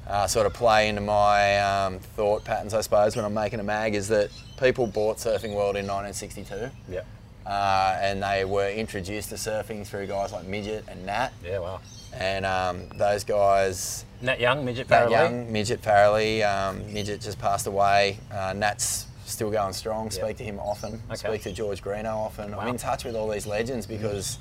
uh, 0.07 0.27
sort 0.27 0.47
of 0.47 0.55
play 0.55 0.89
into 0.89 1.01
my 1.01 1.61
um, 1.61 1.99
thought 1.99 2.45
patterns, 2.45 2.75
I 2.75 2.81
suppose, 2.81 3.17
when 3.17 3.25
I'm 3.25 3.35
making 3.35 3.61
a 3.61 3.65
mag, 3.65 3.95
is 3.95 4.09
that 4.09 4.31
people 4.59 4.87
bought 4.87 5.19
Surfing 5.19 5.55
World 5.55 5.77
in 5.77 5.87
1962. 5.87 6.71
Yeah. 6.91 7.01
Uh, 7.47 7.99
and 8.03 8.23
they 8.23 8.45
were 8.45 8.69
introduced 8.69 9.31
to 9.31 9.37
surfing 9.37 9.87
through 9.87 10.07
guys 10.07 10.33
like 10.33 10.45
Midget 10.45 10.85
and 10.87 11.07
Nat. 11.07 11.31
Yeah. 11.43 11.61
Wow. 11.61 11.81
And 12.13 12.45
um, 12.45 12.89
those 12.97 13.25
guys, 13.25 14.05
Nat 14.21 14.41
Young, 14.41 14.65
midget 14.65 14.91
Nat 14.91 15.11
Young, 15.11 15.51
Midget 15.51 15.81
Farrelly, 15.81 16.45
um, 16.47 16.93
Midget 16.93 17.21
just 17.21 17.39
passed 17.39 17.67
away. 17.67 18.19
Uh, 18.31 18.53
Nat's 18.55 19.07
still 19.33 19.51
going 19.51 19.73
strong. 19.73 20.11
Speak 20.11 20.37
to 20.39 20.45
him 20.45 20.59
often. 20.59 21.01
Okay. 21.09 21.17
Speak 21.17 21.43
to 21.43 21.53
George 21.53 21.83
Greenough 21.83 22.17
often. 22.17 22.53
Wow. 22.53 22.61
I'm 22.61 22.69
in 22.69 22.79
touch 22.79 23.05
with 23.05 23.15
all 23.15 23.29
these 23.29 23.47
legends 23.47 23.87
because 23.87 24.39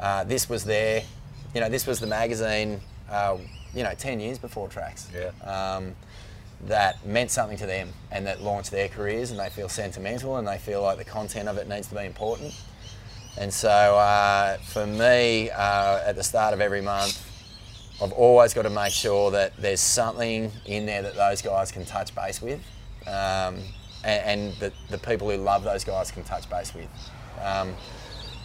uh, 0.00 0.24
this 0.24 0.48
was 0.48 0.64
their, 0.64 1.02
you 1.54 1.60
know, 1.60 1.68
this 1.68 1.86
was 1.86 2.00
the 2.00 2.06
magazine, 2.06 2.80
uh, 3.10 3.36
you 3.74 3.82
know, 3.82 3.94
10 3.94 4.20
years 4.20 4.38
before 4.38 4.68
Tracks. 4.68 5.08
Yeah. 5.14 5.30
Um, 5.48 5.94
that 6.66 7.04
meant 7.04 7.30
something 7.30 7.58
to 7.58 7.66
them 7.66 7.88
and 8.10 8.26
that 8.26 8.40
launched 8.40 8.70
their 8.70 8.88
careers 8.88 9.30
and 9.30 9.40
they 9.40 9.50
feel 9.50 9.68
sentimental 9.68 10.36
and 10.36 10.46
they 10.46 10.58
feel 10.58 10.82
like 10.82 10.98
the 10.98 11.04
content 11.04 11.48
of 11.48 11.56
it 11.56 11.68
needs 11.68 11.88
to 11.88 11.94
be 11.94 12.04
important. 12.04 12.54
And 13.38 13.52
so 13.52 13.68
uh, 13.68 14.58
for 14.58 14.86
me, 14.86 15.50
uh, 15.50 16.00
at 16.04 16.16
the 16.16 16.22
start 16.22 16.54
of 16.54 16.60
every 16.60 16.82
month, 16.82 17.28
I've 18.02 18.12
always 18.12 18.52
got 18.52 18.62
to 18.62 18.70
make 18.70 18.92
sure 18.92 19.30
that 19.30 19.56
there's 19.56 19.80
something 19.80 20.50
in 20.66 20.86
there 20.86 21.02
that 21.02 21.14
those 21.14 21.40
guys 21.40 21.70
can 21.70 21.84
touch 21.84 22.14
base 22.14 22.42
with. 22.42 22.60
Um, 23.06 23.58
and, 24.04 24.40
and 24.40 24.52
the, 24.56 24.72
the 24.90 24.98
people 24.98 25.30
who 25.30 25.36
love 25.36 25.64
those 25.64 25.84
guys 25.84 26.10
can 26.10 26.24
touch 26.24 26.48
base 26.50 26.74
with. 26.74 26.88
Um, 27.42 27.74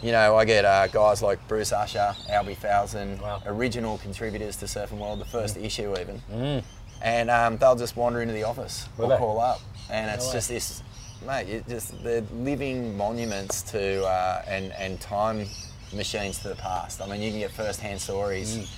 you 0.02 0.12
know, 0.12 0.36
I 0.38 0.46
get 0.46 0.64
uh, 0.64 0.88
guys 0.88 1.22
like 1.24 1.46
Bruce 1.48 1.72
Usher, 1.72 2.14
Albe 2.30 2.56
Falzon, 2.56 3.20
Wow. 3.22 3.42
original 3.48 3.98
contributors 3.98 4.56
to 4.58 4.66
Surfing 4.66 5.00
World, 5.00 5.20
the 5.20 5.26
first 5.26 5.58
issue 5.58 5.96
even. 6.00 6.22
Mm. 6.32 6.64
And 7.02 7.30
um, 7.32 7.58
they'll 7.58 7.76
just 7.76 7.96
wander 7.96 8.22
into 8.22 8.34
the 8.34 8.44
office 8.44 8.88
Will 8.98 9.06
or 9.06 9.10
they? 9.10 9.18
call 9.18 9.40
up. 9.40 9.60
And 9.90 10.10
it's 10.12 10.28
way. 10.28 10.34
just 10.34 10.50
this, 10.50 10.84
mate, 11.26 11.50
it 11.50 11.68
just 11.68 12.04
they're 12.04 12.22
living 12.34 12.96
monuments 12.98 13.64
to 13.72 14.04
uh, 14.06 14.44
and, 14.48 14.72
and 14.74 15.00
time 15.02 15.48
machines 15.96 16.40
to 16.40 16.50
the 16.50 16.56
past. 16.56 17.02
I 17.02 17.08
mean, 17.08 17.22
you 17.22 17.32
can 17.32 17.40
get 17.40 17.52
first 17.52 17.80
hand 17.80 18.00
stories 18.00 18.72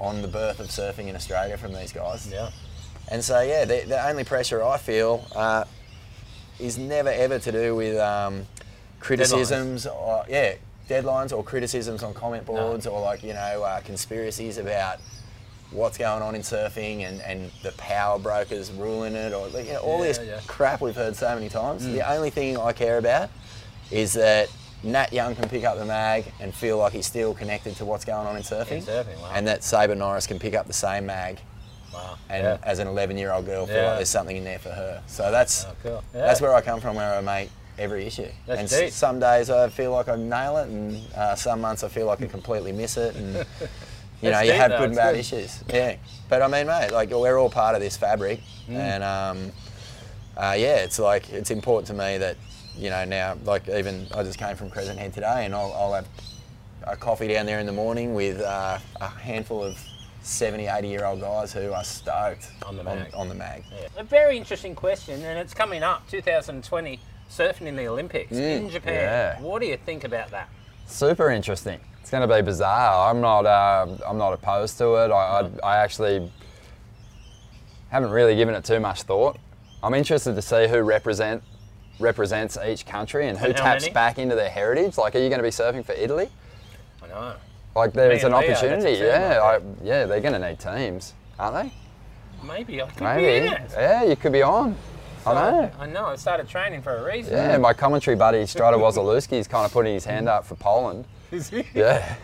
on 0.00 0.22
the 0.22 0.28
birth 0.28 0.60
of 0.60 0.68
surfing 0.68 1.08
in 1.08 1.16
Australia 1.16 1.56
from 1.58 1.72
these 1.74 1.92
guys. 1.92 2.26
Yeah. 2.30 2.50
And 3.10 3.22
so, 3.22 3.40
yeah, 3.42 3.64
the, 3.66 3.84
the 3.86 4.08
only 4.08 4.24
pressure 4.24 4.62
I 4.64 4.78
feel 4.78 5.26
uh, 5.36 5.64
is 6.58 6.78
never 6.78 7.08
ever 7.10 7.38
to 7.38 7.52
do 7.52 7.74
with 7.74 7.98
um, 7.98 8.46
criticisms 9.00 9.86
or, 9.86 10.24
yeah, 10.28 10.54
deadlines 10.88 11.36
or 11.36 11.42
criticisms 11.42 12.02
on 12.02 12.14
comment 12.14 12.46
boards 12.46 12.86
or 12.86 13.00
like, 13.00 13.22
you 13.22 13.32
know, 13.32 13.62
uh, 13.62 13.80
conspiracies 13.80 14.58
about 14.58 14.98
what's 15.70 15.98
going 15.98 16.22
on 16.22 16.34
in 16.34 16.42
surfing 16.42 17.00
and, 17.00 17.20
and 17.22 17.50
the 17.62 17.72
power 17.72 18.18
brokers 18.18 18.70
ruling 18.70 19.14
it 19.14 19.32
or 19.32 19.48
you 19.48 19.72
know, 19.72 19.78
all 19.80 19.98
Yeah, 20.00 20.04
this 20.04 20.20
yeah. 20.24 20.40
crap 20.46 20.80
we've 20.80 20.94
heard 20.94 21.16
so 21.16 21.34
many 21.34 21.48
times. 21.48 21.84
The 21.84 22.08
only 22.08 22.30
thing 22.30 22.56
I 22.56 22.72
care 22.72 22.98
about 22.98 23.30
is 23.90 24.12
that 24.12 24.48
Nat 24.82 25.12
Young 25.12 25.34
can 25.34 25.48
pick 25.48 25.64
up 25.64 25.78
the 25.78 25.84
mag 25.84 26.26
and 26.40 26.54
feel 26.54 26.78
like 26.78 26.92
he's 26.92 27.06
still 27.06 27.34
connected 27.34 27.74
to 27.76 27.84
what's 27.84 28.04
going 28.04 28.26
on 28.26 28.36
in 28.36 28.42
surfing. 28.42 28.82
surfing, 28.82 29.18
wow. 29.20 29.30
And 29.34 29.46
that 29.48 29.64
Sabre 29.64 29.94
Norris 29.94 30.26
can 30.26 30.38
pick 30.38 30.54
up 30.54 30.66
the 30.66 30.72
same 30.74 31.06
mag 31.06 31.40
Wow. 31.94 32.18
and 32.28 32.42
yeah. 32.44 32.58
as 32.62 32.78
an 32.80 32.88
11 32.88 33.16
year 33.16 33.32
old 33.32 33.46
girl 33.46 33.66
feel 33.66 33.76
Yeah. 33.76 33.86
like 33.88 33.96
there's 33.96 34.08
something 34.10 34.36
in 34.36 34.44
there 34.44 34.58
for 34.58 34.70
her. 34.70 35.02
So 35.06 35.30
that's 35.30 35.64
Oh, 35.64 35.72
cool. 35.82 36.04
that's 36.12 36.40
where 36.40 36.54
I 36.54 36.60
come 36.60 36.80
from, 36.80 36.96
where 36.96 37.14
I 37.14 37.20
make 37.20 37.50
every 37.78 38.06
issue. 38.06 38.28
That's 38.46 38.60
and 38.60 38.68
deep. 38.68 38.88
s- 38.88 38.94
some 38.94 39.18
days 39.20 39.50
I 39.50 39.68
feel 39.68 39.90
like 39.92 40.08
I 40.08 40.16
nail 40.16 40.56
it, 40.58 40.68
and 40.68 41.00
uh, 41.16 41.34
some 41.34 41.60
months 41.60 41.82
I 41.84 41.88
feel 41.88 42.06
like 42.06 42.22
I 42.22 42.26
completely 42.26 42.72
miss 42.72 42.96
it. 42.96 43.14
And 43.16 43.34
you 44.22 44.30
know, 44.30 44.40
you 44.40 44.52
have 44.52 44.70
though, 44.70 44.78
good 44.78 44.88
and 44.90 44.96
bad 44.96 45.12
good. 45.12 45.20
issues. 45.20 45.62
Yeah, 45.72 45.96
but 46.28 46.42
I 46.42 46.48
mean, 46.48 46.66
mate, 46.66 46.90
like 46.92 47.10
we're 47.10 47.36
all 47.38 47.50
part 47.50 47.74
of 47.74 47.80
this 47.80 47.96
fabric, 47.96 48.40
Mm. 48.68 48.76
and 48.76 49.02
um, 49.04 49.52
uh, 50.36 50.54
yeah, 50.58 50.76
it's 50.76 50.98
like 50.98 51.30
it's 51.30 51.50
important 51.50 51.86
to 51.88 51.94
me 51.94 52.18
that 52.18 52.36
you 52.76 52.90
know 52.90 53.04
now, 53.04 53.36
like 53.44 53.68
even 53.68 54.06
I 54.14 54.22
just 54.22 54.38
came 54.38 54.56
from 54.56 54.70
Crescent 54.70 54.98
Head 54.98 55.12
today, 55.12 55.44
and 55.44 55.54
I'll, 55.54 55.72
I'll 55.74 55.92
have 55.94 56.08
a 56.86 56.96
coffee 56.96 57.28
down 57.28 57.46
there 57.46 57.58
in 57.60 57.66
the 57.66 57.72
morning 57.72 58.14
with 58.14 58.40
uh, 58.40 58.78
a 59.00 59.08
handful 59.08 59.62
of 59.64 59.78
70, 60.24 60.66
80 60.66 60.88
year 60.88 61.04
old 61.04 61.20
guys 61.20 61.52
who 61.52 61.72
are 61.72 61.84
stoked 61.84 62.50
On 62.66 62.76
the 62.76 62.82
mag. 62.84 63.10
on 63.14 63.28
the 63.28 63.34
mag. 63.34 63.62
A 63.96 64.02
very 64.04 64.36
interesting 64.38 64.74
question, 64.74 65.22
and 65.22 65.38
it's 65.38 65.52
coming 65.54 65.82
up 65.82 66.08
2020 66.08 66.98
surfing 67.30 67.66
in 67.66 67.76
the 67.76 67.86
Olympics 67.86 68.32
in 68.32 68.70
Japan. 68.70 68.94
yeah. 68.94 69.40
What 69.40 69.60
do 69.60 69.66
you 69.66 69.76
think 69.76 70.04
about 70.04 70.30
that? 70.30 70.48
Super 70.86 71.30
interesting. 71.30 71.78
It's 72.00 72.10
going 72.10 72.26
to 72.26 72.34
be 72.34 72.42
bizarre. 72.42 73.10
I'm 73.10 73.20
not. 73.20 73.46
Uh, 73.46 73.86
I'm 74.06 74.18
not 74.18 74.32
opposed 74.32 74.76
to 74.78 74.94
it. 74.96 75.10
I, 75.10 75.40
I, 75.40 75.50
I 75.62 75.76
actually 75.78 76.30
haven't 77.90 78.10
really 78.10 78.36
given 78.36 78.54
it 78.54 78.64
too 78.64 78.80
much 78.80 79.02
thought. 79.02 79.38
I'm 79.82 79.94
interested 79.94 80.34
to 80.34 80.42
see 80.42 80.68
who 80.68 80.80
represent 80.80 81.42
represents 82.00 82.58
each 82.66 82.84
country 82.86 83.28
and 83.28 83.38
who 83.38 83.46
And 83.46 83.56
taps 83.56 83.84
many? 83.84 83.94
back 83.94 84.18
into 84.18 84.34
their 84.34 84.50
heritage. 84.50 84.98
Like, 84.98 85.14
are 85.14 85.20
you 85.20 85.28
going 85.28 85.38
to 85.38 85.44
be 85.44 85.50
surfing 85.50 85.84
for 85.84 85.92
Italy? 85.92 86.28
I 87.02 87.06
know. 87.08 87.34
Like, 87.74 87.92
there's 87.92 88.24
an 88.24 88.34
opportunity. 88.34 88.92
Yeah, 89.02 89.40
like 89.42 89.62
I, 89.62 89.64
yeah, 89.82 90.06
they're 90.06 90.20
going 90.20 90.40
to 90.40 90.48
need 90.48 90.58
teams, 90.58 91.14
aren't 91.38 91.70
they? 91.70 92.46
Maybe 92.46 92.82
I 92.82 92.88
could 92.88 93.02
Maybe. 93.02 93.40
be 93.40 93.46
in 93.46 93.52
it. 93.52 93.70
Yeah, 93.72 94.04
you 94.04 94.16
could 94.16 94.32
be 94.32 94.42
on. 94.42 94.76
I 95.26 95.32
know. 95.32 95.70
I 95.78 95.86
know. 95.86 96.06
I 96.06 96.16
started 96.16 96.48
training 96.48 96.82
for 96.82 96.96
a 96.96 97.04
reason. 97.04 97.32
Yeah, 97.32 97.56
my 97.56 97.72
commentary 97.72 98.16
buddy 98.16 98.44
Strider 98.46 98.76
Wasilewski 98.76 99.38
is 99.38 99.48
kind 99.48 99.64
of 99.64 99.72
putting 99.72 99.94
his 99.94 100.04
hand 100.04 100.28
up 100.28 100.44
for 100.44 100.54
Poland. 100.54 101.06
Is 101.32 101.48
he? 101.48 101.64
Yeah. 101.74 102.16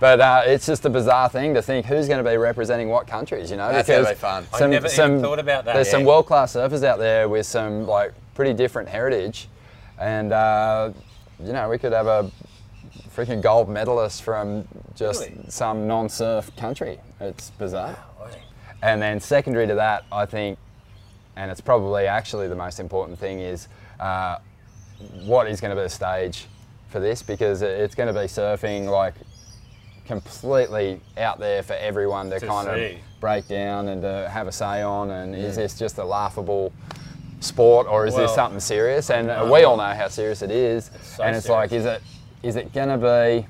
But 0.00 0.20
uh, 0.20 0.42
it's 0.46 0.66
just 0.66 0.84
a 0.84 0.90
bizarre 0.90 1.28
thing 1.28 1.54
to 1.54 1.62
think 1.62 1.86
who's 1.86 2.08
going 2.08 2.22
to 2.22 2.28
be 2.28 2.36
representing 2.36 2.88
what 2.88 3.06
countries, 3.06 3.50
you 3.50 3.56
know? 3.56 3.70
That's 3.70 3.88
gotta 3.88 4.08
be 4.08 4.14
fun. 4.14 4.46
I 4.52 4.66
never 4.66 4.88
even 4.88 5.20
thought 5.22 5.38
about 5.38 5.64
that. 5.64 5.74
There's 5.74 5.90
some 5.90 6.04
world-class 6.04 6.54
surfers 6.54 6.82
out 6.82 6.98
there 6.98 7.28
with 7.28 7.46
some 7.46 7.86
like 7.86 8.12
pretty 8.34 8.52
different 8.52 8.88
heritage, 8.88 9.48
and 9.98 10.32
uh, 10.32 10.92
you 11.42 11.52
know 11.52 11.68
we 11.70 11.78
could 11.78 11.92
have 11.92 12.06
a 12.06 12.30
freaking 13.16 13.40
gold 13.40 13.68
medalist 13.68 14.22
from 14.22 14.68
just 14.94 15.22
Really? 15.22 15.44
some 15.48 15.86
non-surf 15.86 16.54
country. 16.56 16.98
It's 17.20 17.50
bizarre. 17.50 17.96
And 18.82 19.00
then 19.00 19.20
secondary 19.20 19.66
to 19.66 19.74
that, 19.76 20.04
I 20.12 20.26
think, 20.26 20.58
and 21.34 21.50
it's 21.50 21.62
probably 21.62 22.06
actually 22.06 22.46
the 22.48 22.54
most 22.54 22.78
important 22.78 23.18
thing 23.18 23.40
is 23.40 23.68
uh, 23.98 24.36
what 25.24 25.48
is 25.48 25.60
going 25.60 25.70
to 25.70 25.76
be 25.76 25.82
the 25.82 25.88
stage 25.88 26.46
for 26.90 27.00
this 27.00 27.22
because 27.22 27.62
it's 27.62 27.94
going 27.94 28.06
to 28.06 28.12
be 28.12 28.26
surfing 28.26 28.86
like 28.90 29.14
completely 30.04 31.00
out 31.16 31.38
there 31.38 31.62
for 31.62 31.72
everyone 31.74 32.30
to, 32.30 32.38
To 32.38 32.46
kind 32.46 32.68
see. 32.68 32.84
of 32.96 33.20
break 33.20 33.48
down 33.48 33.88
and 33.88 34.02
to 34.02 34.28
have 34.30 34.46
a 34.46 34.52
say 34.52 34.82
on. 34.82 35.10
And 35.10 35.34
is 35.34 35.56
this 35.56 35.78
just 35.78 35.98
a 35.98 36.04
laughable 36.04 36.72
sport 37.40 37.86
or 37.88 38.06
is 38.06 38.14
Well, 38.14 38.24
this 38.26 38.34
something 38.34 38.60
serious? 38.60 39.10
And 39.10 39.30
uh, 39.30 39.48
we 39.50 39.64
all 39.64 39.76
know 39.76 39.94
how 39.94 40.08
serious 40.08 40.42
it 40.42 40.50
is. 40.50 40.90
so 41.02 41.22
and 41.24 41.34
it's 41.34 41.46
serious. 41.46 41.48
like, 41.48 41.72
is 41.72 41.86
it 41.86 42.02
is 42.42 42.56
it 42.56 42.72
going 42.72 42.88
to 42.88 42.98
be 42.98 43.46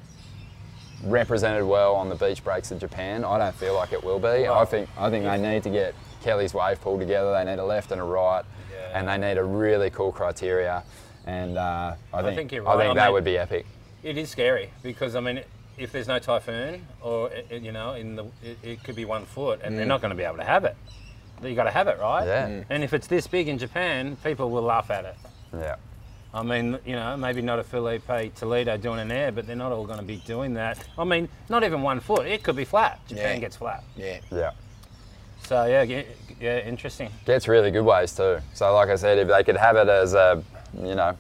represented 1.05 1.65
well 1.65 1.95
on 1.95 2.09
the 2.09 2.15
beach 2.15 2.43
breaks 2.43 2.71
of 2.71 2.79
Japan? 2.81 3.25
I 3.25 3.39
don't 3.39 3.55
feel 3.55 3.75
like 3.75 3.93
it 3.93 4.03
will 4.03 4.19
be. 4.19 4.49
I 4.49 4.65
think 4.65 4.89
I 4.99 5.11
think 5.11 5.25
they 5.25 5.39
need 5.39 5.63
to 5.65 5.71
get 5.71 5.95
Kelly's 6.23 6.55
wave 6.55 6.81
pulled 6.81 7.01
together. 7.01 7.33
They 7.33 7.45
need 7.51 7.59
a 7.59 7.65
left 7.65 7.93
and 7.93 8.01
a 8.01 8.05
right, 8.05 8.45
Yeah. 8.73 8.99
and 8.99 9.09
they 9.09 9.19
need 9.19 9.39
a 9.39 9.45
really 9.45 9.91
cool 9.91 10.13
criteria. 10.13 10.83
And 11.27 11.59
uh, 11.59 11.95
I 12.15 12.23
think 12.23 12.37
think 12.37 12.53
you're 12.53 12.69
I 12.69 12.77
think 12.79 12.93
I 12.93 12.95
that 12.95 13.05
mean- 13.07 13.13
would 13.15 13.25
be 13.25 13.39
epic. 13.39 13.67
It 14.03 14.17
is 14.17 14.31
scary 14.31 14.71
because 14.83 15.17
I 15.17 15.21
mean, 15.21 15.41
if 15.79 15.91
there's 15.91 16.07
no 16.07 16.19
typhoon, 16.21 16.87
or 17.03 17.31
you 17.51 17.73
know, 17.73 17.95
in 17.95 18.15
the 18.17 18.25
it, 18.43 18.59
it 18.63 18.85
could 18.85 18.95
be 18.95 19.05
one 19.05 19.25
foot, 19.25 19.61
and 19.65 19.77
they're 19.77 19.85
not 19.87 20.01
going 20.01 20.11
to 20.11 20.17
be 20.17 20.23
able 20.23 20.37
to 20.37 20.45
have 20.45 20.65
it. 20.65 20.77
You 21.43 21.55
got 21.55 21.65
to 21.65 21.71
have 21.71 21.89
it, 21.89 21.99
right? 21.99 22.25
Yeah. 22.25 22.49
Mm. 22.49 22.65
And 22.71 22.85
if 22.85 22.95
it's 22.95 23.09
this 23.09 23.27
big 23.27 23.49
in 23.49 23.59
Japan, 23.59 24.17
people 24.25 24.49
will 24.51 24.63
laugh 24.63 24.91
at 24.91 25.05
it. 25.05 25.17
Yeah. 25.53 25.77
I 26.37 26.43
mean, 26.43 26.79
you 26.85 26.97
know, 26.97 27.17
maybe 27.17 27.41
not 27.41 27.59
a 27.59 27.65
Filipe 27.65 28.35
Toledo 28.35 28.77
doing 28.77 29.01
an 29.01 29.11
air, 29.11 29.33
but 29.33 29.47
they're 29.47 29.57
not 29.57 29.73
all 29.73 29.87
going 29.87 29.99
to 30.01 30.05
be 30.05 30.17
doing 30.27 30.53
that. 30.55 30.79
I 30.99 31.05
mean, 31.05 31.31
not 31.49 31.65
even 31.65 31.81
one 31.81 31.99
foot. 31.99 32.27
It 32.27 32.43
could 32.43 32.57
be 32.57 32.67
flat. 32.67 33.01
Japan 33.09 33.37
Yeah. 33.37 33.41
gets 33.41 33.57
flat. 33.57 33.83
Yeah. 33.97 34.19
Yeah. 34.31 34.51
So 35.47 35.65
yeah, 35.65 35.83
yeah, 35.83 36.03
yeah, 36.39 36.59
interesting. 36.59 37.09
Gets 37.25 37.49
really 37.49 37.71
good 37.71 37.85
waves 37.85 38.15
too. 38.15 38.41
So 38.53 38.75
like 38.75 38.91
I 38.91 38.97
said, 38.97 39.17
if 39.17 39.29
they 39.29 39.45
could 39.45 39.57
have 39.57 39.77
it 39.77 39.89
as 39.89 40.13
a, 40.13 40.43
you 40.79 40.95
know, 40.95 41.17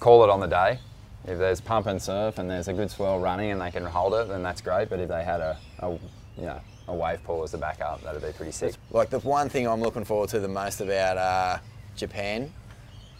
call 0.00 0.24
it 0.24 0.30
on 0.30 0.40
the 0.40 0.46
day. 0.48 0.80
If 1.26 1.38
there's 1.38 1.60
pump 1.60 1.86
and 1.86 2.02
surf 2.02 2.38
and 2.38 2.50
there's 2.50 2.66
a 2.68 2.72
good 2.72 2.90
swell 2.90 3.20
running 3.20 3.52
and 3.52 3.60
they 3.60 3.70
can 3.70 3.84
hold 3.84 4.14
it, 4.14 4.26
then 4.28 4.42
that's 4.42 4.60
great. 4.62 4.88
But 4.88 4.98
if 4.98 5.08
they 5.08 5.22
had 5.22 5.40
a, 5.40 5.56
a 5.78 5.90
you 5.90 5.98
know, 6.46 6.60
a 6.88 6.94
wave 6.94 7.22
pool 7.22 7.44
as 7.44 7.54
a 7.54 7.58
backup, 7.58 8.02
that'd 8.02 8.20
be 8.22 8.32
pretty 8.32 8.52
sick. 8.52 8.74
Like 8.90 9.10
the 9.10 9.20
one 9.20 9.48
thing 9.48 9.68
I'm 9.68 9.80
looking 9.82 10.04
forward 10.04 10.30
to 10.30 10.40
the 10.40 10.48
most 10.48 10.80
about 10.80 11.18
uh, 11.18 11.58
Japan 11.96 12.52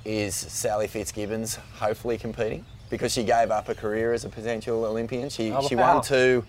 is 0.09 0.35
Sally 0.35 0.87
Fitzgibbons 0.87 1.57
hopefully 1.75 2.17
competing 2.17 2.65
because 2.89 3.13
she 3.13 3.23
gave 3.23 3.51
up 3.51 3.69
a 3.69 3.75
career 3.75 4.15
as 4.15 4.25
a 4.25 4.29
potential 4.31 4.87
Olympian. 4.87 5.29
She 5.29 5.53
Oh, 5.53 5.61
she 5.69 5.77
wow. 5.77 5.97
won 5.97 6.03
two 6.03 6.45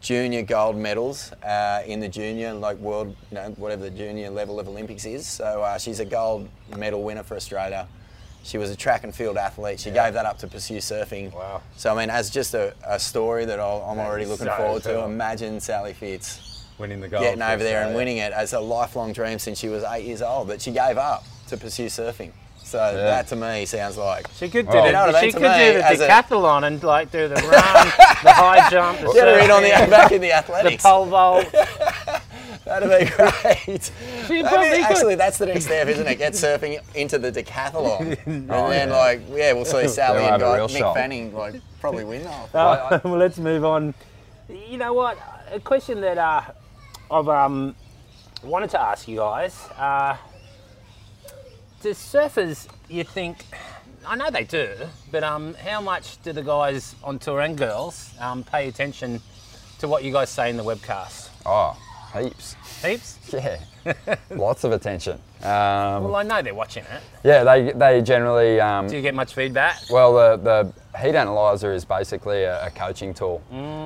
junior 0.00 0.42
gold 0.42 0.76
medals 0.76 1.32
uh, 1.42 1.82
in 1.84 1.98
the 1.98 2.08
junior 2.08 2.54
like 2.54 2.76
world 2.76 3.16
you 3.32 3.34
know 3.34 3.50
whatever 3.56 3.82
the 3.82 3.90
junior 3.90 4.30
level 4.30 4.60
of 4.60 4.68
Olympics 4.68 5.04
is. 5.04 5.26
So 5.26 5.62
uh, 5.62 5.76
she's 5.78 5.98
a 5.98 6.04
gold 6.04 6.48
medal 6.76 7.02
winner 7.02 7.24
for 7.24 7.34
Australia. 7.34 7.88
She 8.44 8.58
was 8.58 8.70
a 8.70 8.76
track 8.76 9.02
and 9.02 9.12
field 9.12 9.36
athlete. 9.36 9.80
She 9.80 9.90
gave 9.90 10.14
that 10.14 10.24
up 10.24 10.38
to 10.38 10.46
pursue 10.46 10.76
surfing. 10.78 11.34
Wow. 11.34 11.60
So 11.76 11.92
I 11.92 11.98
mean, 11.98 12.10
as 12.10 12.30
just 12.30 12.54
a, 12.54 12.72
a 12.86 13.00
story 13.00 13.44
that 13.44 13.58
I'll, 13.58 13.82
I'm 13.82 13.98
already 13.98 14.24
looking 14.24 14.46
so 14.46 14.52
forward 14.54 14.84
to. 14.84 15.02
Imagine 15.02 15.58
Sally 15.60 15.94
Fitz 15.94 16.64
Winning 16.78 17.00
the 17.00 17.08
gold. 17.08 17.24
getting 17.24 17.42
over 17.42 17.62
there 17.64 17.82
and 17.82 17.96
winning 17.96 18.18
it 18.18 18.32
as 18.32 18.52
a 18.52 18.60
lifelong 18.60 19.12
dream 19.12 19.40
since 19.40 19.58
she 19.58 19.68
was 19.68 19.82
eight 19.82 20.04
years 20.06 20.22
old 20.22 20.46
that 20.48 20.62
she 20.62 20.70
gave 20.70 20.96
up 20.96 21.24
to 21.48 21.56
pursue 21.56 21.86
surfing. 21.86 22.30
So 22.68 22.76
that 22.76 23.26
to 23.28 23.36
me 23.36 23.64
sounds 23.64 23.96
like 23.96 24.26
She 24.34 24.50
could 24.50 24.66
do 24.66 24.72
Well, 24.76 24.82
the, 24.82 24.88
You 24.88 25.12
know 25.12 25.20
she 25.20 25.32
could 25.32 25.38
do 25.38 25.78
the 25.78 25.86
as 25.88 26.00
a- 26.00 26.06
decathlon 26.06 26.66
and 26.66 26.82
like 26.82 27.10
do 27.10 27.26
the 27.26 27.34
run, 27.36 27.42
the 28.22 28.32
high 28.32 28.68
jump, 28.70 29.00
the 29.00 29.10
get 29.14 29.26
her 29.26 29.38
in 29.38 29.50
on 29.50 29.62
the 29.62 29.70
back 29.90 30.12
in 30.12 30.20
the 30.20 30.32
athletics, 30.32 30.82
the 30.82 30.88
pole 30.88 31.06
vault. 31.06 31.46
That'd 32.66 32.90
be 32.90 33.10
great. 33.16 33.90
She 34.26 34.34
Maybe 34.34 34.42
probably 34.46 34.68
could. 34.68 34.80
actually, 34.80 35.14
that's 35.14 35.38
the 35.38 35.46
next 35.46 35.64
step, 35.64 35.88
isn't 35.88 36.06
it? 36.06 36.16
Get 36.18 36.34
surfing 36.34 36.78
into 36.94 37.18
the 37.18 37.32
decathlon, 37.32 38.18
and 38.26 38.50
then 38.50 38.90
like 38.90 39.22
yeah, 39.30 39.54
we'll 39.54 39.64
see 39.64 39.88
Sally 39.88 40.18
and 40.18 40.32
have 40.32 40.40
guy, 40.42 40.66
Nick 40.66 40.76
shot. 40.76 40.94
Fanning 40.94 41.34
like 41.34 41.62
probably 41.80 42.04
win 42.04 42.24
that. 42.24 42.54
Uh, 42.54 43.00
well, 43.04 43.16
let's 43.16 43.38
move 43.38 43.64
on. 43.64 43.94
You 44.50 44.76
know 44.76 44.92
what? 44.92 45.16
A 45.50 45.58
question 45.58 46.02
that 46.02 46.18
uh, 46.18 46.42
I've 47.10 47.28
um, 47.30 47.74
wanted 48.44 48.68
to 48.70 48.80
ask 48.80 49.08
you 49.08 49.16
guys. 49.16 49.58
Uh, 49.78 50.18
do 51.82 51.90
surfers, 51.90 52.66
you 52.88 53.04
think, 53.04 53.44
I 54.06 54.16
know 54.16 54.30
they 54.30 54.44
do, 54.44 54.70
but 55.10 55.22
um, 55.22 55.54
how 55.54 55.80
much 55.80 56.20
do 56.22 56.32
the 56.32 56.42
guys 56.42 56.94
on 57.04 57.18
tour 57.18 57.40
and 57.40 57.56
girls 57.56 58.10
um, 58.20 58.42
pay 58.44 58.68
attention 58.68 59.20
to 59.78 59.88
what 59.88 60.02
you 60.04 60.12
guys 60.12 60.30
say 60.30 60.50
in 60.50 60.56
the 60.56 60.64
webcast? 60.64 61.28
Oh, 61.46 61.76
Heaps. 62.16 62.56
Heaps. 62.82 63.18
Yeah. 63.32 63.58
Lots 64.30 64.64
of 64.64 64.72
attention. 64.72 65.18
Um, 65.42 66.04
Well, 66.04 66.16
I 66.16 66.22
know 66.22 66.40
they're 66.40 66.54
watching 66.54 66.84
it. 66.84 67.02
yeah, 67.22 67.44
they, 67.44 67.70
they 67.72 68.00
generally. 68.00 68.58
Um, 68.60 68.86
Do 68.88 68.96
you 68.96 69.02
get 69.02 69.14
much 69.14 69.34
feedback? 69.34 69.78
well, 69.90 70.14
the, 70.38 70.72
the 70.92 70.98
heat 70.98 71.14
analyzer 71.14 71.72
is 71.74 71.84
basically 71.84 72.44
a, 72.44 72.66
a 72.66 72.70
coaching 72.70 73.12
tool. 73.12 73.42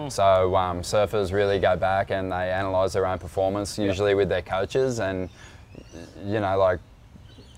So 0.09 0.55
um, 0.55 0.83
surfers 0.83 1.33
really 1.33 1.59
go 1.59 1.77
back 1.77 2.11
and 2.13 2.31
they 2.31 2.53
analyse 2.53 2.93
their 2.93 3.07
own 3.07 3.19
performance, 3.19 3.77
usually 3.77 4.15
with 4.15 4.29
their 4.29 4.43
coaches. 4.43 5.01
And, 5.01 5.29
you 6.25 6.39
know, 6.39 6.57
like 6.59 6.79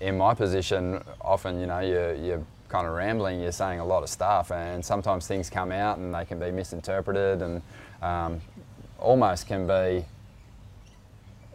in 0.01 0.17
my 0.17 0.33
position, 0.33 1.03
often, 1.21 1.59
you 1.59 1.67
know, 1.67 1.79
you're, 1.79 2.13
you're 2.15 2.43
kind 2.69 2.87
of 2.87 2.93
rambling, 2.93 3.39
you're 3.39 3.51
saying 3.51 3.79
a 3.79 3.85
lot 3.85 4.03
of 4.03 4.09
stuff, 4.09 4.51
and 4.51 4.83
sometimes 4.83 5.27
things 5.27 5.49
come 5.49 5.71
out 5.71 5.97
and 5.97 6.13
they 6.13 6.25
can 6.25 6.39
be 6.39 6.51
misinterpreted 6.51 7.41
and 7.41 7.61
um, 8.01 8.41
almost 8.99 9.47
can 9.47 9.65
be 9.67 10.05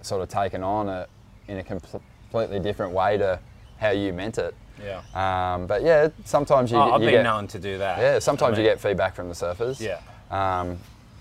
sort 0.02 0.22
of 0.22 0.28
taken 0.28 0.62
on 0.62 0.88
a, 0.88 1.06
in 1.48 1.58
a 1.58 1.62
compl- 1.62 2.00
completely 2.30 2.60
different 2.60 2.92
way 2.92 3.18
to 3.18 3.38
how 3.78 3.90
you 3.90 4.12
meant 4.12 4.38
it. 4.38 4.54
Yeah. 4.82 5.02
Um, 5.14 5.66
but 5.66 5.82
yeah, 5.82 6.08
sometimes 6.24 6.70
you, 6.70 6.78
Oh, 6.78 6.86
get- 6.86 6.94
I've 6.94 7.00
you 7.02 7.06
been 7.08 7.14
get 7.16 7.22
known 7.24 7.46
to 7.48 7.58
do 7.58 7.78
that. 7.78 7.98
yeah. 7.98 8.18
Sometimes 8.18 8.56
I 8.56 8.62
you 8.62 8.66
get 8.68 8.80
feedback 8.80 9.14
from 9.14 9.28
the 9.28 9.34
surfers. 9.34 9.80
Yeah. 9.80 10.00
Um, 10.30 10.78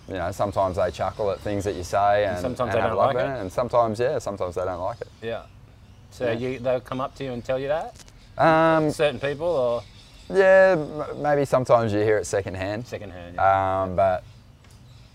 you 0.07 0.13
know, 0.15 0.32
sometimes 0.32 0.78
they 0.78 0.89
chuckle 0.91 1.30
at 1.32 1.39
things 1.41 1.63
that 1.65 1.76
you 1.76 1.84
say, 1.84 2.26
and, 2.26 2.39
sometimes 2.39 2.74
and 2.74 2.84
they 2.84 2.88
don't 2.88 2.97
like 2.97 3.15
at 3.17 3.38
it. 3.38 3.41
and 3.41 3.51
sometimes 3.51 3.99
yeah, 3.99 4.17
sometimes 4.20 4.55
they 4.55 4.63
don't 4.63 4.82
like 4.82 5.01
it. 5.01 5.07
Yeah. 5.22 5.43
So 6.12 6.26
Yeah. 6.26 6.32
you 6.34 6.60
they'll 6.60 6.80
come 6.82 7.01
up 7.01 7.16
to 7.16 7.24
you 7.24 7.32
and 7.32 7.43
tell 7.43 7.60
you 7.60 7.68
that 7.70 7.95
Um, 8.38 8.91
certain 8.91 9.20
people 9.20 9.47
or 9.47 9.84
yeah, 10.32 10.76
maybe 11.18 11.43
sometimes 11.45 11.91
you 11.91 11.99
hear 12.01 12.18
it 12.18 12.26
secondhand. 12.28 12.86
secondhand. 12.86 13.36
Yeah. 13.36 13.82
Um, 13.84 13.95
but 13.95 14.24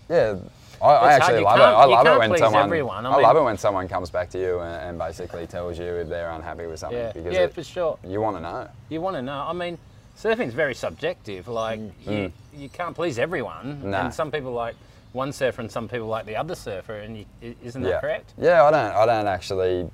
yeah, 0.09 0.35
I, 0.81 0.87
I 0.87 1.13
actually 1.13 1.39
love 1.41 1.57
it. 1.57 1.61
I 1.63 1.85
love 1.85 2.05
it 2.07 2.19
when 2.29 2.37
someone. 2.37 2.63
everyone. 2.63 3.05
I 3.05 3.09
I, 3.09 3.13
mean- 3.13 3.23
love 3.23 3.37
it 3.37 3.43
when 3.43 3.57
someone 3.57 3.87
comes 3.87 4.09
back 4.09 4.29
to 4.31 4.37
you 4.39 4.59
and, 4.59 4.89
and 4.89 4.97
basically 4.99 5.47
tells 5.55 5.79
you 5.79 5.85
if 5.85 6.09
they're 6.09 6.31
unhappy 6.31 6.67
with 6.67 6.79
something 6.79 6.99
yeah. 6.99 7.11
because 7.13 7.33
Yeah, 7.33 7.41
it- 7.43 7.53
for 7.53 7.63
sure. 7.63 7.97
you 8.03 8.19
want 8.19 8.35
to 8.37 8.41
know. 8.41 8.67
You 8.89 8.99
want 9.01 9.15
to 9.15 9.21
know. 9.21 9.45
I 9.47 9.53
mean, 9.53 9.77
surfing's 10.17 10.53
very 10.53 10.75
subjective. 10.75 11.47
Like 11.47 11.79
you, 12.05 12.31
you 12.53 12.67
can't 12.69 12.93
please 12.95 13.17
everyone, 13.17 13.81
Mm. 13.81 13.83
No. 13.85 13.97
and 13.99 14.13
some 14.13 14.31
people 14.31 14.51
like 14.51 14.75
one 15.13 15.31
surfer 15.31 15.61
and 15.61 15.71
some 15.71 15.87
people 15.87 16.07
like 16.07 16.25
the 16.25 16.35
other 16.35 16.55
surfer, 16.55 16.95
and 16.97 17.19
you, 17.19 17.55
isn't 17.63 17.81
that 17.83 17.89
yeah. 17.89 17.99
correct? 18.01 18.33
Yeah, 18.37 18.63
I 18.65 18.71
don't. 18.71 18.91
I 18.95 19.05
don't 19.05 19.27
actually 19.27 19.89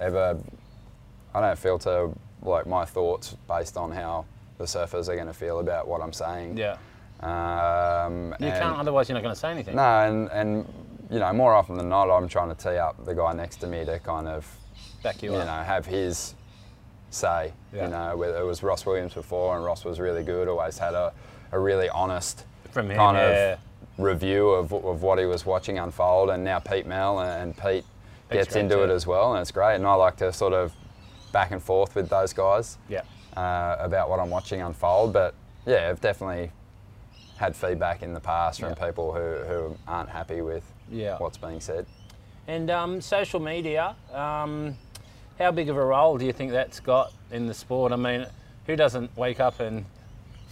ever. 0.00 0.38
I 1.34 1.40
don't 1.40 1.58
filter 1.58 2.10
like 2.42 2.66
my 2.66 2.84
thoughts 2.84 3.36
based 3.46 3.76
on 3.76 3.90
how 3.90 4.24
the 4.58 4.64
surfers 4.64 5.08
are 5.08 5.14
going 5.14 5.26
to 5.26 5.32
feel 5.32 5.60
about 5.60 5.86
what 5.86 6.02
I'm 6.02 6.12
saying. 6.12 6.56
Yeah. 6.56 6.76
Um, 7.20 8.34
You 8.40 8.48
can't. 8.48 8.78
Otherwise, 8.78 9.08
you're 9.08 9.14
not 9.14 9.22
going 9.22 9.34
to 9.34 9.40
say 9.40 9.50
anything. 9.50 9.76
No, 9.76 9.82
and 9.82 10.28
and 10.30 10.72
you 11.10 11.18
know 11.18 11.32
more 11.32 11.54
often 11.54 11.76
than 11.76 11.88
not, 11.88 12.10
I'm 12.10 12.28
trying 12.28 12.54
to 12.54 12.54
tee 12.54 12.76
up 12.76 13.04
the 13.04 13.14
guy 13.14 13.32
next 13.32 13.56
to 13.56 13.66
me 13.66 13.84
to 13.84 13.98
kind 14.00 14.26
of 14.26 14.46
Back 15.02 15.22
you, 15.22 15.32
you 15.32 15.38
up. 15.38 15.46
know 15.46 15.62
have 15.62 15.86
his 15.86 16.34
say. 17.10 17.52
Yeah. 17.74 17.84
You 17.84 17.90
know, 17.90 18.16
whether 18.16 18.38
it 18.38 18.44
was 18.44 18.62
Ross 18.62 18.86
Williams 18.86 19.14
before, 19.14 19.56
and 19.56 19.64
Ross 19.64 19.84
was 19.84 20.00
really 20.00 20.22
good. 20.22 20.48
Always 20.48 20.78
had 20.78 20.94
a, 20.94 21.12
a 21.52 21.58
really 21.58 21.88
honest 21.90 22.44
him, 22.74 22.88
kind 22.88 23.16
yeah. 23.16 23.52
of 23.52 23.58
review 23.98 24.48
of, 24.50 24.72
of 24.72 25.02
what 25.02 25.18
he 25.18 25.24
was 25.26 25.44
watching 25.44 25.78
unfold. 25.78 26.30
And 26.30 26.42
now 26.44 26.58
Pete 26.58 26.86
Mel 26.86 27.20
and, 27.20 27.42
and 27.42 27.56
Pete 27.56 27.84
Gets 28.30 28.56
into 28.56 28.76
too. 28.76 28.84
it 28.84 28.90
as 28.90 29.06
well, 29.06 29.32
and 29.34 29.40
it's 29.40 29.50
great. 29.50 29.76
And 29.76 29.86
I 29.86 29.94
like 29.94 30.16
to 30.18 30.32
sort 30.32 30.52
of 30.52 30.72
back 31.32 31.50
and 31.50 31.62
forth 31.62 31.94
with 31.94 32.08
those 32.08 32.32
guys 32.32 32.78
Yeah. 32.88 33.02
uh, 33.36 33.76
about 33.78 34.08
what 34.10 34.18
I'm 34.20 34.30
watching 34.30 34.60
unfold. 34.62 35.12
But 35.12 35.34
yeah, 35.66 35.88
I've 35.90 36.00
definitely 36.00 36.50
had 37.36 37.56
feedback 37.56 38.02
in 38.02 38.12
the 38.14 38.20
past 38.20 38.60
from 38.60 38.70
Yeah. 38.78 38.86
people 38.86 39.12
who, 39.12 39.44
who 39.46 39.76
aren't 39.88 40.08
happy 40.10 40.40
with 40.42 40.64
Yeah. 40.90 41.16
what's 41.18 41.38
being 41.38 41.60
said. 41.60 41.86
And 42.48 42.70
um, 42.70 43.00
social 43.00 43.40
media, 43.40 43.94
um, 44.12 44.76
how 45.38 45.50
big 45.52 45.68
of 45.68 45.76
a 45.76 45.84
role 45.84 46.18
do 46.18 46.26
you 46.26 46.32
think 46.32 46.52
that's 46.52 46.80
got 46.80 47.12
in 47.30 47.46
the 47.46 47.54
sport? 47.54 47.92
I 47.92 47.96
mean, 47.96 48.26
who 48.66 48.76
doesn't 48.76 49.16
wake 49.16 49.40
up 49.40 49.60
and 49.60 49.84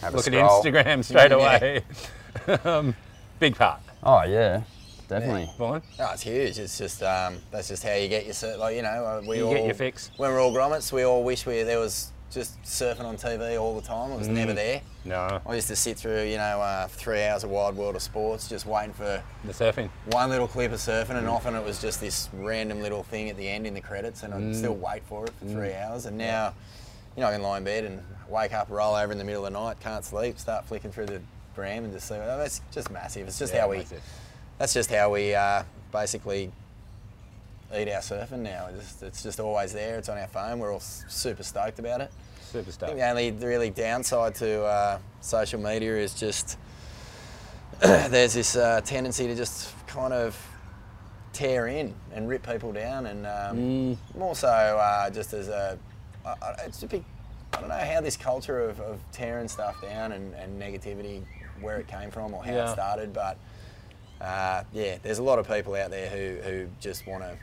Have 0.00 0.14
look 0.14 0.26
at. 0.26 0.32
Instagram 0.32 1.04
straight 1.10 1.32
away? 1.32 1.82
um, 2.64 2.94
big 3.40 3.56
part. 3.56 3.80
Oh 4.02 4.22
yeah, 4.22 4.62
definitely. 5.08 5.50
Vaughan? 5.58 5.82
No, 5.98 6.10
it's 6.12 6.22
huge. 6.22 6.58
It's 6.58 6.78
just 6.78 7.02
um, 7.02 7.38
that's 7.50 7.68
just 7.68 7.82
how 7.82 7.94
you 7.94 8.08
get 8.08 8.24
your 8.24 8.34
sur- 8.34 8.56
like 8.56 8.76
you 8.76 8.82
know 8.82 8.88
uh, 9.04 9.22
we 9.26 9.38
You 9.38 9.46
all 9.46 9.54
get 9.54 9.64
your 9.64 9.74
fix. 9.74 10.10
when 10.16 10.30
we're 10.30 10.40
all 10.40 10.52
grommets 10.52 10.92
we 10.92 11.02
all 11.04 11.24
wish 11.24 11.46
we 11.46 11.62
there 11.62 11.78
was 11.78 12.12
just 12.30 12.60
surfing 12.62 13.04
on 13.04 13.16
TV 13.16 13.58
all 13.58 13.74
the 13.80 13.86
time. 13.86 14.12
It 14.12 14.18
was 14.18 14.28
Mm. 14.28 14.32
never 14.34 14.52
there. 14.52 14.82
No. 15.06 15.40
I 15.46 15.54
used 15.54 15.68
to 15.68 15.76
sit 15.76 15.96
through 15.96 16.24
you 16.24 16.36
know 16.36 16.60
uh, 16.60 16.86
three 16.88 17.24
hours 17.24 17.42
of 17.42 17.50
Wide 17.50 17.74
World 17.74 17.96
of 17.96 18.02
Sports 18.02 18.48
just 18.48 18.66
waiting 18.66 18.92
for 18.92 19.22
The 19.44 19.52
surfing. 19.52 19.88
one 20.10 20.28
little 20.28 20.46
clip 20.46 20.72
of 20.72 20.78
surfing, 20.78 21.06
Mm. 21.14 21.18
and 21.18 21.28
often 21.28 21.54
it 21.54 21.64
was 21.64 21.80
just 21.80 22.00
this 22.00 22.28
random 22.34 22.82
little 22.82 23.02
thing 23.02 23.30
at 23.30 23.36
the 23.38 23.48
end 23.48 23.66
in 23.66 23.72
the 23.74 23.80
credits, 23.80 24.22
and 24.24 24.34
I'd 24.34 24.40
Mm. 24.42 24.54
still 24.54 24.74
wait 24.74 25.02
for 25.08 25.24
it 25.24 25.32
for 25.38 25.46
three 25.46 25.72
hours. 25.72 26.04
And 26.04 26.18
now, 26.18 26.52
you 27.16 27.22
know, 27.22 27.28
I 27.28 27.32
can 27.32 27.42
lie 27.42 27.56
in 27.56 27.64
bed 27.64 27.84
and 27.84 28.02
wake 28.28 28.52
up, 28.52 28.66
roll 28.68 28.94
over 28.94 29.10
in 29.10 29.16
the 29.16 29.24
middle 29.24 29.46
of 29.46 29.50
the 29.52 29.58
night, 29.58 29.80
can't 29.80 30.04
sleep, 30.04 30.38
start 30.38 30.66
flicking 30.66 30.92
through 30.92 31.06
the 31.06 31.22
gram, 31.54 31.82
and 31.84 31.92
just 31.94 32.06
see. 32.08 32.14
Oh, 32.14 32.36
that's 32.36 32.60
just 32.70 32.90
massive. 32.90 33.26
It's 33.26 33.38
just 33.38 33.54
Yeah, 33.54 33.62
how 33.62 33.68
we. 33.70 33.78
massive. 33.78 34.02
That's 34.58 34.74
just 34.74 34.90
how 34.90 35.12
we 35.12 35.34
uh, 35.34 35.62
basically 35.92 36.50
eat 37.76 37.88
our 37.88 38.00
surfing 38.00 38.40
now. 38.40 38.68
It's 38.72 38.78
just, 38.84 39.02
it's 39.02 39.22
just 39.22 39.40
always 39.40 39.72
there. 39.72 39.98
It's 39.98 40.08
on 40.08 40.18
our 40.18 40.26
phone. 40.26 40.58
We're 40.58 40.72
all 40.72 40.80
super 40.80 41.42
stoked 41.42 41.78
about 41.78 42.00
it. 42.00 42.10
Super 42.42 42.70
I 42.70 42.86
think 42.88 42.98
the 42.98 43.08
only 43.10 43.30
really 43.32 43.70
downside 43.70 44.34
to 44.36 44.64
uh, 44.64 44.98
social 45.20 45.60
media 45.60 45.96
is 45.98 46.14
just 46.14 46.58
there's 47.80 48.34
this 48.34 48.56
uh, 48.56 48.80
tendency 48.84 49.26
to 49.26 49.34
just 49.34 49.74
kind 49.86 50.12
of 50.12 50.36
tear 51.32 51.68
in 51.68 51.94
and 52.12 52.28
rip 52.28 52.44
people 52.44 52.72
down, 52.72 53.06
and 53.06 53.26
um, 53.26 53.98
more 54.16 54.34
so 54.34 54.48
uh, 54.48 55.10
just 55.10 55.34
as 55.34 55.48
a 55.48 55.78
it's 56.64 56.82
a 56.82 56.86
big. 56.86 57.04
I 57.52 57.60
don't 57.60 57.68
know 57.70 57.76
how 57.76 58.00
this 58.00 58.16
culture 58.16 58.60
of, 58.68 58.80
of 58.80 59.00
tearing 59.12 59.48
stuff 59.48 59.80
down 59.80 60.12
and, 60.12 60.34
and 60.34 60.60
negativity, 60.60 61.22
where 61.60 61.78
it 61.78 61.86
came 61.86 62.10
from 62.10 62.34
or 62.34 62.44
how 62.44 62.52
Yeah. 62.52 62.70
it 62.70 62.72
started, 62.72 63.12
but 63.12 63.36
uh, 64.20 64.64
yeah, 64.72 64.98
there's 65.02 65.18
a 65.18 65.22
lot 65.22 65.38
of 65.38 65.46
people 65.48 65.74
out 65.74 65.90
there 65.90 66.08
who, 66.08 66.48
who 66.48 66.66
just 66.80 67.06
want 67.06 67.22
to 67.22 67.36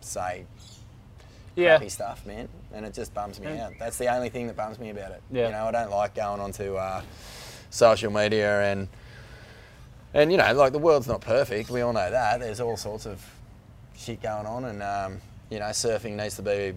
say 0.00 0.44
Yeah. 1.56 1.76
crappy 1.78 1.88
stuff, 1.88 2.24
man, 2.26 2.48
and 2.72 2.84
it 2.84 2.94
just 2.94 3.12
bums 3.14 3.40
me 3.40 3.54
Yeah. 3.54 3.66
out. 3.66 3.72
That's 3.78 3.98
the 3.98 4.08
only 4.14 4.28
thing 4.28 4.46
that 4.48 4.56
bums 4.56 4.78
me 4.78 4.90
about 4.90 5.12
it. 5.12 5.22
Yeah. 5.30 5.46
You 5.46 5.52
know, 5.52 5.66
I 5.66 5.70
don't 5.72 5.90
like 5.90 6.14
going 6.14 6.40
onto 6.40 6.76
uh, 6.76 7.02
social 7.70 8.12
media 8.12 8.62
and 8.72 8.88
and 10.12 10.30
you 10.30 10.38
know, 10.38 10.52
like 10.54 10.70
the 10.72 10.78
world's 10.78 11.08
not 11.08 11.20
perfect. 11.20 11.70
We 11.70 11.80
all 11.80 11.92
know 11.92 12.08
that. 12.10 12.38
There's 12.38 12.60
all 12.60 12.76
sorts 12.76 13.04
of 13.04 13.20
shit 13.96 14.22
going 14.22 14.46
on, 14.46 14.64
and 14.66 14.80
um, 14.80 15.20
you 15.50 15.58
know, 15.58 15.66
surfing 15.66 16.12
needs 16.14 16.36
to 16.36 16.42
be 16.42 16.72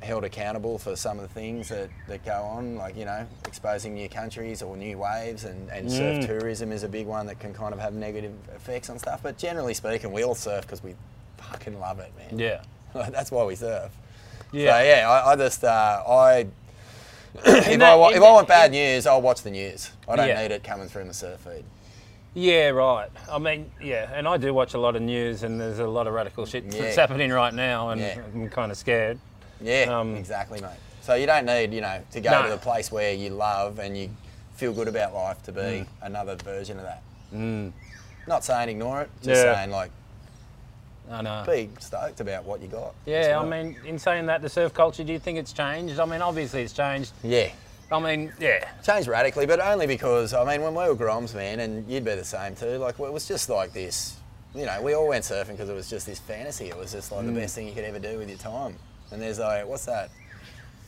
held 0.00 0.24
accountable 0.24 0.78
for 0.78 0.94
some 0.94 1.18
of 1.18 1.26
the 1.26 1.34
things 1.34 1.68
that, 1.70 1.88
that 2.06 2.24
go 2.24 2.32
on, 2.42 2.76
like 2.76 2.96
you 2.96 3.04
know, 3.04 3.26
exposing 3.46 3.94
new 3.94 4.08
countries 4.08 4.62
or 4.62 4.76
new 4.76 4.96
waves, 4.98 5.44
and, 5.44 5.68
and 5.70 5.90
surf 5.90 6.18
Mm. 6.22 6.26
tourism 6.26 6.70
is 6.72 6.82
a 6.84 6.88
big 6.88 7.06
one 7.06 7.26
that 7.26 7.40
can 7.40 7.52
kind 7.52 7.72
of 7.74 7.80
have 7.80 7.94
negative 7.94 8.32
effects 8.54 8.90
on 8.90 8.98
stuff. 8.98 9.20
But 9.22 9.38
generally 9.38 9.74
speaking, 9.74 10.12
we 10.12 10.22
all 10.24 10.34
surf 10.36 10.62
because 10.62 10.82
we 10.82 10.94
fucking 11.38 11.78
love 11.80 11.98
it, 11.98 12.12
man. 12.16 12.38
Yeah. 12.38 12.62
That's 13.10 13.30
why 13.30 13.44
we 13.44 13.56
surf. 13.56 13.90
Yeah. 14.52 14.78
So 14.78 14.82
yeah, 14.84 15.10
I, 15.10 15.32
I 15.32 15.36
just 15.36 15.64
uh, 15.64 16.02
I 16.08 16.46
if, 17.44 17.68
In 17.68 17.82
I 17.82 17.94
wa- 17.96 18.08
if 18.08 18.14
that- 18.14 18.22
I 18.22 18.32
want 18.32 18.48
bad 18.48 18.70
news, 18.70 19.06
I'll 19.06 19.20
watch 19.20 19.42
the 19.42 19.50
news. 19.50 19.90
I 20.08 20.16
don't 20.16 20.28
Yeah. 20.28 20.40
need 20.42 20.52
it 20.52 20.62
coming 20.64 20.88
through 20.88 21.04
my 21.06 21.12
surf 21.12 21.40
feed. 21.40 21.64
Yeah, 22.34 22.68
right. 22.68 23.08
I 23.30 23.38
mean, 23.38 23.70
yeah, 23.82 24.10
and 24.14 24.28
I 24.28 24.36
do 24.36 24.54
watch 24.54 24.74
a 24.74 24.78
lot 24.78 24.94
of 24.94 25.02
news, 25.02 25.42
and 25.42 25.60
there's 25.60 25.80
a 25.80 25.86
lot 25.88 26.06
of 26.06 26.12
radical 26.14 26.46
shit 26.46 26.64
Yeah. 26.64 26.82
that's 26.82 26.96
happening 26.96 27.30
right 27.32 27.52
now, 27.52 27.90
and 27.90 28.00
Yeah. 28.00 28.20
I'm 28.32 28.48
kind 28.48 28.70
of 28.70 28.78
scared. 28.78 29.18
Yeah, 29.60 29.98
Um, 30.00 30.14
exactly, 30.16 30.60
mate. 30.60 30.70
So 31.02 31.14
you 31.14 31.26
don't 31.26 31.46
need 31.46 31.72
you 31.72 31.80
know 31.80 32.00
to 32.12 32.20
go 32.20 32.30
No. 32.30 32.42
to 32.44 32.50
the 32.50 32.58
place 32.58 32.92
where 32.92 33.12
you 33.12 33.30
love 33.30 33.78
and 33.78 33.96
you 33.96 34.10
feel 34.56 34.72
good 34.72 34.88
about 34.88 35.14
life 35.14 35.42
to 35.44 35.52
be 35.52 35.60
Mm. 35.60 35.86
another 36.02 36.36
version 36.36 36.78
of 36.78 36.84
that. 36.84 37.02
Mm. 37.34 37.72
Not 38.26 38.44
saying 38.44 38.68
ignore 38.68 39.02
it, 39.02 39.10
just 39.22 39.44
Yeah. 39.44 39.54
saying 39.54 39.70
like 39.70 39.90
I 41.10 41.22
know. 41.22 41.42
be 41.46 41.70
stoked 41.80 42.20
about 42.20 42.44
what 42.44 42.60
you 42.60 42.68
got. 42.68 42.92
Yeah, 43.06 43.38
I 43.40 43.44
mean, 43.44 43.76
in 43.86 43.98
saying 43.98 44.26
that, 44.26 44.42
the 44.42 44.48
surf 44.50 44.74
culture, 44.74 45.02
do 45.04 45.12
you 45.12 45.18
think 45.18 45.38
it's 45.38 45.52
changed? 45.54 45.98
I 45.98 46.04
mean, 46.04 46.20
obviously 46.20 46.62
it's 46.62 46.74
changed. 46.74 47.12
yeah. 47.22 47.48
I 47.90 47.98
mean, 47.98 48.30
yeah. 48.38 48.68
changed 48.84 49.08
radically, 49.08 49.46
but 49.46 49.60
only 49.60 49.86
because 49.86 50.34
I 50.34 50.44
mean, 50.44 50.60
when 50.60 50.74
we 50.74 50.86
were 50.86 50.94
Groms, 50.94 51.34
man, 51.34 51.60
and 51.60 51.88
you'd 51.90 52.04
be 52.04 52.14
the 52.14 52.24
same 52.24 52.54
too. 52.54 52.76
Like 52.76 52.98
it 53.00 53.12
was 53.12 53.26
just 53.26 53.48
like 53.48 53.72
this. 53.72 54.16
You 54.54 54.66
know, 54.66 54.82
we 54.82 54.92
all 54.94 55.08
went 55.08 55.24
surfing 55.24 55.52
because 55.52 55.70
it 55.70 55.74
was 55.74 55.88
just 55.88 56.04
this 56.04 56.18
fantasy. 56.18 56.66
It 56.68 56.76
was 56.76 56.92
just 56.92 57.10
like 57.12 57.24
the 57.24 57.32
best 57.32 57.54
thing 57.54 57.66
you 57.66 57.72
could 57.72 57.84
ever 57.84 57.98
do 57.98 58.18
with 58.18 58.28
your 58.28 58.36
time. 58.38 58.76
And 59.10 59.20
there's 59.22 59.38
like, 59.38 59.66
what's 59.66 59.86
that? 59.86 60.10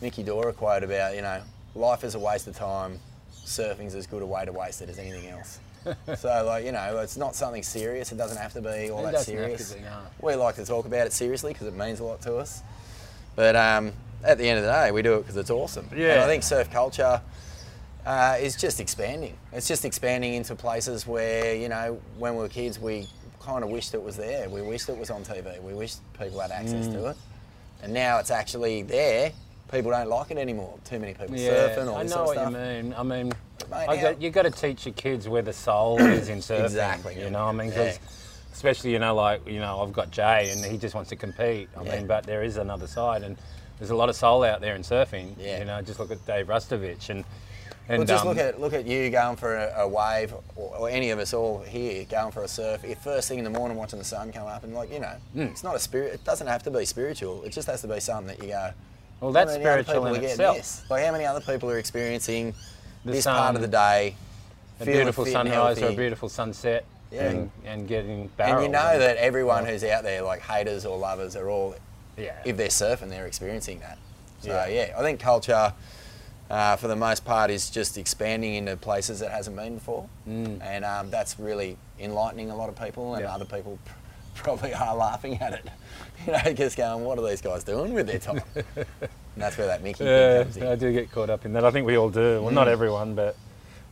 Mickey 0.01 0.23
Dora 0.23 0.53
quote 0.53 0.83
about 0.83 1.15
you 1.15 1.23
know, 1.23 1.41
life 1.75 2.05
is 2.05 2.15
a 2.15 2.19
waste 2.19 2.47
of 2.47 2.57
time. 2.57 2.99
Surfing's 3.45 3.95
as 3.95 4.07
good 4.07 4.23
a 4.23 4.27
way 4.27 4.45
to 4.45 4.53
waste 4.53 4.81
it 4.83 4.89
as 4.89 4.99
anything 4.99 5.29
else. 5.29 5.59
so 6.19 6.45
like 6.47 6.65
you 6.65 6.73
know, 6.73 6.99
it's 6.99 7.17
not 7.17 7.35
something 7.35 7.63
serious. 7.63 8.13
It 8.13 8.17
doesn't 8.19 8.37
have 8.39 8.53
to 8.55 8.61
be 8.61 8.91
all 8.91 9.01
It 9.01 9.05
that 9.07 9.13
doesn't 9.13 9.37
have 9.37 9.57
to 9.57 9.65
serious. 9.65 9.73
be, 9.75 9.81
no. 9.83 9.99
We 10.21 10.35
like 10.35 10.57
to 10.57 10.65
talk 10.65 10.87
about 10.87 11.07
it 11.07 11.13
seriously 11.13 11.53
because 11.53 11.67
it 11.67 11.75
means 11.75 12.01
a 12.01 12.05
lot 12.05 12.21
to 12.23 12.37
us. 12.37 12.63
But 13.37 13.57
um, 13.57 13.93
at 14.25 14.37
the 14.39 14.49
end 14.49 14.59
of 14.59 14.65
the 14.65 14.71
day, 14.71 14.91
we 14.91 15.03
do 15.03 15.15
it 15.15 15.21
because 15.21 15.37
it's 15.37 15.51
awesome. 15.51 15.89
And 15.91 16.01
Yeah. 16.01 16.23
I 16.23 16.27
think 16.27 16.43
surf 16.43 16.71
culture 16.71 17.21
uh, 18.05 18.37
is 18.41 18.57
just 18.57 18.81
expanding. 18.81 19.37
It's 19.53 19.69
just 19.69 19.85
expanding 19.85 20.35
into 20.35 20.55
places 20.55 21.07
where, 21.07 21.55
you 21.55 21.69
know, 21.69 22.01
when 22.19 22.35
we 22.35 22.43
were 22.43 22.49
kids, 22.49 22.79
we 22.79 23.07
kind 23.41 23.65
of 23.65 23.71
wished 23.71 23.95
it 23.95 24.03
was 24.03 24.17
there. 24.17 24.49
We 24.51 24.61
wished 24.63 24.89
it 24.91 24.97
was 24.99 25.11
on 25.11 25.25
TV. 25.25 25.63
We 25.63 25.73
wished 25.75 26.01
people 26.19 26.41
had 26.41 26.51
access 26.51 26.87
Mm. 26.89 26.93
to 26.93 27.07
it. 27.11 27.17
And 27.83 27.93
now 27.93 28.19
it's 28.19 28.31
actually 28.31 28.83
there. 28.83 29.33
People 29.71 29.91
don't 29.93 30.09
like 30.09 30.31
it 30.31 30.39
anymore. 30.39 30.79
Too 30.85 30.99
many 30.99 31.15
people 31.15 31.37
Yeah, 31.37 31.51
surfing, 31.77 31.87
all 31.89 31.97
I 31.99 32.03
know 32.03 32.25
what 32.25 32.35
stuff. 32.37 32.51
you 32.53 32.59
mean. 32.59 32.95
I 32.97 33.03
mean, 33.03 33.33
Mate, 33.71 34.01
got, 34.01 34.21
you 34.21 34.31
got 34.31 34.43
to 34.43 34.51
teach 34.51 34.85
your 34.85 34.95
kids 34.95 35.29
where 35.29 35.43
the 35.43 35.53
soul 35.53 35.99
is 36.01 36.29
in 36.29 36.39
surfing. 36.39 36.65
Exactly. 36.65 37.21
You 37.21 37.31
know, 37.31 37.45
what 37.47 37.55
I 37.55 37.59
mean, 37.59 37.73
'cause 37.73 37.99
especially 38.53 38.91
you 38.93 38.99
know, 38.99 39.15
like 39.15 39.47
you 39.47 39.61
know, 39.61 39.81
I've 39.81 39.93
got 39.93 40.11
Jay 40.11 40.51
and 40.51 40.65
he 40.65 40.77
just 40.77 40.95
wants 40.95 41.11
to 41.11 41.17
compete. 41.17 41.69
I 41.77 41.85
Yeah. 41.85 41.97
mean, 41.99 42.07
but 42.09 42.25
there 42.25 42.43
is 42.43 42.57
another 42.57 42.89
side, 42.89 43.23
and 43.23 43.37
there's 43.79 43.91
a 43.91 43.95
lot 43.97 44.09
of 44.09 44.17
soul 44.17 44.43
out 44.43 44.61
there 44.61 44.75
in 44.75 44.83
surfing. 44.83 45.35
Yeah. 45.39 45.61
You 45.61 45.65
know, 45.67 45.81
just 45.83 46.01
look 46.01 46.11
at 46.11 46.25
Dave 46.27 46.49
Rastovich 46.49 47.09
and 47.11 47.25
and 47.89 47.99
Well, 47.99 48.07
just 48.07 48.23
um, 48.23 48.29
look 48.29 48.39
at 48.39 48.61
look 48.61 48.73
at 48.73 48.87
you 48.87 49.11
going 49.11 49.37
for 49.37 49.57
a, 49.57 49.73
a 49.83 49.89
wave, 49.89 50.33
or, 50.57 50.77
or 50.77 50.89
any 50.91 51.11
of 51.11 51.19
us 51.19 51.35
all 51.35 51.61
here 51.61 52.05
going 52.05 52.31
for 52.33 52.43
a 52.45 52.49
surf. 52.49 52.85
If 52.85 52.99
first 53.03 53.29
thing 53.29 53.39
in 53.39 53.45
the 53.45 53.51
morning 53.51 53.77
watching 53.77 53.99
the 53.99 54.05
sun 54.05 54.33
come 54.33 54.47
up, 54.47 54.63
and 54.65 54.75
like 54.75 54.93
you 54.93 55.01
know, 55.01 55.15
Hmm. 55.33 55.43
it's 55.43 55.65
not 55.65 55.75
a 55.75 55.81
spirit. 55.81 56.15
It 56.15 56.25
doesn't 56.25 56.47
have 56.47 56.63
to 56.65 56.71
be 56.71 56.85
spiritual. 56.85 57.43
It 57.45 57.51
just 57.53 57.67
has 57.69 57.81
to 57.83 57.89
be 57.89 57.99
something 58.01 58.29
that 58.29 58.43
you 58.43 58.51
go. 58.53 58.71
Well, 59.21 59.33
that's 59.33 59.51
how 59.53 59.59
many 59.59 59.69
other 59.69 59.83
spiritual 59.83 60.07
in 60.15 60.25
itself. 60.25 60.57
This? 60.57 60.83
Like 60.89 61.05
how 61.05 61.13
many 61.13 61.27
other 61.27 61.41
people 61.41 61.71
are 61.71 61.79
experiencing 61.79 62.55
The 63.05 63.13
this 63.13 63.25
part 63.27 63.55
of 63.57 63.61
the 63.61 63.69
day, 63.69 64.15
a 64.81 64.85
beautiful 64.85 65.25
fit 65.25 65.35
and 65.35 65.49
sunrise 65.49 65.83
or 65.83 65.89
a 65.89 65.93
beautiful 65.97 66.29
sunset, 66.31 66.85
Yeah. 67.11 67.25
and, 67.29 67.51
and 67.67 67.87
getting 67.89 68.29
barrels. 68.37 68.55
And 68.57 68.63
you 68.65 68.69
know 68.73 68.99
that 68.99 69.17
everyone 69.19 69.67
who's 69.67 69.85
out 69.85 70.05
there, 70.05 70.23
like 70.23 70.41
haters 70.41 70.87
or 70.87 70.97
lovers, 70.97 71.37
are 71.37 71.51
all 71.51 71.75
yeah, 72.17 72.37
if 72.47 72.57
they're 72.57 72.69
surfing, 72.69 73.11
they're 73.11 73.27
experiencing 73.27 73.81
that. 73.81 73.99
So 74.41 74.51
Yeah. 74.51 74.67
yeah, 74.69 74.95
I 74.99 75.03
think 75.03 75.21
culture, 75.21 75.73
uh, 76.51 76.77
for 76.77 76.89
the 76.89 76.97
most 76.97 77.25
part, 77.25 77.51
is 77.51 77.71
just 77.71 77.97
expanding 77.97 78.55
into 78.55 78.77
places 78.77 79.23
it 79.23 79.31
hasn't 79.31 79.57
been 79.57 79.75
before, 79.77 80.09
and 80.27 80.85
um, 80.85 81.11
that's 81.11 81.39
really 81.39 81.77
enlightening 81.99 82.51
a 82.51 82.57
lot 82.57 82.69
of 82.69 82.77
people, 82.77 83.15
and 83.15 83.23
Mm. 83.25 83.29
Yeah. 83.29 83.35
other 83.35 83.45
people 83.45 83.79
pr- 83.85 83.93
probably 84.43 84.75
are 84.75 84.95
laughing 84.97 85.41
at 85.41 85.53
it. 85.55 85.65
You 86.27 86.33
know, 86.35 86.53
just 86.53 86.77
going, 86.77 87.03
"What 87.03 87.19
are 87.19 87.27
these 87.27 87.41
guys 87.41 87.65
doing 87.65 87.95
with 87.95 88.07
their 88.07 88.19
time?" 88.19 88.43
and 88.55 88.87
that's 89.39 89.57
where 89.57 89.67
that 89.69 89.83
Mickey 89.83 90.05
Yeah, 90.05 90.39
thing 90.39 90.43
comes 90.45 90.57
in. 90.59 90.67
I 90.67 90.75
do 90.77 90.93
get 90.93 91.11
caught 91.11 91.31
up 91.31 91.47
in 91.47 91.55
that. 91.55 91.65
I 91.65 91.71
think 91.71 91.87
we 91.87 91.97
all 91.97 92.11
do. 92.11 92.43
Well, 92.43 92.51
not 92.53 92.67
Mm. 92.67 92.73
everyone, 92.73 93.15
but 93.15 93.37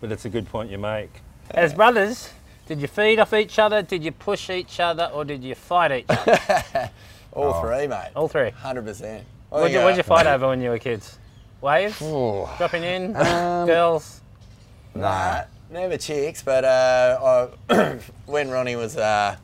but 0.02 0.12
it's 0.12 0.26
a 0.26 0.28
good 0.28 0.46
point 0.46 0.70
you 0.70 0.76
make. 0.76 1.22
As 1.52 1.72
brothers, 1.72 2.28
did 2.66 2.82
you 2.82 2.86
feed 2.86 3.18
off 3.18 3.32
each 3.32 3.58
other? 3.58 3.80
Did 3.80 4.04
you 4.04 4.12
push 4.12 4.50
each 4.50 4.78
other, 4.78 5.06
or 5.14 5.24
did 5.24 5.42
you 5.42 5.54
fight 5.54 5.90
each 5.90 6.04
other? 6.10 6.90
All 7.32 7.54
Oh. 7.54 7.60
three, 7.62 7.86
mate. 7.86 8.10
All 8.14 8.28
three. 8.28 8.50
Hundred 8.50 8.84
percent. 8.84 9.24
What'd 9.48 9.72
you, 9.72 9.78
what'd 9.78 9.96
you 9.96 10.02
fight 10.02 10.26
over 10.26 10.48
when 10.48 10.60
you 10.60 10.68
were 10.68 10.78
kids? 10.78 11.18
Waves? 11.60 12.00
Ooh. 12.02 12.48
Dropping 12.56 12.84
in? 12.84 13.16
Um, 13.16 13.66
Girls? 13.66 14.20
Nah, 14.94 15.42
never 15.70 15.96
chicks, 15.96 16.42
but 16.42 16.64
uh, 16.64 17.48
I, 17.70 17.98
when 18.26 18.50
Ronnie 18.50 18.76
was 18.76 18.96
uh, 18.96 19.36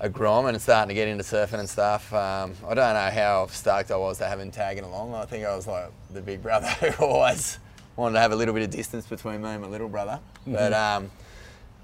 a 0.00 0.08
grom 0.08 0.46
and 0.46 0.60
starting 0.60 0.88
to 0.88 0.94
get 0.94 1.08
into 1.08 1.22
surfing 1.24 1.60
and 1.60 1.68
stuff, 1.68 2.12
um, 2.14 2.54
I 2.66 2.74
don't 2.74 2.94
know 2.94 3.10
how 3.10 3.46
stoked 3.46 3.90
I 3.90 3.96
was 3.96 4.18
to 4.18 4.26
have 4.26 4.40
him 4.40 4.50
tagging 4.50 4.84
along. 4.84 5.14
I 5.14 5.24
think 5.26 5.44
I 5.44 5.54
was 5.54 5.66
like 5.66 5.90
the 6.12 6.22
big 6.22 6.42
brother 6.42 6.66
who 6.96 7.04
always 7.04 7.58
wanted 7.96 8.14
to 8.14 8.20
have 8.20 8.32
a 8.32 8.36
little 8.36 8.54
bit 8.54 8.62
of 8.62 8.70
distance 8.70 9.06
between 9.06 9.42
me 9.42 9.50
and 9.50 9.62
my 9.62 9.68
little 9.68 9.88
brother. 9.88 10.18
But 10.46 10.72
um, 10.72 11.10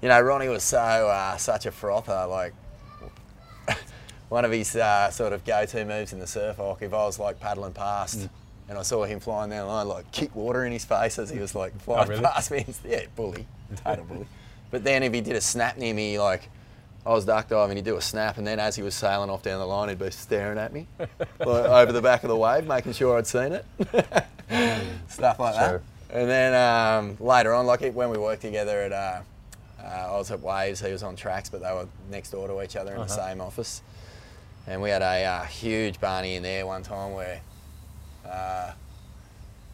you 0.01 0.09
know, 0.09 0.19
Ronnie 0.21 0.49
was 0.49 0.63
so 0.63 0.79
uh, 0.79 1.37
such 1.37 1.65
a 1.65 1.71
frother. 1.71 2.25
Like 2.27 2.53
one 4.29 4.43
of 4.43 4.51
his 4.51 4.75
uh, 4.75 5.11
sort 5.11 5.33
of 5.33 5.45
go-to 5.45 5.85
moves 5.85 6.13
in 6.13 6.19
the 6.19 6.27
surf 6.27 6.57
hawk, 6.57 6.81
if 6.81 6.93
I 6.93 7.05
was 7.05 7.19
like 7.19 7.39
paddling 7.39 7.73
past. 7.73 8.27
And 8.69 8.77
I 8.77 8.83
saw 8.83 9.03
him 9.03 9.19
flying 9.19 9.49
down 9.49 9.67
the 9.67 9.73
line, 9.73 9.87
like 9.87 10.11
kick 10.11 10.35
water 10.35 10.63
in 10.63 10.71
his 10.71 10.85
face 10.85 11.17
as 11.17 11.29
he 11.29 11.39
was 11.39 11.55
like 11.55 11.77
flying 11.81 12.07
really? 12.07 12.21
past 12.21 12.51
me. 12.51 12.63
And, 12.65 12.75
yeah, 12.87 13.01
bully, 13.15 13.47
total 13.83 14.05
bully. 14.05 14.27
But 14.71 14.83
then 14.83 15.01
if 15.03 15.11
he 15.11 15.21
did 15.21 15.35
a 15.35 15.41
snap 15.41 15.77
near 15.77 15.93
me, 15.93 16.19
like 16.19 16.49
I 17.05 17.09
was 17.09 17.25
duck 17.25 17.47
diving, 17.47 17.77
he'd 17.77 17.85
do 17.85 17.97
a 17.97 18.01
snap, 18.01 18.37
and 18.37 18.45
then 18.45 18.59
as 18.59 18.75
he 18.75 18.83
was 18.83 18.93
sailing 18.93 19.31
off 19.31 19.41
down 19.41 19.59
the 19.59 19.65
line, 19.65 19.89
he'd 19.89 19.97
be 19.97 20.11
staring 20.11 20.59
at 20.59 20.71
me 20.71 20.85
like, 20.99 21.09
over 21.39 21.91
the 21.91 22.01
back 22.01 22.23
of 22.23 22.29
the 22.29 22.37
wave, 22.37 22.67
making 22.67 22.93
sure 22.93 23.17
I'd 23.17 23.25
seen 23.25 23.53
it. 23.53 23.65
Stuff 25.07 25.39
like 25.39 25.55
True. 25.55 25.79
that. 25.79 25.81
And 26.11 26.29
then 26.29 26.53
um, 26.53 27.17
later 27.19 27.53
on, 27.53 27.65
like 27.65 27.81
when 27.93 28.09
we 28.09 28.17
worked 28.17 28.41
together 28.41 28.81
at, 28.81 28.91
uh, 28.91 29.21
uh, 29.81 29.87
I 29.87 30.17
was 30.17 30.29
at 30.31 30.41
Waves, 30.41 30.81
he 30.81 30.91
was 30.91 31.03
on 31.03 31.15
tracks, 31.15 31.49
but 31.49 31.61
they 31.61 31.71
were 31.71 31.87
next 32.11 32.31
door 32.31 32.47
to 32.47 32.61
each 32.61 32.75
other 32.75 32.93
in 32.93 32.99
the 32.99 33.07
same 33.07 33.41
office. 33.41 33.81
And 34.67 34.81
we 34.81 34.89
had 34.89 35.01
a 35.01 35.25
uh, 35.25 35.43
huge 35.45 35.99
Barney 35.99 36.35
in 36.35 36.43
there 36.43 36.65
one 36.65 36.83
time 36.83 37.13
where 37.13 37.41
uh, 38.31 38.71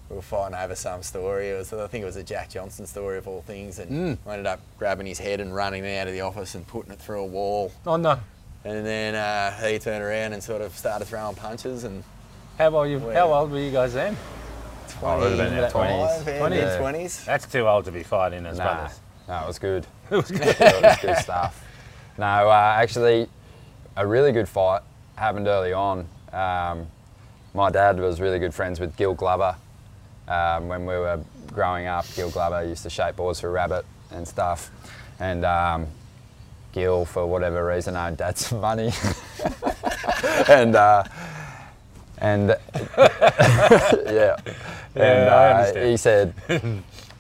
we 0.10 0.16
were 0.16 0.22
fighting 0.22 0.56
over 0.56 0.76
some 0.76 1.02
story. 1.04 1.50
It 1.50 1.58
was, 1.58 1.74
I 1.74 1.88
think 1.88 2.04
it 2.04 2.06
was 2.06 2.16
a 2.16 2.24
Jack 2.24 2.50
Johnson 2.50 2.86
story 2.86 3.18
of 3.18 3.28
all 3.28 3.42
things, 3.42 3.80
and 3.80 4.18
I 4.28 4.34
ended 4.34 4.46
up 4.46 4.60
grabbing 4.78 5.08
his 5.08 5.20
head 5.20 5.40
and 5.42 5.54
running 5.56 5.84
him 5.84 6.00
out 6.00 6.08
of 6.08 6.14
the 6.14 6.22
office 6.22 6.56
and 6.56 6.66
putting 6.68 6.92
it 6.92 7.00
through 7.00 7.22
a 7.22 7.26
wall. 7.26 7.72
Oh, 7.88 7.96
no. 7.98 8.20
And 8.64 8.86
then 8.86 9.16
uh, 9.16 9.52
he 9.68 9.78
turned 9.80 10.04
around 10.04 10.34
and 10.34 10.42
sort 10.44 10.62
of 10.62 10.76
started 10.76 11.06
throwing 11.06 11.36
punches 11.36 11.84
and 11.84 12.04
How 12.58 12.76
old, 12.76 12.90
you, 12.90 13.00
how 13.12 13.32
old 13.34 13.52
were 13.52 13.60
you 13.60 13.72
guys 13.72 13.94
then? 13.94 14.16
Oh, 15.02 15.18
it 15.18 15.20
would 15.22 15.40
have 15.40 15.50
been 15.50 15.58
in 15.58 15.64
our 15.64 15.70
20s. 15.70 16.24
25, 16.38 16.42
20s. 16.52 16.80
20s. 16.80 17.26
That's 17.26 17.46
too 17.48 17.68
old 17.68 17.86
to 17.86 17.92
be 17.92 18.02
fighting 18.04 18.46
as 18.46 18.58
Nah, 18.58 18.64
brothers. 18.76 19.00
no, 19.28 19.42
it 19.44 19.48
was 19.48 19.60
good. 19.60 19.86
it 20.12 20.16
was 20.16 20.32
good. 20.32 20.42
it 20.60 20.82
was 20.84 20.98
good 21.02 21.18
stuff. 21.18 21.64
No, 22.18 22.26
uh, 22.50 22.76
actually, 22.78 23.28
a 23.98 24.08
really 24.08 24.32
good 24.32 24.48
fight 24.48 24.82
happened 25.16 25.48
early 25.48 25.74
on. 25.74 26.08
Um, 26.32 26.88
my 27.56 27.72
dad 27.72 28.00
was 28.00 28.20
really 28.22 28.38
good 28.40 28.54
friends 28.54 28.80
with 28.80 28.96
Gil 28.98 29.14
Glover. 29.14 29.56
Um, 30.28 30.68
when 30.68 30.82
we 30.86 30.94
were 30.96 31.20
growing 31.54 31.88
up, 31.88 32.06
Gil 32.16 32.30
Glover 32.30 32.64
used 32.66 32.84
to 32.84 32.90
shape 32.90 33.16
boards 33.16 33.40
for 33.40 33.50
Rabbit 33.52 33.86
and 34.12 34.28
stuff. 34.28 34.70
And 35.20 35.46
um, 35.46 35.88
Gil, 36.74 37.06
for 37.06 37.26
whatever 37.26 37.66
reason, 37.66 37.96
owed 37.96 38.18
Dad 38.18 38.38
some 38.38 38.60
money. 38.62 38.92
and 40.50 40.76
uh, 40.76 41.04
and 42.18 42.50
yeah, 42.98 44.38
and 44.96 45.30
I 45.30 45.70
uh, 45.72 45.86
he 45.86 45.98
said 45.98 46.34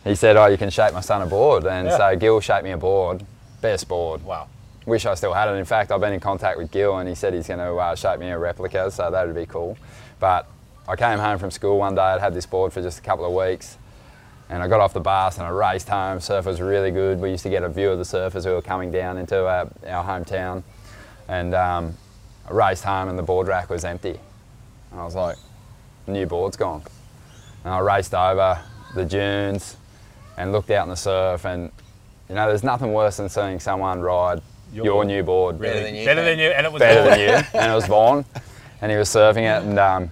he 0.03 0.15
said, 0.15 0.36
"Oh, 0.36 0.47
you 0.47 0.57
can 0.57 0.69
shape 0.69 0.93
my 0.93 1.01
son 1.01 1.21
a 1.21 1.25
board." 1.25 1.65
And 1.65 1.88
Yeah. 1.88 1.97
so 1.97 2.15
Gil 2.17 2.39
shaped 2.41 2.63
me 2.63 2.71
a 2.71 2.77
board, 2.77 3.25
best 3.61 3.88
board. 3.88 4.23
Wow. 4.23 4.47
Wish 4.86 5.05
I 5.05 5.15
still 5.15 5.33
had 5.33 5.49
it. 5.49 5.53
In 5.57 5.65
fact, 5.65 5.91
I've 5.91 5.99
been 6.01 6.13
in 6.13 6.19
contact 6.19 6.57
with 6.59 6.69
Gil, 6.71 6.97
and 6.99 7.09
he 7.09 7.15
said 7.15 7.33
he's 7.33 7.47
going 7.47 7.59
to 7.59 7.73
uh, 7.75 7.95
shape 7.95 8.19
me 8.19 8.29
a 8.29 8.38
replica, 8.38 8.91
so 8.91 9.09
that 9.09 9.25
would 9.25 9.36
be 9.36 9.47
cool. 9.47 9.77
But 10.20 10.47
I 10.88 10.95
came 10.95 11.20
home 11.20 11.38
from 11.39 11.51
school 11.51 11.78
one 11.80 11.95
day. 11.95 12.01
I'd 12.01 12.22
had 12.22 12.34
this 12.34 12.45
board 12.45 12.74
for 12.74 12.82
just 12.82 12.99
a 12.99 13.01
couple 13.01 13.26
of 13.26 13.32
weeks, 13.34 13.78
and 14.49 14.61
I 14.63 14.68
got 14.68 14.80
off 14.80 14.93
the 14.93 14.99
bus 14.99 15.38
and 15.38 15.45
I 15.45 15.49
raced 15.49 15.89
home. 15.89 16.20
Surf 16.20 16.45
was 16.45 16.61
really 16.61 16.91
good. 16.91 17.20
We 17.20 17.32
used 17.32 17.43
to 17.43 17.49
get 17.49 17.63
a 17.63 17.70
view 17.70 17.89
of 17.89 17.97
the 17.97 18.03
surfers 18.03 18.43
who 18.45 18.51
were 18.51 18.61
coming 18.61 18.91
down 18.91 19.18
into 19.18 19.45
our, 19.47 19.70
our 19.88 20.03
hometown, 20.03 20.63
and 21.28 21.53
um, 21.55 21.95
I 22.49 22.53
raced 22.53 22.84
home, 22.84 23.09
and 23.09 23.18
the 23.18 23.24
board 23.24 23.47
rack 23.47 23.70
was 23.70 23.84
empty. 23.84 24.20
And 24.91 24.99
I 24.99 25.03
was 25.03 25.16
like, 25.16 25.38
"New 26.07 26.26
board's 26.26 26.57
gone." 26.57 26.84
And 27.63 27.74
I 27.74 27.80
raced 27.80 28.13
over 28.13 28.59
the 28.93 29.05
dunes 29.05 29.76
and 30.38 30.51
looked 30.51 30.70
out 30.70 30.84
in 30.84 30.89
the 30.89 30.95
surf, 30.95 31.45
and 31.45 31.72
you 32.30 32.36
know, 32.36 32.47
there's 32.47 32.63
nothing 32.63 32.93
worse 32.93 33.18
than 33.18 33.30
seeing 33.30 33.59
someone 33.59 34.01
ride 34.01 34.41
Your 34.74 34.86
your, 34.86 35.05
new 35.05 35.22
board 35.24 35.59
Better 35.59 35.82
than 35.84 35.95
you, 35.95 36.05
Better 36.05 36.24
than 36.24 36.39
you, 36.39 36.47
and 36.47 36.66
it 36.66 36.72
was 36.72 36.80
better 36.80 37.01
all- 37.01 37.09
than 37.09 37.20
you, 37.20 37.59
and 37.59 37.72
it 37.72 37.76
was 37.76 37.86
Vaughan, 37.88 38.26
and 38.82 38.91
he 38.91 38.97
was 38.97 39.09
surfing 39.09 39.43
it, 39.43 39.63
and 39.63 39.80
um, 39.80 40.11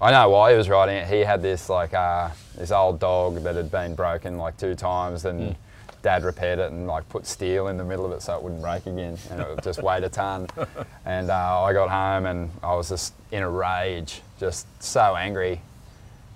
I 0.00 0.10
know 0.10 0.28
why 0.30 0.52
he 0.52 0.56
was 0.56 0.68
riding 0.68 0.96
it. 0.96 1.06
He 1.08 1.20
had 1.20 1.42
this 1.42 1.68
like 1.68 1.94
uh, 1.94 2.30
this 2.56 2.70
old 2.70 3.00
dog 3.00 3.42
that 3.42 3.56
had 3.56 3.70
been 3.70 3.94
broken 3.94 4.38
like 4.38 4.56
two 4.56 4.74
times, 4.74 5.24
and 5.24 5.54
Dad 6.02 6.24
repaired 6.24 6.58
it 6.58 6.72
and 6.72 6.86
like 6.86 7.08
put 7.08 7.26
steel 7.26 7.68
in 7.68 7.76
the 7.76 7.84
middle 7.84 8.04
of 8.04 8.12
it 8.12 8.22
so 8.22 8.36
it 8.36 8.42
wouldn't 8.42 8.60
break 8.62 8.86
again, 8.86 9.16
and 9.30 9.40
it 9.40 9.62
just 9.62 9.82
weighed 9.84 10.04
a 10.04 10.08
ton. 10.08 10.48
And 11.04 11.30
uh, 11.30 11.62
I 11.62 11.72
got 11.72 11.88
home 11.90 12.26
and 12.26 12.50
I 12.62 12.74
was 12.74 12.88
just 12.88 13.14
in 13.30 13.42
a 13.42 13.50
rage, 13.50 14.22
just 14.40 14.66
so 14.82 15.14
angry. 15.16 15.60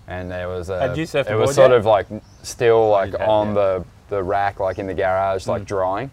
And 0.09 0.31
there 0.31 0.49
was 0.49 0.71
a, 0.71 0.79
Had 0.81 0.97
you 0.97 1.05
surfed 1.05 1.29
it 1.29 1.35
was 1.35 1.57
sort 1.57 1.73
yet? 1.73 1.79
of 1.79 1.85
like 1.85 2.07
still 2.45 2.91
like 2.91 3.11
you 3.13 3.19
had, 3.19 3.29
on 3.29 3.49
yeah. 3.49 3.55
the 3.55 3.85
the 4.09 4.23
rack, 4.23 4.61
like 4.61 4.79
in 4.79 4.87
the 4.87 4.95
garage, 4.95 5.49
like 5.49 5.65
drying 5.65 6.11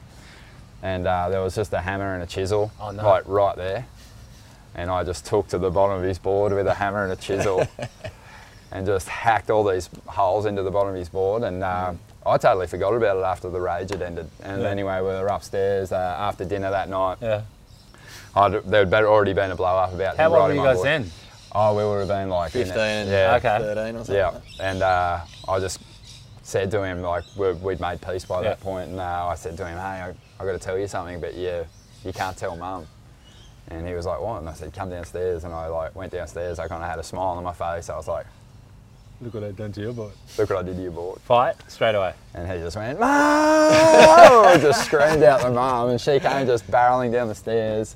and 0.84 1.08
uh, 1.08 1.30
there 1.30 1.42
was 1.42 1.56
just 1.56 1.72
a 1.72 1.80
hammer 1.80 2.14
and 2.14 2.22
a 2.24 2.26
chisel, 2.26 2.70
Oh, 2.80 2.92
no. 2.92 3.04
like 3.08 3.24
right 3.26 3.56
there. 3.56 3.86
And 4.76 4.90
I 4.90 5.04
just 5.04 5.26
took 5.26 5.48
to 5.50 5.58
the 5.58 5.70
bottom 5.70 5.98
of 5.98 6.04
his 6.04 6.18
board 6.18 6.52
with 6.54 6.66
a 6.68 6.74
hammer 6.74 7.04
and 7.04 7.14
a 7.14 7.16
chisel, 7.16 7.68
and 8.72 8.86
just 8.86 9.08
hacked 9.08 9.50
all 9.52 9.64
these 9.64 9.90
holes 10.08 10.46
into 10.46 10.64
the 10.64 10.72
bottom 10.72 10.90
of 10.90 10.96
his 10.96 11.10
board. 11.10 11.44
And 11.44 11.64
uh, 11.64 11.94
I 12.26 12.38
totally 12.38 12.68
forgot 12.68 12.94
about 12.96 13.18
it 13.18 13.24
after 13.24 13.50
the 13.50 13.62
rage 13.62 13.92
had 13.92 14.02
ended. 14.02 14.30
And 14.42 14.62
Yeah. 14.64 14.70
anyway, 14.70 14.98
we 14.98 15.08
were 15.08 15.28
upstairs 15.28 15.92
uh, 15.92 16.16
after 16.20 16.44
dinner 16.46 16.72
that 16.72 16.90
night. 16.90 17.18
Yeah. 17.22 17.42
I'd, 18.36 18.52
there'd 18.64 18.90
better 18.90 19.08
already 19.08 19.34
been 19.34 19.52
a 19.52 19.56
blow 19.56 19.78
up 19.78 19.94
about 19.94 20.18
How 20.18 20.28
him 20.28 20.34
old 20.34 20.48
were 20.48 20.54
you 20.54 20.60
my 20.62 20.66
guys 20.68 20.76
board. 20.78 20.88
then? 20.88 21.12
Oh, 21.56 21.78
we 21.78 21.84
would 21.84 22.00
have 22.00 22.08
been 22.08 22.30
like 22.30 22.56
in 22.56 22.62
it. 22.62 22.66
15 22.66 22.80
and 22.82 23.10
yeah, 23.12 23.36
Okay. 23.36 23.60
13 23.60 23.96
or 23.96 23.98
something. 24.00 24.16
yeah, 24.16 24.40
and 24.60 24.82
uh, 24.82 25.20
I 25.48 25.60
just 25.60 25.80
said 26.42 26.72
to 26.72 26.82
him 26.84 27.04
like 27.04 27.24
we 27.38 27.54
we'd 27.54 27.80
made 27.80 28.02
peace 28.02 28.26
by 28.26 28.42
Yeah. 28.42 28.50
that 28.50 28.60
point, 28.62 28.90
and 28.90 29.00
uh, 29.00 29.28
I 29.28 29.36
said 29.36 29.56
to 29.58 29.66
him, 29.68 29.78
"Hey, 29.78 29.84
I, 29.84 30.10
I 30.40 30.46
got 30.46 30.54
to 30.54 30.58
tell 30.60 30.80
you 30.80 30.88
something, 30.88 31.20
but 31.22 31.36
you 31.36 31.64
you 32.04 32.12
can't 32.12 32.36
tell 32.36 32.56
mum." 32.56 32.88
And 33.70 33.88
he 33.88 33.94
was 33.94 34.06
like, 34.06 34.20
"What?" 34.20 34.40
And 34.40 34.50
I 34.50 34.54
said, 34.54 34.74
"Come 34.74 34.90
downstairs." 34.90 35.44
And 35.44 35.54
I 35.54 35.68
like 35.68 35.96
went 35.96 36.12
downstairs. 36.12 36.60
I 36.60 36.68
kind 36.68 36.84
of 36.84 36.90
had 36.90 37.00
a 37.00 37.04
smile 37.04 37.38
on 37.38 37.44
my 37.44 37.54
face. 37.54 37.90
I 37.90 37.96
was 37.96 38.08
like, 38.08 38.26
Look 39.24 39.36
what 39.36 39.44
I've 39.46 39.56
done 39.56 39.72
to 39.72 39.80
your 39.80 39.94
boy. 39.94 40.10
Look 40.38 40.50
what 40.50 40.60
I 40.60 40.64
did 40.64 40.76
to 40.76 40.82
your 40.82 40.92
board. 40.92 41.22
Fight 41.22 41.56
straight 41.70 41.96
away. 41.96 42.14
And 42.34 42.52
he 42.52 42.58
just 42.58 42.76
went, 42.76 43.00
Mum! 43.00 44.60
just 44.62 44.86
screamed 44.86 45.24
out 45.24 45.44
my 45.44 45.50
mum, 45.50 45.92
and 45.92 46.02
she 46.02 46.20
came 46.20 46.46
just 46.46 46.70
barreling 46.70 47.14
down 47.14 47.30
the 47.30 47.36
stairs. 47.36 47.96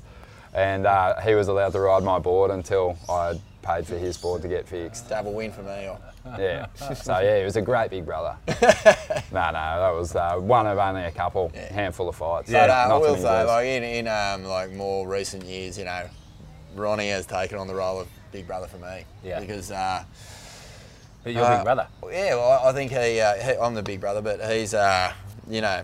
And 0.54 0.86
uh, 0.86 1.20
he 1.20 1.34
was 1.34 1.48
allowed 1.48 1.72
to 1.72 1.80
ride 1.80 2.02
my 2.02 2.18
board 2.18 2.50
until 2.50 2.96
I 3.10 3.28
had 3.28 3.40
paid 3.68 3.86
for 3.86 3.98
his 3.98 4.16
board 4.16 4.40
to 4.42 4.48
get 4.48 4.66
fixed. 4.66 5.08
Double 5.08 5.34
win 5.34 5.52
for 5.52 5.62
me. 5.62 5.88
Or, 5.88 5.98
Yeah. 6.38 6.66
So 6.94 7.18
yeah, 7.18 7.38
he 7.38 7.44
was 7.44 7.56
a 7.56 7.62
great 7.62 7.90
big 7.90 8.06
brother. 8.06 8.36
no, 8.48 8.54
no, 9.50 9.52
that 9.52 9.94
was 9.94 10.16
uh, 10.16 10.36
one 10.36 10.66
of 10.66 10.78
only 10.78 11.02
a 11.04 11.10
couple, 11.10 11.50
handful 11.70 12.08
of 12.08 12.16
fights. 12.16 12.50
but 12.50 12.70
uh, 12.70 12.72
I 12.72 12.96
will 12.96 13.14
say, 13.16 13.22
girls. 13.22 13.46
like 13.48 13.66
in, 13.66 13.82
in 13.82 14.08
um, 14.08 14.44
like 14.44 14.72
more 14.72 15.06
recent 15.06 15.44
years, 15.44 15.78
you 15.78 15.84
know, 15.84 16.08
Ronnie 16.74 17.08
has 17.10 17.26
taken 17.26 17.58
on 17.58 17.66
the 17.66 17.74
role 17.74 18.00
of 18.00 18.08
big 18.32 18.46
brother 18.46 18.66
for 18.66 18.78
me. 18.78 19.04
Yeah. 19.24 19.40
Because 19.40 19.70
uh, 19.70 20.02
But 21.24 21.32
your 21.34 21.44
Uh, 21.44 21.56
big 21.56 21.64
brother. 21.64 21.86
yeah, 22.10 22.34
well, 22.36 22.66
I 22.66 22.72
think 22.72 22.90
he, 22.92 23.20
uh, 23.20 23.34
he 23.34 23.52
I'm 23.60 23.74
the 23.74 23.82
big 23.82 24.00
brother, 24.00 24.22
but 24.22 24.40
he's 24.50 24.72
uh, 24.74 25.12
you 25.48 25.60
know, 25.60 25.82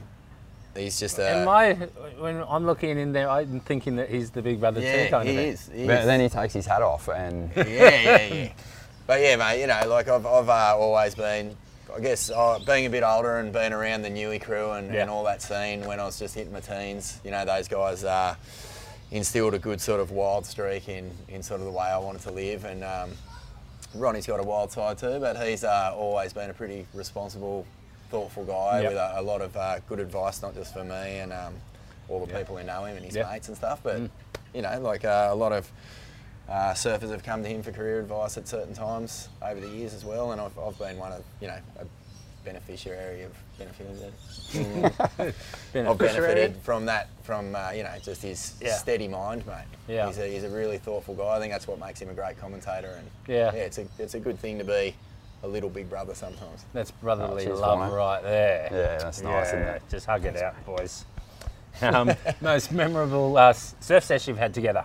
he's 0.76 0.98
just 0.98 1.18
a 1.18 1.28
And 1.28 1.44
my, 1.44 1.74
when 2.18 2.42
I'm 2.48 2.66
looking 2.66 2.98
in 2.98 3.12
there, 3.12 3.28
I'm 3.30 3.60
thinking 3.60 3.96
that 3.96 4.08
he's 4.10 4.30
the 4.30 4.42
big 4.42 4.60
brother 4.60 4.80
too, 4.80 5.10
kind 5.10 5.28
he 5.28 5.34
of 5.36 5.40
is. 5.42 5.68
He 5.68 5.80
is. 5.82 5.86
But 5.86 5.98
is. 6.00 6.06
then 6.06 6.20
he 6.20 6.28
takes 6.28 6.54
his 6.54 6.66
hat 6.66 6.82
off 6.82 7.08
and 7.08 7.50
yeah, 7.56 7.64
yeah, 7.64 8.26
yeah. 8.34 8.52
But 9.06 9.20
yeah, 9.20 9.36
mate, 9.36 9.60
you 9.60 9.66
know, 9.66 9.82
like 9.86 10.08
I've, 10.08 10.24
I've 10.24 10.48
uh, 10.48 10.76
always 10.78 11.14
been, 11.14 11.54
I 11.94 12.00
guess, 12.00 12.30
uh, 12.30 12.58
being 12.66 12.86
a 12.86 12.90
bit 12.90 13.02
older 13.02 13.36
and 13.36 13.52
being 13.52 13.74
around 13.74 14.00
the 14.00 14.08
Newey 14.08 14.40
crew 14.42 14.70
and, 14.70 14.92
Yeah. 14.94 15.02
and 15.02 15.10
all 15.10 15.24
that 15.24 15.42
scene 15.42 15.84
when 15.84 16.00
I 16.00 16.04
was 16.06 16.18
just 16.18 16.34
hitting 16.34 16.54
my 16.54 16.60
teens, 16.60 17.20
you 17.22 17.30
know, 17.30 17.44
those 17.44 17.68
guys 17.68 18.02
uh, 18.02 18.34
instilled 19.10 19.52
a 19.52 19.58
good 19.58 19.78
sort 19.82 20.00
of 20.00 20.10
wild 20.10 20.46
streak 20.46 20.88
in, 20.88 21.10
in 21.28 21.42
sort 21.42 21.60
of 21.60 21.66
the 21.66 21.72
way 21.72 21.84
I 21.84 21.98
wanted 21.98 22.22
to 22.22 22.30
live. 22.30 22.64
And 22.64 22.82
um, 22.82 23.10
Ronnie's 23.94 24.26
got 24.26 24.40
a 24.40 24.42
wild 24.42 24.72
side 24.72 24.96
too, 24.96 25.18
but 25.20 25.36
he's 25.36 25.64
uh, 25.64 25.92
always 25.94 26.32
been 26.32 26.48
a 26.48 26.54
pretty 26.54 26.86
responsible, 26.94 27.66
thoughtful 28.14 28.44
guy 28.44 28.82
Yep. 28.82 28.90
with 28.92 28.98
a, 28.98 29.12
a 29.16 29.22
lot 29.22 29.40
of 29.40 29.56
uh, 29.56 29.80
good 29.88 29.98
advice, 29.98 30.40
not 30.40 30.54
just 30.54 30.72
for 30.72 30.84
me 30.84 31.18
and 31.18 31.32
um, 31.32 31.52
all 32.08 32.24
the 32.24 32.32
people 32.32 32.56
who 32.56 32.62
know 32.64 32.84
him 32.84 32.96
and 32.96 33.04
his 33.04 33.16
Yep. 33.16 33.28
mates 33.30 33.48
and 33.48 33.56
stuff, 33.56 33.80
but 33.82 34.02
you 34.54 34.62
know, 34.62 34.78
like 34.80 35.04
uh, 35.04 35.28
a 35.30 35.34
lot 35.34 35.50
of 35.52 35.68
uh, 36.48 36.72
surfers 36.74 37.10
have 37.10 37.24
come 37.24 37.42
to 37.42 37.48
him 37.48 37.60
for 37.60 37.72
career 37.72 37.98
advice 37.98 38.36
at 38.36 38.46
certain 38.46 38.72
times 38.72 39.28
over 39.42 39.58
the 39.58 39.66
years 39.68 39.94
as 39.94 40.04
well, 40.04 40.30
and 40.30 40.40
I've, 40.40 40.56
I've 40.56 40.78
been 40.78 40.96
one 40.96 41.10
of 41.10 41.24
you 41.40 41.48
know 41.48 41.58
a 41.80 41.84
beneficiary 42.44 43.22
of 43.24 43.32
benefited. 43.58 44.12
I've 45.74 45.98
benefited 45.98 46.56
from 46.58 46.86
that, 46.86 47.08
from 47.24 47.56
uh, 47.56 47.72
you 47.72 47.82
know 47.82 47.94
just 48.00 48.22
his 48.22 48.54
Yeah. 48.62 48.76
steady 48.76 49.08
mind, 49.08 49.44
mate. 49.46 49.64
Yeah. 49.88 50.06
He's 50.06 50.18
a, 50.18 50.26
he's 50.32 50.44
a 50.44 50.48
really 50.50 50.78
thoughtful 50.78 51.14
guy. 51.16 51.34
I 51.36 51.40
think 51.40 51.52
that's 51.52 51.66
what 51.66 51.80
makes 51.80 52.00
him 52.00 52.10
a 52.10 52.14
great 52.14 52.38
commentator, 52.38 52.94
and 52.98 53.10
Yeah. 53.26 53.50
yeah, 53.52 53.62
it's 53.62 53.78
a 53.78 53.86
it's 53.98 54.14
a 54.14 54.20
good 54.20 54.38
thing 54.38 54.58
to 54.58 54.64
be 54.64 54.94
a 55.44 55.48
little 55.48 55.68
big 55.70 55.88
brother 55.90 56.14
sometimes. 56.14 56.64
That's 56.72 56.90
brotherly 56.90 57.44
cheers, 57.44 57.60
love 57.60 57.78
Warner. 57.78 57.94
right 57.94 58.22
there. 58.22 58.68
Yeah, 58.72 58.98
that's 58.98 59.20
nice, 59.22 59.48
isn't 59.48 59.60
it? 59.60 59.82
Just 59.90 60.06
hug 60.06 60.24
it 60.24 60.36
out, 60.42 60.64
boys. 60.66 61.04
Um, 61.82 62.12
most 62.40 62.70
memorable 62.70 63.36
uh, 63.36 63.52
surf 63.52 64.04
session 64.04 64.30
you've 64.30 64.38
had 64.38 64.54
together? 64.54 64.84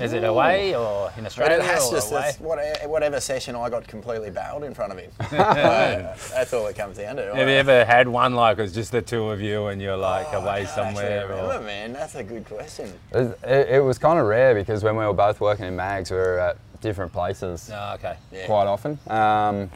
Is 0.00 0.12
it 0.12 0.24
away 0.24 0.74
or 0.74 1.12
in 1.16 1.24
Australia? 1.26 1.58
But 1.58 1.60
Australia 1.60 1.62
it 1.62 1.62
has 1.64 1.86
or 1.86 1.92
just 1.92 2.10
away? 2.10 2.28
it's 2.28 2.40
whatever, 2.40 2.88
whatever 2.88 3.20
session 3.20 3.54
I 3.54 3.70
got 3.70 3.86
completely 3.86 4.30
barreled 4.30 4.64
in 4.64 4.74
front 4.74 4.92
of 4.92 4.98
him. 4.98 5.10
Uh, 5.38 6.16
that's 6.34 6.52
all 6.52 6.66
it 6.66 6.74
comes 6.74 6.98
down 6.98 7.14
to. 7.16 7.34
Have 7.36 7.46
you 7.48 7.54
ever 7.54 7.84
had 7.84 8.08
one 8.08 8.34
like 8.34 8.58
it 8.58 8.62
was 8.62 8.72
just 8.74 8.90
the 8.90 9.00
two 9.00 9.30
of 9.30 9.40
you 9.40 9.68
and 9.68 9.80
you're 9.80 9.96
like 9.96 10.26
Oh, 10.32 10.40
away 10.40 10.64
can't 10.64 10.70
somewhere? 10.74 11.20
actually 11.22 11.38
Or, 11.38 11.42
remember, 11.42 11.66
man. 11.66 11.92
That's 11.92 12.16
a 12.16 12.24
good 12.24 12.44
question. 12.44 12.92
it, 13.12 13.38
it, 13.44 13.68
it 13.76 13.80
was 13.84 13.96
kind 13.98 14.18
of 14.18 14.26
rare 14.26 14.56
because 14.56 14.82
when 14.82 14.96
we 14.96 15.04
were 15.04 15.12
both 15.14 15.40
working 15.40 15.66
in 15.66 15.76
mags, 15.76 16.10
we 16.10 16.16
were 16.16 16.40
at 16.40 16.56
different 16.80 17.12
places 17.12 17.70
oh, 17.72 17.94
okay. 17.94 18.16
Yeah. 18.32 18.46
quite 18.46 18.66
often. 18.66 18.98
Um, 19.08 19.70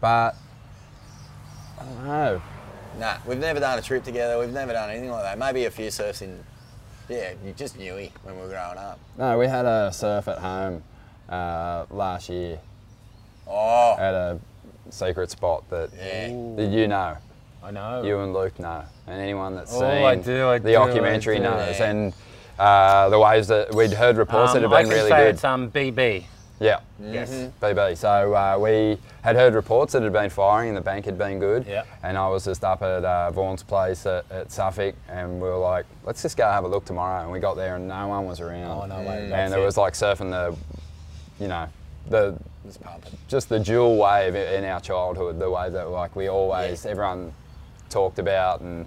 but 0.00 0.36
I 1.78 1.84
don't 1.84 2.04
know. 2.06 2.42
Nah, 2.98 3.16
we've 3.26 3.38
never 3.38 3.60
done 3.60 3.78
a 3.78 3.82
trip 3.82 4.04
together. 4.04 4.38
We've 4.38 4.52
never 4.52 4.72
done 4.72 4.90
anything 4.90 5.10
like 5.10 5.22
that. 5.22 5.38
Maybe 5.38 5.64
a 5.66 5.70
few 5.70 5.90
surfs 5.90 6.22
in, 6.22 6.42
yeah, 7.08 7.32
you 7.44 7.52
just 7.52 7.76
knew 7.78 7.96
he 7.96 8.10
when 8.22 8.36
we 8.36 8.42
were 8.42 8.48
growing 8.48 8.78
up. 8.78 8.98
No, 9.18 9.38
we 9.38 9.46
had 9.46 9.66
a 9.66 9.92
surf 9.92 10.28
at 10.28 10.38
home 10.38 10.82
uh, 11.28 11.84
last 11.90 12.28
year 12.28 12.58
Oh, 13.48 13.96
at 13.98 14.14
a 14.14 14.38
secret 14.90 15.30
spot 15.30 15.68
that, 15.70 15.90
yeah. 15.96 16.28
that 16.56 16.70
you 16.70 16.88
know. 16.88 17.16
I 17.62 17.70
know. 17.70 18.02
You 18.02 18.20
and 18.20 18.32
Luke 18.32 18.58
know, 18.60 18.84
and 19.06 19.20
anyone 19.20 19.54
that's 19.56 19.72
Oh, 19.74 19.80
seen 19.80 20.04
I 20.04 20.14
do, 20.16 20.48
I 20.48 20.58
the 20.58 20.68
do, 20.68 20.74
documentary 20.74 21.36
do. 21.36 21.42
knows. 21.42 21.78
Yeah. 21.78 21.90
And 21.90 22.14
uh, 22.58 23.08
the 23.08 23.18
waves 23.18 23.48
that 23.48 23.74
we'd 23.74 23.92
heard 23.92 24.16
reports 24.16 24.52
that 24.52 24.64
Um, 24.64 24.70
had 24.70 24.76
I 24.78 24.82
been 24.82 24.90
can 24.90 24.98
really 24.98 25.10
say 25.10 25.24
good. 25.24 25.34
it's 25.34 25.44
um, 25.44 25.70
BB. 25.70 26.24
Yeah, 26.58 26.80
Yes. 26.98 27.30
BB. 27.60 27.96
So 27.98 28.34
uh, 28.34 28.56
we 28.58 28.98
had 29.22 29.36
heard 29.36 29.52
reports 29.52 29.92
that 29.92 30.02
had 30.02 30.12
been 30.14 30.30
firing 30.30 30.68
and 30.68 30.76
the 30.76 30.80
bank 30.80 31.04
had 31.04 31.18
been 31.18 31.38
good. 31.38 31.66
Yeah. 31.66 31.82
And 32.02 32.16
I 32.16 32.28
was 32.28 32.46
just 32.46 32.64
up 32.64 32.80
at 32.80 33.04
uh, 33.04 33.30
Vaughan's 33.30 33.62
place 33.62 34.06
at, 34.06 34.24
at 34.30 34.50
Suffolk, 34.50 34.94
and 35.10 35.34
we 35.34 35.48
were 35.48 35.58
like, 35.58 35.84
let's 36.04 36.22
just 36.22 36.38
go 36.38 36.44
have 36.50 36.64
a 36.64 36.68
look 36.68 36.86
tomorrow. 36.86 37.22
And 37.24 37.30
we 37.30 37.40
got 37.40 37.56
there, 37.56 37.76
and 37.76 37.86
no 37.86 38.08
one 38.08 38.24
was 38.24 38.40
around. 38.40 38.70
Oh, 38.70 38.86
no 38.86 39.06
way. 39.06 39.30
And 39.34 39.52
it 39.52 39.58
it. 39.58 39.62
was 39.64 39.76
like 39.76 39.92
surfing 39.92 40.30
the, 40.30 40.56
you 41.38 41.48
know, 41.48 41.68
the 42.08 42.38
just 43.28 43.48
the 43.50 43.58
dual 43.60 43.96
wave 43.98 44.34
in 44.34 44.64
our 44.64 44.80
childhood, 44.80 45.38
the 45.38 45.50
wave 45.50 45.72
that 45.72 45.88
like 45.90 46.16
we 46.16 46.28
always 46.28 46.84
Yeah. 46.84 46.90
everyone 46.92 47.32
talked 47.90 48.18
about 48.18 48.60
and 48.62 48.86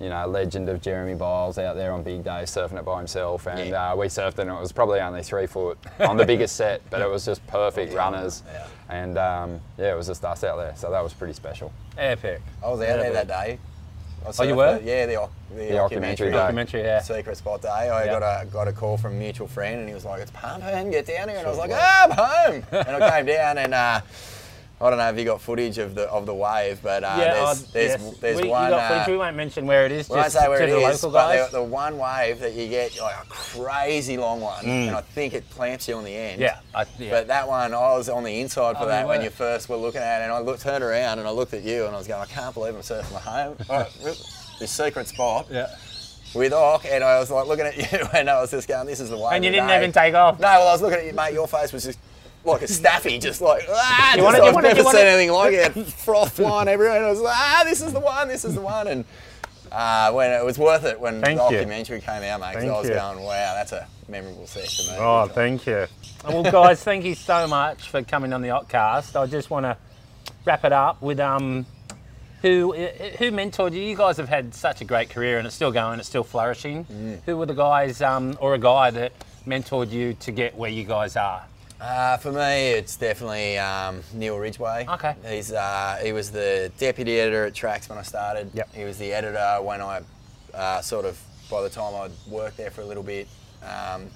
you 0.00 0.08
know, 0.08 0.26
legend 0.26 0.68
of 0.68 0.80
Jeremy 0.80 1.14
Byles 1.14 1.58
out 1.58 1.76
there 1.76 1.92
on 1.92 2.02
big 2.02 2.24
days 2.24 2.50
surfing 2.50 2.78
it 2.78 2.84
by 2.84 2.98
himself, 2.98 3.46
and 3.46 3.68
Yeah. 3.70 3.92
uh, 3.92 3.96
we 3.96 4.06
surfed 4.06 4.38
it. 4.38 4.38
and 4.40 4.50
It 4.50 4.58
was 4.60 4.72
probably 4.72 4.98
only 5.00 5.22
three 5.22 5.46
foot 5.46 5.78
on 6.00 6.16
the 6.16 6.24
biggest 6.24 6.56
set, 6.56 6.80
but 6.90 7.00
it 7.02 7.08
was 7.08 7.24
just 7.24 7.46
perfect 7.46 7.92
runners, 7.94 8.42
Yeah. 8.52 8.66
and 8.88 9.18
um, 9.18 9.60
yeah, 9.76 9.92
it 9.92 9.96
was 9.96 10.06
just 10.06 10.24
us 10.24 10.42
out 10.42 10.56
there, 10.56 10.72
so 10.74 10.90
that 10.90 11.02
was 11.02 11.12
pretty 11.12 11.34
special. 11.34 11.70
Epic. 11.98 12.40
I 12.64 12.68
was 12.70 12.80
out 12.80 12.98
there 12.98 13.12
that 13.12 13.28
day. 13.28 13.58
Oh, 14.38 14.42
you 14.42 14.54
were? 14.54 14.78
the- 14.78 14.84
yeah, 14.84 15.06
the, 15.06 15.28
the, 15.50 15.54
The 15.68 15.72
documentary. 15.74 16.30
Documentary, 16.30 16.82
yeah. 16.82 17.00
Secret 17.00 17.36
spot 17.38 17.62
day. 17.62 17.68
I 17.68 18.04
Yeah. 18.04 18.18
got 18.18 18.42
a 18.42 18.46
got 18.46 18.68
a 18.68 18.72
call 18.72 18.96
from 18.98 19.12
a 19.12 19.16
mutual 19.16 19.48
friend, 19.48 19.80
and 19.80 19.88
he 19.88 19.94
was 19.94 20.04
like, 20.04 20.20
"It's 20.20 20.30
pumping, 20.30 20.90
get 20.90 21.06
down 21.06 21.28
here." 21.30 21.38
And 21.38 21.46
I 21.46 21.50
was 21.50 21.58
like, 21.58 21.70
was. 21.70 21.78
"Ah, 21.80 22.04
I'm 22.04 22.10
home." 22.10 22.64
and 22.86 23.02
I 23.02 23.10
came 23.16 23.26
down, 23.26 23.56
and 23.58 23.72
uh, 23.74 24.00
I 24.82 24.88
don't 24.88 24.98
know 24.98 25.10
if 25.10 25.18
you 25.18 25.26
got 25.26 25.42
footage 25.42 25.76
of 25.76 25.94
the 25.94 26.08
of 26.08 26.24
the 26.24 26.34
wave, 26.34 26.80
but 26.82 27.04
uh, 27.04 27.14
yeah, 27.18 27.34
there's 27.34 27.62
there's, 27.64 28.02
yes. 28.02 28.16
there's 28.18 28.40
we, 28.40 28.48
one. 28.48 28.70
got 28.70 28.88
footage, 28.88 29.08
uh, 29.08 29.10
we 29.10 29.18
won't 29.18 29.36
mention 29.36 29.66
where 29.66 29.84
it 29.84 29.92
is, 29.92 30.08
we 30.08 30.14
won't 30.16 30.24
just 30.24 30.38
say 30.38 30.48
where 30.48 30.58
to 30.58 30.64
it 30.64 30.70
the 30.70 30.78
is, 30.78 31.02
local 31.02 31.12
but 31.12 31.36
guys. 31.36 31.50
the, 31.50 31.58
the 31.58 31.64
one 31.64 31.98
wave 31.98 32.40
that 32.40 32.54
you 32.54 32.66
get 32.66 32.98
like 32.98 33.14
a 33.14 33.26
crazy 33.28 34.16
long 34.16 34.40
one, 34.40 34.64
and 34.64 34.96
I 34.96 35.02
think 35.02 35.34
it 35.34 35.48
clamps 35.50 35.86
you 35.86 35.96
on 35.96 36.04
the 36.04 36.14
end. 36.14 36.40
Mm. 36.40 36.44
yeah, 36.44 36.60
I, 36.74 36.86
yeah. 36.98 37.10
But 37.10 37.26
that 37.26 37.46
one, 37.46 37.74
I 37.74 37.96
was 37.96 38.08
on 38.08 38.24
the 38.24 38.40
inside 38.40 38.78
for 38.78 38.84
Oh, 38.84 38.86
that 38.86 39.06
when 39.06 39.20
you 39.22 39.28
first 39.28 39.68
were 39.68 39.76
looking 39.76 40.00
at 40.00 40.22
it, 40.22 40.24
and 40.24 40.32
I 40.32 40.38
looked, 40.38 40.62
turned 40.62 40.82
around 40.82 41.18
and 41.18 41.28
I 41.28 41.30
looked 41.30 41.52
at 41.52 41.62
you, 41.62 41.84
and 41.84 41.94
I 41.94 41.98
was 41.98 42.06
going, 42.06 42.22
I 42.22 42.26
can't 42.26 42.54
believe 42.54 42.74
I'm 42.74 42.80
surfing 42.80 43.16
at 43.16 43.22
home. 43.22 43.56
This 44.58 44.70
secret 44.70 45.08
spot 45.08 45.46
yeah. 45.50 45.74
with 46.34 46.54
Ock, 46.54 46.86
and 46.86 47.04
I 47.04 47.18
was 47.18 47.30
like 47.30 47.46
looking 47.46 47.66
at 47.66 47.76
you, 47.76 48.08
and 48.14 48.30
I 48.30 48.40
was 48.40 48.50
just 48.50 48.66
going, 48.66 48.86
this 48.86 49.00
is 49.00 49.10
the 49.10 49.18
way. 49.18 49.30
And 49.32 49.44
you 49.44 49.50
didn't 49.50 49.68
day. 49.68 49.76
even 49.76 49.92
take 49.92 50.14
off. 50.14 50.40
No, 50.40 50.46
well, 50.46 50.68
I 50.68 50.72
was 50.72 50.80
looking 50.80 51.00
at 51.00 51.06
you, 51.06 51.12
mate. 51.12 51.34
Your 51.34 51.46
face 51.46 51.70
was 51.72 51.84
just 51.84 51.98
like 52.44 52.62
a 52.62 52.68
staffy, 52.68 53.18
just 53.18 53.40
like 53.40 53.64
ah. 53.68 54.10
You 54.12 54.16
just, 54.16 54.24
wanted- 54.24 54.38
you 54.38 54.44
I've 54.44 54.54
wanted- 54.54 54.68
never 54.68 54.78
you 54.80 54.84
seen 54.84 54.94
wanted- 54.94 55.06
anything 55.08 55.32
like 55.32 55.52
it. 55.54 55.86
Froth 56.04 56.32
flying 56.32 56.68
everywhere, 56.68 56.96
and 56.96 57.06
I 57.06 57.10
was 57.10 57.20
like, 57.20 57.36
ah, 57.36 57.62
this 57.64 57.82
is 57.82 57.92
the 57.92 58.00
one, 58.00 58.28
this 58.28 58.44
is 58.44 58.54
the 58.54 58.60
one, 58.60 58.88
and. 58.88 59.04
Uh, 59.72 60.10
when 60.10 60.32
it 60.32 60.44
was 60.44 60.58
worth 60.58 60.82
it 60.84 60.98
when 60.98 61.20
Thank 61.22 61.38
the 61.38 61.44
you. 61.44 61.50
documentary 61.58 62.00
came 62.00 62.24
out, 62.24 62.40
mate. 62.40 62.54
'cause 62.54 62.62
Thank 62.62 62.72
I 62.72 62.78
was 62.80 62.88
you. 62.88 62.94
going, 62.96 63.20
wow, 63.22 63.54
that's 63.54 63.70
a 63.70 63.86
memorable 64.08 64.44
session, 64.48 64.86
mate. 64.92 64.98
Oh, 65.00 65.28
thank 65.32 65.64
you. 65.64 65.86
Well, 66.26 66.42
guys, 66.42 66.82
thank 66.82 67.04
you 67.04 67.14
so 67.14 67.46
much 67.46 67.88
for 67.88 68.02
coming 68.02 68.32
on 68.32 68.42
the 68.42 68.48
Occ-Cast. 68.48 69.16
I 69.16 69.26
just 69.26 69.48
want 69.48 69.66
to 69.66 69.76
wrap 70.44 70.64
it 70.64 70.72
up 70.72 71.00
with 71.00 71.20
um, 71.20 71.66
who 72.42 72.72
who 72.72 73.30
mentored 73.30 73.72
you. 73.72 73.80
You 73.80 73.96
guys 73.96 74.16
have 74.16 74.28
had 74.28 74.56
such 74.56 74.80
a 74.80 74.84
great 74.84 75.08
career, 75.10 75.38
and 75.38 75.46
it's 75.46 75.54
still 75.54 75.70
going. 75.70 76.00
It's 76.00 76.08
still 76.08 76.24
flourishing. 76.24 76.84
Mm. 76.86 77.20
Who 77.26 77.36
were 77.36 77.46
the 77.46 77.54
guys, 77.54 78.02
um, 78.02 78.36
or 78.40 78.54
a 78.54 78.58
guy 78.58 78.90
that 78.90 79.12
mentored 79.46 79.92
you 79.92 80.14
to 80.14 80.32
get 80.32 80.56
where 80.56 80.70
you 80.70 80.82
guys 80.82 81.14
are? 81.14 81.44
Uh, 81.80 82.18
for 82.18 82.30
me, 82.30 82.72
it's 82.72 82.96
definitely 82.96 83.56
um, 83.56 84.02
Neil 84.12 84.36
Ridgway. 84.36 84.86
Okay. 84.86 85.14
He's 85.26 85.50
uh, 85.50 85.98
he 86.02 86.12
was 86.12 86.30
the 86.30 86.70
deputy 86.76 87.18
editor 87.18 87.46
at 87.46 87.54
Tracks 87.54 87.88
when 87.88 87.96
I 87.96 88.02
started. 88.02 88.50
Yep. 88.52 88.74
He 88.74 88.84
was 88.84 88.98
the 88.98 89.12
editor 89.12 89.58
when 89.62 89.80
I 89.80 90.02
uh, 90.52 90.82
sort 90.82 91.06
of 91.06 91.18
by 91.50 91.62
the 91.62 91.70
time 91.70 91.94
I'd 91.94 92.10
worked 92.30 92.58
there 92.58 92.70
for 92.70 92.82
a 92.82 92.84
little 92.84 93.02
bit. 93.02 93.28
Um, 93.62 94.10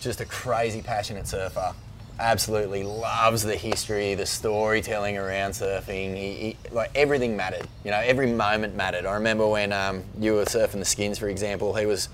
just 0.00 0.20
a 0.20 0.26
crazy 0.26 0.82
passionate 0.82 1.26
surfer. 1.26 1.72
Absolutely 2.18 2.82
loves 2.82 3.42
the 3.42 3.56
history, 3.56 4.14
the 4.14 4.26
storytelling 4.26 5.16
around 5.16 5.52
surfing. 5.52 6.14
He, 6.14 6.34
he, 6.34 6.56
like 6.70 6.90
everything 6.94 7.36
mattered. 7.36 7.66
You 7.84 7.90
know, 7.90 8.00
every 8.00 8.30
moment 8.30 8.76
mattered. 8.76 9.06
I 9.06 9.14
remember 9.14 9.48
when 9.48 9.72
um, 9.72 10.04
you 10.18 10.34
were 10.34 10.44
surfing 10.44 10.78
the 10.78 10.84
skins, 10.84 11.18
for 11.18 11.28
example. 11.28 11.74
He 11.74 11.86
was, 11.86 12.10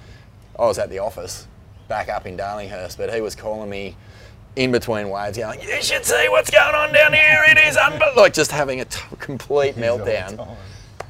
I 0.56 0.66
was 0.66 0.78
at 0.78 0.90
the 0.90 1.00
office, 1.00 1.48
back 1.88 2.08
up 2.08 2.26
in 2.26 2.36
Darlinghurst, 2.36 2.96
but 2.96 3.12
he 3.12 3.20
was 3.20 3.34
calling 3.34 3.68
me 3.68 3.96
in 4.56 4.72
between 4.72 5.08
waves, 5.10 5.38
going, 5.38 5.60
"You 5.60 5.82
should 5.82 6.04
see 6.04 6.28
what's 6.28 6.50
going 6.50 6.74
on 6.74 6.92
down 6.92 7.12
here. 7.12 7.44
It 7.48 7.58
is 7.58 7.76
unbelievable." 7.76 8.22
Like 8.22 8.32
just 8.34 8.50
having 8.50 8.80
a 8.80 8.84
t- 8.84 9.00
complete 9.18 9.76
meltdown. 9.76 10.56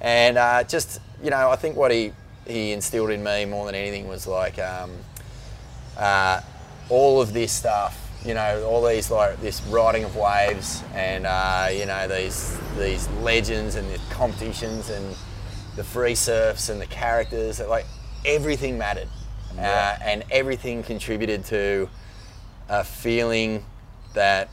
And 0.01 0.36
uh, 0.36 0.64
just, 0.64 1.01
you 1.22 1.30
know, 1.30 1.51
I 1.51 1.57
think 1.57 1.76
what 1.76 1.90
he, 1.90 2.12
he 2.47 2.72
instilled 2.72 3.11
in 3.11 3.24
me 3.24 3.44
more 3.44 3.66
than 3.66 3.74
anything 3.74 4.09
was 4.09 4.26
like 4.26 4.59
um, 4.59 4.92
uh, 5.97 6.40
all 6.90 7.20
of 7.20 7.32
this 7.32 7.53
stuff 7.53 8.07
you 8.26 8.34
know, 8.34 8.64
all 8.64 8.84
these 8.84 9.11
like 9.11 9.40
this 9.40 9.62
riding 9.62 10.03
of 10.05 10.16
waves, 10.16 10.82
and 10.94 11.26
uh, 11.26 11.68
you 11.70 11.86
know 11.86 12.09
these 12.09 12.59
these 12.76 13.09
legends 13.20 13.76
and 13.76 13.88
the 13.88 14.01
competitions 14.11 14.90
and 14.90 15.14
the 15.76 15.84
free 15.84 16.14
surfs 16.14 16.68
and 16.68 16.80
the 16.80 16.86
characters. 16.86 17.61
Like 17.61 17.86
everything 18.24 18.76
mattered, 18.76 19.09
uh, 19.59 19.97
and 20.03 20.24
everything 20.32 20.82
contributed 20.82 21.44
to 21.47 21.88
a 22.69 22.85
feeling 22.85 23.64
that 24.14 24.49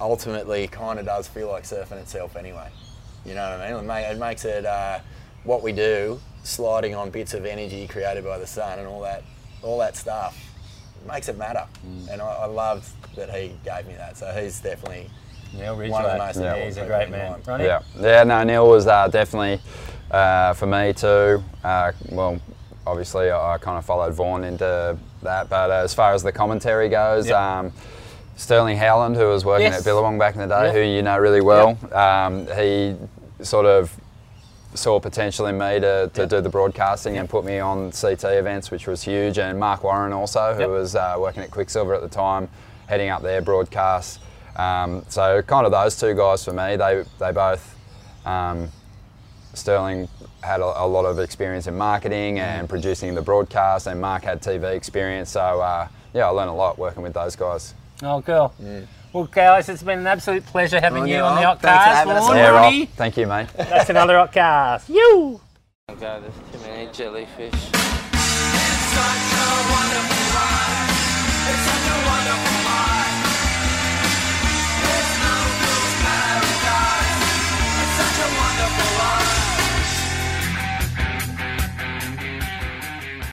ultimately 0.00 0.66
kind 0.68 0.98
of 0.98 1.06
does 1.06 1.28
feel 1.28 1.48
like 1.48 1.64
surfing 1.64 2.00
itself 2.00 2.36
anyway. 2.36 2.68
You 3.24 3.34
know 3.34 3.50
what 3.50 3.60
I 3.60 3.70
mean? 3.70 3.78
It, 3.78 3.86
ma- 3.86 3.96
it 3.96 4.18
makes 4.18 4.44
it 4.44 4.64
uh, 4.64 5.00
what 5.44 5.62
we 5.62 5.72
do, 5.72 6.20
sliding 6.42 6.94
on 6.94 7.10
bits 7.10 7.34
of 7.34 7.44
energy 7.44 7.86
created 7.86 8.24
by 8.24 8.38
the 8.38 8.46
sun 8.46 8.78
and 8.78 8.88
all 8.88 9.02
that, 9.02 9.22
all 9.62 9.78
that 9.78 9.96
stuff. 9.96 10.44
Makes 11.06 11.28
it 11.28 11.38
matter, 11.38 11.64
and 12.10 12.20
I, 12.20 12.24
I 12.26 12.46
loved 12.46 12.88
that 13.14 13.30
he 13.30 13.52
gave 13.64 13.86
me 13.86 13.94
that. 13.94 14.16
So 14.16 14.26
he's 14.32 14.60
definitely 14.60 15.08
Neil 15.54 15.76
one 15.76 16.04
of 16.04 16.10
the 16.10 16.18
Ridgway. 16.18 16.18
most 16.18 16.40
Yeah. 16.40 16.64
He's 16.64 16.76
a 16.76 16.86
great 16.86 17.08
man. 17.08 17.40
Ronnie? 17.46 17.64
Yeah, 17.64 17.82
yeah. 18.00 18.24
No, 18.24 18.42
Neil 18.42 18.68
was 18.68 18.88
uh, 18.88 19.06
definitely 19.06 19.60
uh, 20.10 20.54
for 20.54 20.66
me 20.66 20.92
too. 20.92 21.42
Uh, 21.62 21.92
well, 22.10 22.40
obviously 22.84 23.30
I, 23.30 23.54
I 23.54 23.58
kind 23.58 23.78
of 23.78 23.84
followed 23.84 24.12
Vaughan 24.14 24.42
into 24.42 24.98
that, 25.22 25.48
but 25.48 25.70
uh, 25.70 25.74
as 25.74 25.94
far 25.94 26.12
as 26.14 26.22
the 26.22 26.32
commentary 26.32 26.88
goes, 26.88 27.28
Yep. 27.28 27.36
um, 27.36 27.72
Sterling 28.36 28.76
Howland, 28.76 29.16
who 29.16 29.26
was 29.28 29.44
working 29.44 29.66
Yes. 29.66 29.78
at 29.80 29.84
Billabong 29.84 30.18
back 30.18 30.34
in 30.34 30.40
the 30.40 30.46
day, 30.46 30.66
Yep. 30.66 30.74
who 30.74 30.80
you 30.80 31.02
know 31.02 31.18
really 31.18 31.40
well, 31.40 31.76
um, 31.92 32.46
he 32.56 32.96
sort 33.42 33.66
of 33.66 33.92
saw 34.74 35.00
potential 35.00 35.46
in 35.46 35.58
me 35.58 35.80
to, 35.80 36.08
to 36.14 36.20
Yep. 36.20 36.28
do 36.28 36.40
the 36.40 36.48
broadcasting 36.48 37.16
and 37.18 37.28
put 37.28 37.44
me 37.44 37.58
on 37.58 37.90
CT 37.90 38.24
events, 38.36 38.70
which 38.70 38.86
was 38.86 39.02
huge. 39.02 39.38
And 39.38 39.58
Mark 39.58 39.82
Warren 39.82 40.12
also, 40.12 40.54
who 40.54 40.60
Yep. 40.60 40.70
was 40.70 40.94
uh, 40.94 41.16
working 41.18 41.42
at 41.42 41.50
Quiksilver 41.50 41.94
at 41.94 42.02
the 42.02 42.08
time, 42.08 42.48
heading 42.86 43.08
up 43.10 43.22
their 43.22 43.40
broadcasts. 43.42 44.20
Um, 44.56 45.04
so 45.08 45.40
kind 45.42 45.66
of 45.66 45.72
those 45.72 45.96
two 45.98 46.14
guys 46.14 46.44
for 46.44 46.52
me. 46.52 46.76
They 46.76 47.04
they 47.18 47.32
both 47.32 47.74
um, 48.26 48.68
Sterling 49.54 50.08
had 50.42 50.60
a, 50.60 50.84
a 50.84 50.86
lot 50.86 51.04
of 51.04 51.18
experience 51.18 51.66
in 51.66 51.76
marketing 51.76 52.38
and 52.38 52.68
producing 52.68 53.14
the 53.14 53.22
broadcast, 53.22 53.86
and 53.86 54.00
Mark 54.00 54.22
had 54.24 54.40
TV 54.40 54.74
experience. 54.74 55.30
So 55.30 55.40
uh, 55.60 55.88
yeah, 56.14 56.26
I 56.26 56.30
learned 56.30 56.50
a 56.50 56.54
lot 56.54 56.78
working 56.78 57.02
with 57.02 57.14
those 57.14 57.36
guys. 57.36 57.74
Oh, 58.02 58.22
cool. 58.22 58.54
Well, 59.12 59.24
guys, 59.24 59.68
it's 59.68 59.82
been 59.82 60.00
an 60.00 60.06
absolute 60.06 60.44
pleasure 60.46 60.80
having 60.80 61.02
On 61.02 61.08
you 61.08 61.16
you, 61.16 61.22
on 61.22 61.36
the 61.36 61.42
Rob. 61.42 61.58
Occ-Cast. 61.58 62.06
Thanks 62.06 62.26
for 62.28 62.34
having 62.34 62.38
us 62.38 62.76
yeah, 62.76 62.80
Rob. 62.80 62.88
Thank 62.90 63.16
you, 63.16 63.26
mate. 63.26 63.48
That's 63.56 63.90
another 63.90 64.14
Occ-Cast. 64.26 64.88
You. 64.88 65.40
God, 65.98 66.22
there's 66.22 66.34
too 66.52 66.68
many 66.68 66.92
jellyfish. 66.92 67.54